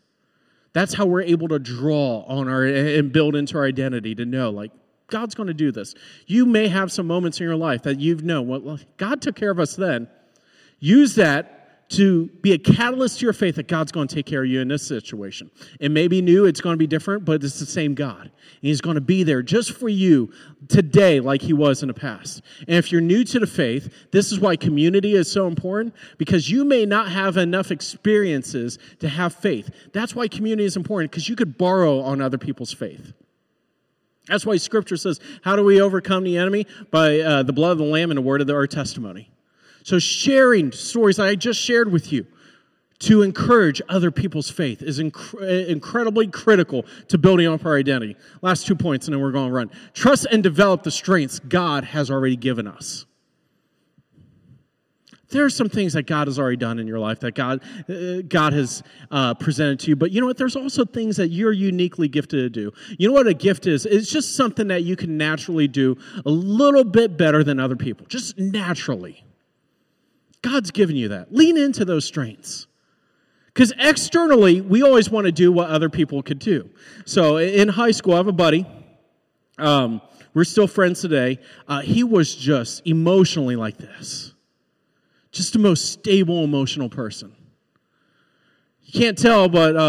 That's 0.73 0.93
how 0.93 1.05
we're 1.05 1.21
able 1.21 1.47
to 1.47 1.59
draw 1.59 2.25
on 2.27 2.47
our 2.49 2.63
and 2.63 3.11
build 3.11 3.35
into 3.35 3.57
our 3.57 3.65
identity 3.65 4.13
to 4.15 4.25
know, 4.25 4.49
like, 4.49 4.71
God's 5.07 5.35
going 5.35 5.47
to 5.47 5.53
do 5.53 5.71
this. 5.71 5.93
You 6.25 6.45
may 6.45 6.67
have 6.67 6.91
some 6.91 7.07
moments 7.07 7.39
in 7.39 7.45
your 7.45 7.55
life 7.55 7.83
that 7.83 7.99
you've 7.99 8.23
known, 8.23 8.47
well, 8.47 8.79
God 8.97 9.21
took 9.21 9.35
care 9.35 9.51
of 9.51 9.59
us 9.59 9.75
then. 9.75 10.07
Use 10.79 11.15
that 11.15 11.64
to 11.87 12.27
be 12.41 12.51
a 12.51 12.57
catalyst 12.57 13.19
to 13.19 13.25
your 13.25 13.33
faith 13.33 13.55
that 13.55 13.67
God's 13.67 13.91
going 13.91 14.07
to 14.07 14.15
take 14.15 14.25
care 14.25 14.43
of 14.43 14.49
you 14.49 14.59
in 14.59 14.67
this 14.67 14.85
situation. 14.87 15.51
It 15.79 15.91
may 15.91 16.07
be 16.07 16.21
new, 16.21 16.45
it's 16.45 16.61
going 16.61 16.73
to 16.73 16.77
be 16.77 16.87
different, 16.87 17.25
but 17.25 17.43
it's 17.43 17.59
the 17.59 17.65
same 17.65 17.93
God. 17.93 18.23
And 18.23 18.31
He's 18.61 18.81
going 18.81 18.95
to 18.95 19.01
be 19.01 19.23
there 19.23 19.43
just 19.43 19.71
for 19.71 19.87
you 19.87 20.31
today, 20.67 21.19
like 21.19 21.43
He 21.43 21.53
was 21.53 21.83
in 21.83 21.87
the 21.87 21.93
past. 21.93 22.41
And 22.67 22.77
if 22.77 22.91
you're 22.91 23.01
new 23.01 23.23
to 23.25 23.39
the 23.39 23.47
faith, 23.47 23.93
this 24.11 24.31
is 24.31 24.39
why 24.39 24.55
community 24.55 25.13
is 25.13 25.31
so 25.31 25.47
important 25.47 25.93
because 26.17 26.49
you 26.49 26.65
may 26.65 26.85
not 26.85 27.11
have 27.11 27.37
enough 27.37 27.69
experiences 27.69 28.79
to 28.99 29.07
have 29.07 29.33
faith. 29.33 29.69
That's 29.93 30.15
why 30.15 30.27
community 30.27 30.65
is 30.65 30.75
important 30.75 31.11
because 31.11 31.29
you 31.29 31.35
could 31.35 31.57
borrow 31.57 31.99
on 31.99 32.19
other 32.19 32.39
people's 32.39 32.73
faith. 32.73 33.13
That's 34.27 34.45
why 34.45 34.57
Scripture 34.57 34.97
says, 34.97 35.19
How 35.43 35.55
do 35.55 35.63
we 35.63 35.79
overcome 35.79 36.23
the 36.23 36.37
enemy? 36.37 36.65
By 36.89 37.19
uh, 37.19 37.43
the 37.43 37.53
blood 37.53 37.73
of 37.73 37.77
the 37.77 37.83
Lamb 37.83 38.09
and 38.09 38.17
the 38.17 38.23
word 38.23 38.41
of 38.41 38.49
our 38.49 38.65
testimony. 38.65 39.29
So, 39.85 39.99
sharing 39.99 40.71
stories 40.71 41.17
that 41.17 41.27
I 41.27 41.35
just 41.35 41.61
shared 41.61 41.91
with 41.91 42.11
you 42.11 42.25
to 43.01 43.21
encourage 43.21 43.83
other 43.87 44.09
people's 44.09 44.49
faith 44.49 44.81
is 44.81 44.97
inc- 44.99 45.67
incredibly 45.69 46.25
critical 46.25 46.87
to 47.09 47.19
building 47.19 47.45
up 47.45 47.63
our 47.67 47.77
identity. 47.77 48.15
Last 48.41 48.65
two 48.65 48.73
points, 48.73 49.05
and 49.05 49.13
then 49.13 49.21
we're 49.21 49.31
going 49.31 49.49
to 49.49 49.53
run. 49.53 49.69
Trust 49.93 50.25
and 50.31 50.41
develop 50.41 50.81
the 50.81 50.89
strengths 50.89 51.37
God 51.37 51.83
has 51.83 52.09
already 52.09 52.35
given 52.35 52.65
us. 52.65 53.05
There 55.29 55.45
are 55.45 55.51
some 55.51 55.69
things 55.69 55.93
that 55.93 56.07
God 56.07 56.29
has 56.29 56.39
already 56.39 56.57
done 56.57 56.79
in 56.79 56.87
your 56.87 56.99
life 56.99 57.19
that 57.19 57.35
God, 57.35 57.61
uh, 57.87 58.23
God 58.27 58.53
has 58.53 58.81
uh, 59.11 59.35
presented 59.35 59.81
to 59.81 59.89
you, 59.89 59.95
but 59.95 60.11
you 60.11 60.19
know 60.19 60.25
what? 60.25 60.37
There's 60.37 60.55
also 60.55 60.83
things 60.83 61.17
that 61.17 61.27
you're 61.27 61.53
uniquely 61.53 62.07
gifted 62.07 62.39
to 62.39 62.49
do. 62.49 62.75
You 62.97 63.09
know 63.09 63.13
what 63.13 63.27
a 63.27 63.35
gift 63.35 63.67
is? 63.67 63.85
It's 63.85 64.09
just 64.09 64.35
something 64.35 64.67
that 64.69 64.81
you 64.81 64.95
can 64.95 65.15
naturally 65.15 65.67
do 65.67 65.95
a 66.25 66.31
little 66.31 66.85
bit 66.85 67.17
better 67.17 67.43
than 67.43 67.59
other 67.59 67.75
people, 67.75 68.07
just 68.07 68.39
naturally. 68.39 69.25
God's 70.45 70.69
given 70.69 70.95
you 70.95 71.07
that. 71.09 71.33
Lean 71.33 71.57
into 71.57 71.85
those 71.85 72.05
strengths. 72.05 72.67
Because 73.47 73.73
externally, 73.79 74.61
we 74.61 74.83
always 74.83 75.09
want 75.09 75.25
to 75.25 75.31
do 75.31 75.51
what 75.51 75.69
other 75.69 75.89
people 75.89 76.21
could 76.21 76.39
do. 76.39 76.69
So 77.05 77.37
in 77.37 77.67
high 77.67 77.91
school, 77.91 78.13
I 78.13 78.17
have 78.17 78.27
a 78.27 78.31
buddy. 78.31 78.67
Um, 79.57 80.01
we're 80.35 80.43
still 80.43 80.67
friends 80.67 81.01
today. 81.01 81.39
Uh, 81.67 81.81
he 81.81 82.03
was 82.03 82.35
just 82.35 82.85
emotionally 82.85 83.55
like 83.55 83.77
this, 83.77 84.33
just 85.31 85.53
the 85.53 85.59
most 85.59 85.91
stable 85.91 86.43
emotional 86.43 86.89
person. 86.89 87.33
You 88.83 88.99
can't 88.99 89.17
tell, 89.17 89.49
but 89.49 89.75
uh, 89.75 89.79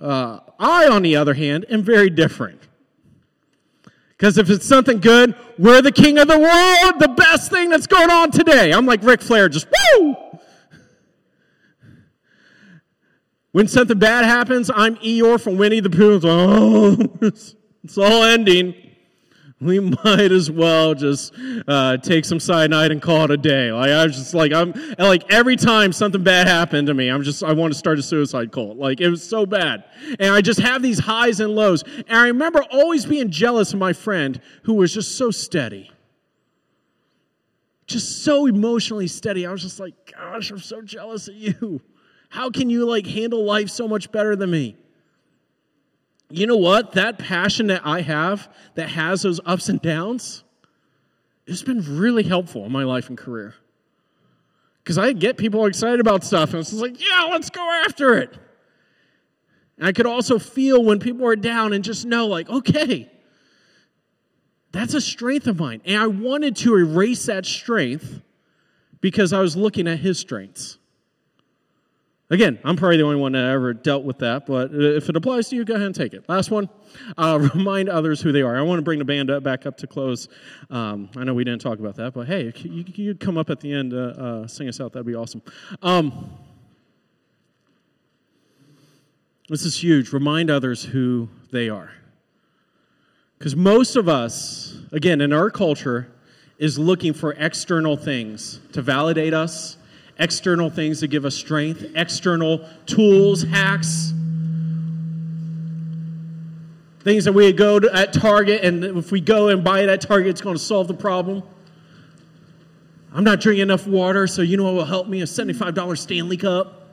uh, 0.00 0.40
I, 0.58 0.88
on 0.88 1.02
the 1.02 1.14
other 1.16 1.34
hand, 1.34 1.66
am 1.70 1.82
very 1.82 2.10
different. 2.10 2.60
Because 4.16 4.38
if 4.38 4.48
it's 4.48 4.66
something 4.66 5.00
good, 5.00 5.34
we're 5.58 5.82
the 5.82 5.92
king 5.92 6.18
of 6.18 6.26
the 6.26 6.38
world, 6.38 7.00
the 7.00 7.14
best 7.16 7.50
thing 7.50 7.68
that's 7.68 7.86
going 7.86 8.10
on 8.10 8.30
today. 8.30 8.72
I'm 8.72 8.86
like 8.86 9.02
Ric 9.02 9.20
Flair, 9.20 9.48
just 9.48 9.66
woo! 9.98 10.16
When 13.52 13.68
something 13.68 13.98
bad 13.98 14.24
happens, 14.24 14.70
I'm 14.74 14.96
Eeyore 14.96 15.40
from 15.40 15.56
Winnie 15.56 15.80
the 15.80 15.90
Pooh. 15.90 16.20
Oh, 16.24 16.96
it's 17.22 17.98
all 17.98 18.22
ending. 18.22 18.74
We 19.60 19.80
might 20.04 20.32
as 20.32 20.50
well 20.50 20.94
just 20.94 21.32
uh, 21.66 21.96
take 21.98 22.24
some 22.24 22.38
cyanide 22.40 22.92
and 22.92 23.00
call 23.00 23.24
it 23.24 23.30
a 23.30 23.36
day. 23.36 23.72
Like 23.72 23.90
I 23.90 24.04
was 24.04 24.16
just 24.16 24.34
like 24.34 24.52
I'm 24.52 24.74
like 24.98 25.30
every 25.32 25.56
time 25.56 25.92
something 25.92 26.22
bad 26.22 26.46
happened 26.46 26.88
to 26.88 26.94
me, 26.94 27.08
I'm 27.08 27.22
just 27.22 27.42
I 27.42 27.52
want 27.52 27.72
to 27.72 27.78
start 27.78 27.98
a 27.98 28.02
suicide 28.02 28.52
cult. 28.52 28.76
Like 28.76 29.00
it 29.00 29.08
was 29.08 29.26
so 29.26 29.46
bad, 29.46 29.84
and 30.18 30.34
I 30.34 30.42
just 30.42 30.60
have 30.60 30.82
these 30.82 30.98
highs 30.98 31.40
and 31.40 31.54
lows. 31.54 31.84
And 32.06 32.18
I 32.18 32.26
remember 32.26 32.62
always 32.70 33.06
being 33.06 33.30
jealous 33.30 33.72
of 33.72 33.78
my 33.78 33.92
friend 33.92 34.40
who 34.64 34.74
was 34.74 34.92
just 34.92 35.16
so 35.16 35.30
steady, 35.30 35.90
just 37.86 38.24
so 38.24 38.46
emotionally 38.46 39.08
steady. 39.08 39.46
I 39.46 39.52
was 39.52 39.62
just 39.62 39.80
like, 39.80 39.94
gosh, 40.12 40.50
I'm 40.50 40.58
so 40.58 40.82
jealous 40.82 41.28
of 41.28 41.34
you. 41.34 41.80
How 42.28 42.50
can 42.50 42.68
you 42.68 42.84
like 42.84 43.06
handle 43.06 43.44
life 43.44 43.70
so 43.70 43.88
much 43.88 44.12
better 44.12 44.36
than 44.36 44.50
me? 44.50 44.76
You 46.30 46.46
know 46.46 46.56
what? 46.56 46.92
That 46.92 47.18
passion 47.18 47.68
that 47.68 47.82
I 47.84 48.00
have 48.00 48.48
that 48.74 48.88
has 48.90 49.22
those 49.22 49.40
ups 49.44 49.68
and 49.68 49.80
downs, 49.80 50.42
it's 51.46 51.62
been 51.62 51.98
really 51.98 52.24
helpful 52.24 52.64
in 52.64 52.72
my 52.72 52.82
life 52.84 53.08
and 53.08 53.16
career. 53.16 53.54
Because 54.82 54.98
I 54.98 55.12
get 55.12 55.36
people 55.36 55.66
excited 55.66 56.00
about 56.00 56.24
stuff, 56.24 56.50
and 56.50 56.60
it's 56.60 56.72
like, 56.72 57.00
yeah, 57.00 57.28
let's 57.30 57.50
go 57.50 57.68
after 57.84 58.16
it. 58.18 58.36
And 59.78 59.86
I 59.86 59.92
could 59.92 60.06
also 60.06 60.38
feel 60.38 60.82
when 60.82 60.98
people 60.98 61.26
are 61.26 61.36
down 61.36 61.72
and 61.72 61.84
just 61.84 62.06
know, 62.06 62.26
like, 62.26 62.48
okay, 62.48 63.10
that's 64.72 64.94
a 64.94 65.00
strength 65.00 65.46
of 65.46 65.58
mine. 65.58 65.82
And 65.84 66.00
I 66.00 66.06
wanted 66.06 66.56
to 66.56 66.74
erase 66.76 67.26
that 67.26 67.46
strength 67.46 68.22
because 69.00 69.32
I 69.32 69.40
was 69.40 69.56
looking 69.56 69.86
at 69.86 69.98
his 70.00 70.18
strengths. 70.18 70.78
Again, 72.28 72.58
I'm 72.64 72.74
probably 72.74 72.96
the 72.96 73.04
only 73.04 73.20
one 73.20 73.32
that 73.32 73.44
ever 73.44 73.72
dealt 73.72 74.02
with 74.02 74.18
that, 74.18 74.46
but 74.46 74.74
if 74.74 75.08
it 75.08 75.14
applies 75.14 75.48
to 75.50 75.56
you, 75.56 75.64
go 75.64 75.74
ahead 75.74 75.86
and 75.86 75.94
take 75.94 76.12
it. 76.12 76.28
Last 76.28 76.50
one, 76.50 76.68
uh, 77.16 77.48
remind 77.54 77.88
others 77.88 78.20
who 78.20 78.32
they 78.32 78.42
are. 78.42 78.56
I 78.56 78.62
want 78.62 78.78
to 78.78 78.82
bring 78.82 78.98
the 78.98 79.04
band 79.04 79.30
up, 79.30 79.44
back 79.44 79.64
up 79.64 79.76
to 79.78 79.86
close. 79.86 80.28
Um, 80.68 81.08
I 81.16 81.22
know 81.22 81.34
we 81.34 81.44
didn't 81.44 81.60
talk 81.60 81.78
about 81.78 81.94
that, 81.96 82.14
but 82.14 82.26
hey, 82.26 82.52
you, 82.56 82.84
you 82.94 83.14
come 83.14 83.38
up 83.38 83.48
at 83.48 83.60
the 83.60 83.72
end, 83.72 83.94
uh, 83.94 83.96
uh, 83.96 84.46
sing 84.48 84.68
us 84.68 84.80
out. 84.80 84.92
That'd 84.92 85.06
be 85.06 85.14
awesome. 85.14 85.40
Um, 85.82 86.36
this 89.48 89.64
is 89.64 89.80
huge. 89.80 90.12
Remind 90.12 90.50
others 90.50 90.82
who 90.82 91.28
they 91.52 91.68
are. 91.68 91.92
Because 93.38 93.54
most 93.54 93.94
of 93.94 94.08
us, 94.08 94.76
again, 94.90 95.20
in 95.20 95.32
our 95.32 95.48
culture, 95.48 96.10
is 96.58 96.76
looking 96.76 97.12
for 97.12 97.34
external 97.34 97.96
things 97.96 98.58
to 98.72 98.82
validate 98.82 99.32
us 99.32 99.76
external 100.18 100.70
things 100.70 101.00
to 101.00 101.06
give 101.06 101.24
us 101.24 101.34
strength, 101.34 101.84
external 101.94 102.66
tools, 102.86 103.42
hacks, 103.42 104.12
things 107.00 107.24
that 107.24 107.32
we 107.32 107.52
go 107.52 107.78
to, 107.78 107.94
at 107.94 108.12
Target, 108.12 108.64
and 108.64 108.82
if 108.82 109.12
we 109.12 109.20
go 109.20 109.48
and 109.48 109.62
buy 109.62 109.80
it 109.80 109.88
at 109.88 110.00
Target, 110.00 110.28
it's 110.28 110.40
going 110.40 110.56
to 110.56 110.62
solve 110.62 110.88
the 110.88 110.94
problem. 110.94 111.42
I'm 113.12 113.24
not 113.24 113.40
drinking 113.40 113.62
enough 113.62 113.86
water, 113.86 114.26
so 114.26 114.42
you 114.42 114.56
know 114.56 114.64
what 114.64 114.74
will 114.74 114.84
help 114.84 115.06
me? 115.06 115.20
A 115.22 115.24
$75 115.24 115.98
Stanley 115.98 116.36
Cup. 116.36 116.88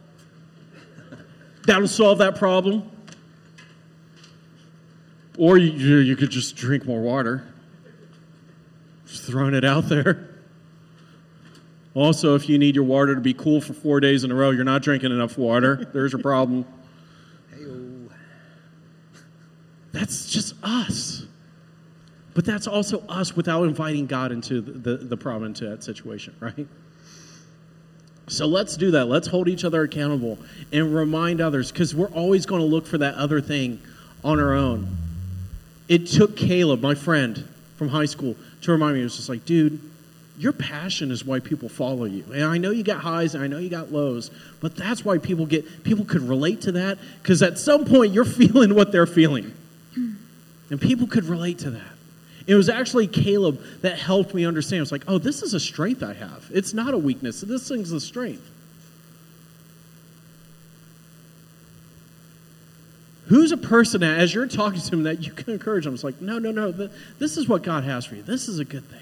That'll 1.66 1.88
solve 1.88 2.20
that 2.20 2.36
problem. 2.36 2.90
Or 5.38 5.58
you, 5.58 5.98
you 5.98 6.16
could 6.16 6.30
just 6.30 6.56
drink 6.56 6.86
more 6.86 7.02
water. 7.02 7.52
Just 9.08 9.24
throwing 9.24 9.54
it 9.54 9.66
out 9.66 9.90
there. 9.90 10.33
Also, 11.96 12.36
if 12.36 12.50
you 12.50 12.58
need 12.58 12.76
your 12.76 12.86
water 12.86 13.14
to 13.14 13.22
be 13.22 13.34
cool 13.34 13.62
for 13.62 13.74
four 13.74 14.00
days 14.00 14.24
in 14.24 14.32
a 14.32 14.36
row, 14.36 14.50
you're 14.50 14.64
not 14.64 14.82
drinking 14.82 15.12
enough 15.12 15.38
water. 15.38 15.88
There's 15.94 16.14
a 16.14 16.20
problem. 16.20 16.66
Hey-o. 17.52 18.10
That's 19.92 20.30
just 20.30 20.56
us. 20.64 21.26
But 22.34 22.46
that's 22.46 22.66
also 22.66 23.06
us 23.08 23.36
without 23.36 23.64
inviting 23.64 24.08
God 24.08 24.32
into 24.32 24.60
the, 24.60 24.72
the, 24.72 24.98
the 25.06 25.18
problem, 25.18 25.46
into 25.46 25.70
that 25.70 25.84
situation, 25.84 26.36
right? 26.40 26.68
So 28.28 28.48
let's 28.48 28.76
do 28.76 28.92
that. 28.92 29.06
Let's 29.06 29.28
hold 29.28 29.48
each 29.48 29.64
other 29.64 29.84
accountable 29.84 30.40
and 30.72 30.96
remind 30.96 31.42
others 31.42 31.72
because 31.72 31.94
we're 31.94 32.08
always 32.08 32.48
going 32.48 32.62
to 32.62 32.68
look 32.68 32.88
for 32.88 32.98
that 32.98 33.16
other 33.16 33.40
thing 33.40 33.80
on 34.24 34.40
our 34.40 34.54
own. 34.54 34.98
It 35.88 36.08
took 36.08 36.36
Caleb, 36.36 36.82
my 36.82 36.96
friend 36.96 37.48
from 37.76 37.90
high 37.90 38.06
school, 38.06 38.36
to 38.62 38.72
remind 38.72 38.96
me. 38.96 39.02
It 39.02 39.04
was 39.04 39.18
just 39.18 39.30
like, 39.30 39.46
dude, 39.46 39.80
your 40.38 40.54
passion 40.54 41.12
is 41.12 41.24
why 41.24 41.40
people 41.40 41.70
follow 41.70 42.06
you. 42.06 42.26
And 42.34 42.44
I 42.44 42.58
know 42.58 42.72
you 42.72 42.84
got 42.84 43.02
highs 43.02 43.36
and 43.36 43.44
I 43.44 43.48
know 43.48 43.60
you 43.60 43.70
got 43.70 43.92
lows, 43.92 44.32
but 44.62 44.76
that's 44.76 45.06
why 45.06 45.20
people 45.20 45.46
get 45.46 45.84
people 45.84 46.06
could 46.06 46.24
relate 46.24 46.62
to 46.62 46.72
that 46.74 46.98
because 47.22 47.44
at 47.44 47.60
some 47.60 47.86
point 47.86 48.14
you're 48.14 48.26
feeling 48.26 48.74
what 48.74 48.92
they're 48.92 49.06
feeling. 49.06 49.54
And 50.70 50.82
people 50.82 51.06
could 51.06 51.26
relate 51.26 51.60
to 51.60 51.72
that. 51.72 51.92
It 52.48 52.56
was 52.56 52.68
actually 52.68 53.08
Caleb 53.08 53.62
that 53.82 54.00
helped 54.00 54.34
me 54.34 54.46
understand. 54.46 54.80
It 54.80 54.82
was 54.82 54.92
like, 54.92 55.04
oh, 55.08 55.18
this 55.18 55.44
is 55.44 55.54
a 55.54 55.60
strength 55.60 56.02
I 56.04 56.14
have. 56.14 56.50
It's 56.52 56.74
not 56.74 56.94
a 56.94 56.98
weakness. 56.98 57.42
This 57.42 57.68
thing's 57.68 57.92
a 57.92 58.02
strength. 58.02 58.50
Who's 63.28 63.52
a 63.52 63.58
person 63.58 64.02
that, 64.02 64.20
as 64.20 64.34
you're 64.34 64.48
talking 64.48 64.82
to 64.82 64.90
them, 64.90 65.04
that 65.04 65.24
you 65.24 65.32
can 65.32 65.54
encourage 65.54 65.86
them? 65.86 65.94
It's 65.94 66.04
like, 66.04 66.22
no, 66.22 66.40
no, 66.40 66.52
no. 66.52 66.72
this 67.20 67.38
is 67.38 67.48
what 67.48 67.64
God 67.64 67.86
has 67.86 68.06
for 68.06 68.16
you. 68.16 68.24
This 68.24 68.50
is 68.50 68.60
a 68.60 68.66
good 68.66 68.84
thing. 68.90 69.00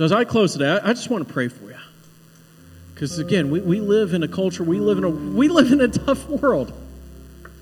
So 0.00 0.04
as 0.06 0.12
I 0.12 0.24
close 0.24 0.54
today, 0.54 0.70
I, 0.70 0.88
I 0.88 0.92
just 0.94 1.10
want 1.10 1.28
to 1.28 1.30
pray 1.30 1.48
for 1.48 1.64
you. 1.64 1.76
Because 2.94 3.18
again, 3.18 3.50
we, 3.50 3.60
we 3.60 3.80
live 3.80 4.14
in 4.14 4.22
a 4.22 4.28
culture, 4.28 4.64
we 4.64 4.80
live 4.80 4.96
in 4.96 5.04
a 5.04 5.10
we 5.10 5.48
live 5.48 5.72
in 5.72 5.82
a 5.82 5.88
tough 5.88 6.26
world. 6.26 6.72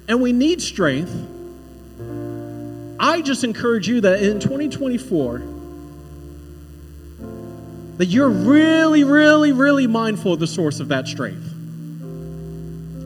And 0.07 0.23
we 0.23 0.33
need 0.33 0.63
strength. 0.63 1.11
I 3.01 3.23
just 3.23 3.43
encourage 3.43 3.89
you 3.89 4.03
that 4.03 4.23
in 4.23 4.39
2024 4.39 5.43
that 7.97 8.07
you're 8.07 8.29
really, 8.29 9.03
really, 9.03 9.51
really 9.51 9.89
mindful 9.89 10.35
of 10.35 10.39
the 10.39 10.47
source 10.47 10.79
of 10.79 10.87
that 10.91 11.09
strength. 11.09 11.53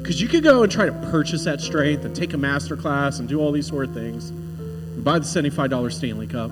Because 0.02 0.20
you 0.20 0.28
could 0.28 0.44
go 0.44 0.62
and 0.62 0.70
try 0.70 0.84
to 0.84 0.92
purchase 1.10 1.44
that 1.44 1.62
strength 1.62 2.04
and 2.04 2.14
take 2.14 2.34
a 2.34 2.38
master 2.38 2.76
class 2.76 3.18
and 3.18 3.30
do 3.30 3.40
all 3.40 3.50
these 3.50 3.68
sort 3.68 3.88
of 3.88 3.94
things 3.94 4.28
and 4.28 5.02
buy 5.02 5.18
the 5.18 5.24
$75 5.24 5.90
Stanley 5.90 6.26
Cup. 6.26 6.50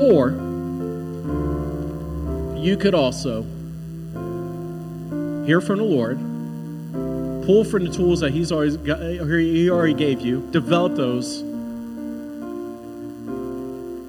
Or 0.00 0.55
you 2.66 2.76
could 2.76 2.94
also 2.94 3.42
hear 5.46 5.60
from 5.60 5.78
the 5.78 5.84
Lord, 5.84 6.18
pull 7.46 7.62
from 7.64 7.84
the 7.84 7.92
tools 7.92 8.20
that 8.20 8.32
He's 8.32 8.50
always 8.50 8.76
got, 8.76 9.00
He 9.00 9.70
already 9.70 9.94
gave 9.94 10.20
you, 10.20 10.48
develop 10.50 10.96
those, 10.96 11.42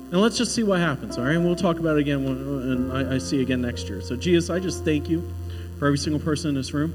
and 0.10 0.20
let's 0.20 0.38
just 0.38 0.56
see 0.56 0.64
what 0.64 0.80
happens. 0.80 1.18
All 1.18 1.26
right, 1.26 1.36
and 1.36 1.46
we'll 1.46 1.56
talk 1.56 1.78
about 1.78 1.98
it 1.98 2.00
again 2.00 2.24
when 2.24 2.38
and 2.38 2.92
I, 2.92 3.16
I 3.16 3.18
see 3.20 3.36
you 3.36 3.44
again 3.44 3.62
next 3.62 3.88
year. 3.90 4.02
So, 4.02 4.16
Jesus, 4.16 4.50
I 4.50 4.58
just 4.60 4.84
thank 4.84 5.08
you 5.08 5.30
for 5.78 5.86
every 5.86 5.98
single 6.00 6.20
person 6.20 6.50
in 6.50 6.56
this 6.56 6.74
room. 6.74 6.94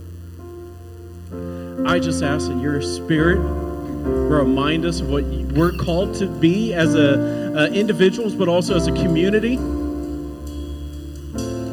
I 1.87 2.01
just 2.01 2.23
ask 2.23 2.49
that 2.49 2.61
your 2.61 2.83
Spirit 2.83 3.39
remind 3.39 4.85
us 4.85 5.01
of 5.01 5.11
what 5.11 5.25
we're 5.25 5.73
called 5.73 6.17
to 6.17 6.27
be 6.27 6.75
as 6.75 6.95
a 6.97 7.55
uh, 7.57 7.67
individuals, 7.67 8.35
but 8.35 8.49
also 8.49 8.75
as 8.75 8.89
a 8.89 8.93
community 8.93 9.59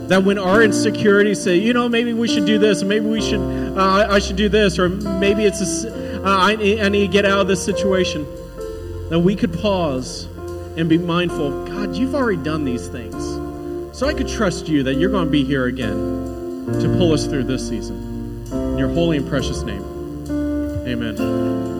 that 0.09 0.23
when 0.23 0.37
our 0.37 0.63
insecurities 0.63 1.41
say, 1.41 1.55
you 1.57 1.71
know, 1.71 1.87
maybe 1.87 2.13
we 2.13 2.27
should 2.27 2.45
do 2.45 2.57
this, 2.57 2.83
maybe 2.83 3.05
we 3.05 3.21
should, 3.21 3.39
uh, 3.77 4.07
I 4.09 4.19
should 4.19 4.35
do 4.35 4.49
this, 4.49 4.79
or 4.79 4.89
maybe 4.89 5.45
it's, 5.45 5.83
a, 5.85 6.23
uh, 6.23 6.37
I, 6.37 6.51
I 6.51 6.89
need 6.89 7.05
to 7.05 7.07
get 7.07 7.25
out 7.25 7.39
of 7.39 7.47
this 7.47 7.63
situation, 7.63 8.25
that 9.09 9.19
we 9.19 9.35
could 9.35 9.53
pause 9.53 10.25
and 10.77 10.89
be 10.89 10.97
mindful. 10.97 11.65
God, 11.65 11.95
you've 11.95 12.15
already 12.15 12.41
done 12.41 12.65
these 12.65 12.87
things, 12.87 13.15
so 13.97 14.07
I 14.07 14.13
could 14.13 14.27
trust 14.27 14.67
you 14.67 14.83
that 14.83 14.95
you're 14.95 15.11
going 15.11 15.25
to 15.25 15.31
be 15.31 15.43
here 15.43 15.65
again 15.65 16.65
to 16.65 16.95
pull 16.97 17.13
us 17.13 17.25
through 17.25 17.43
this 17.43 17.67
season. 17.67 18.45
In 18.51 18.77
your 18.79 18.89
holy 18.89 19.17
and 19.17 19.29
precious 19.29 19.61
name, 19.61 19.83
Amen. 20.87 21.78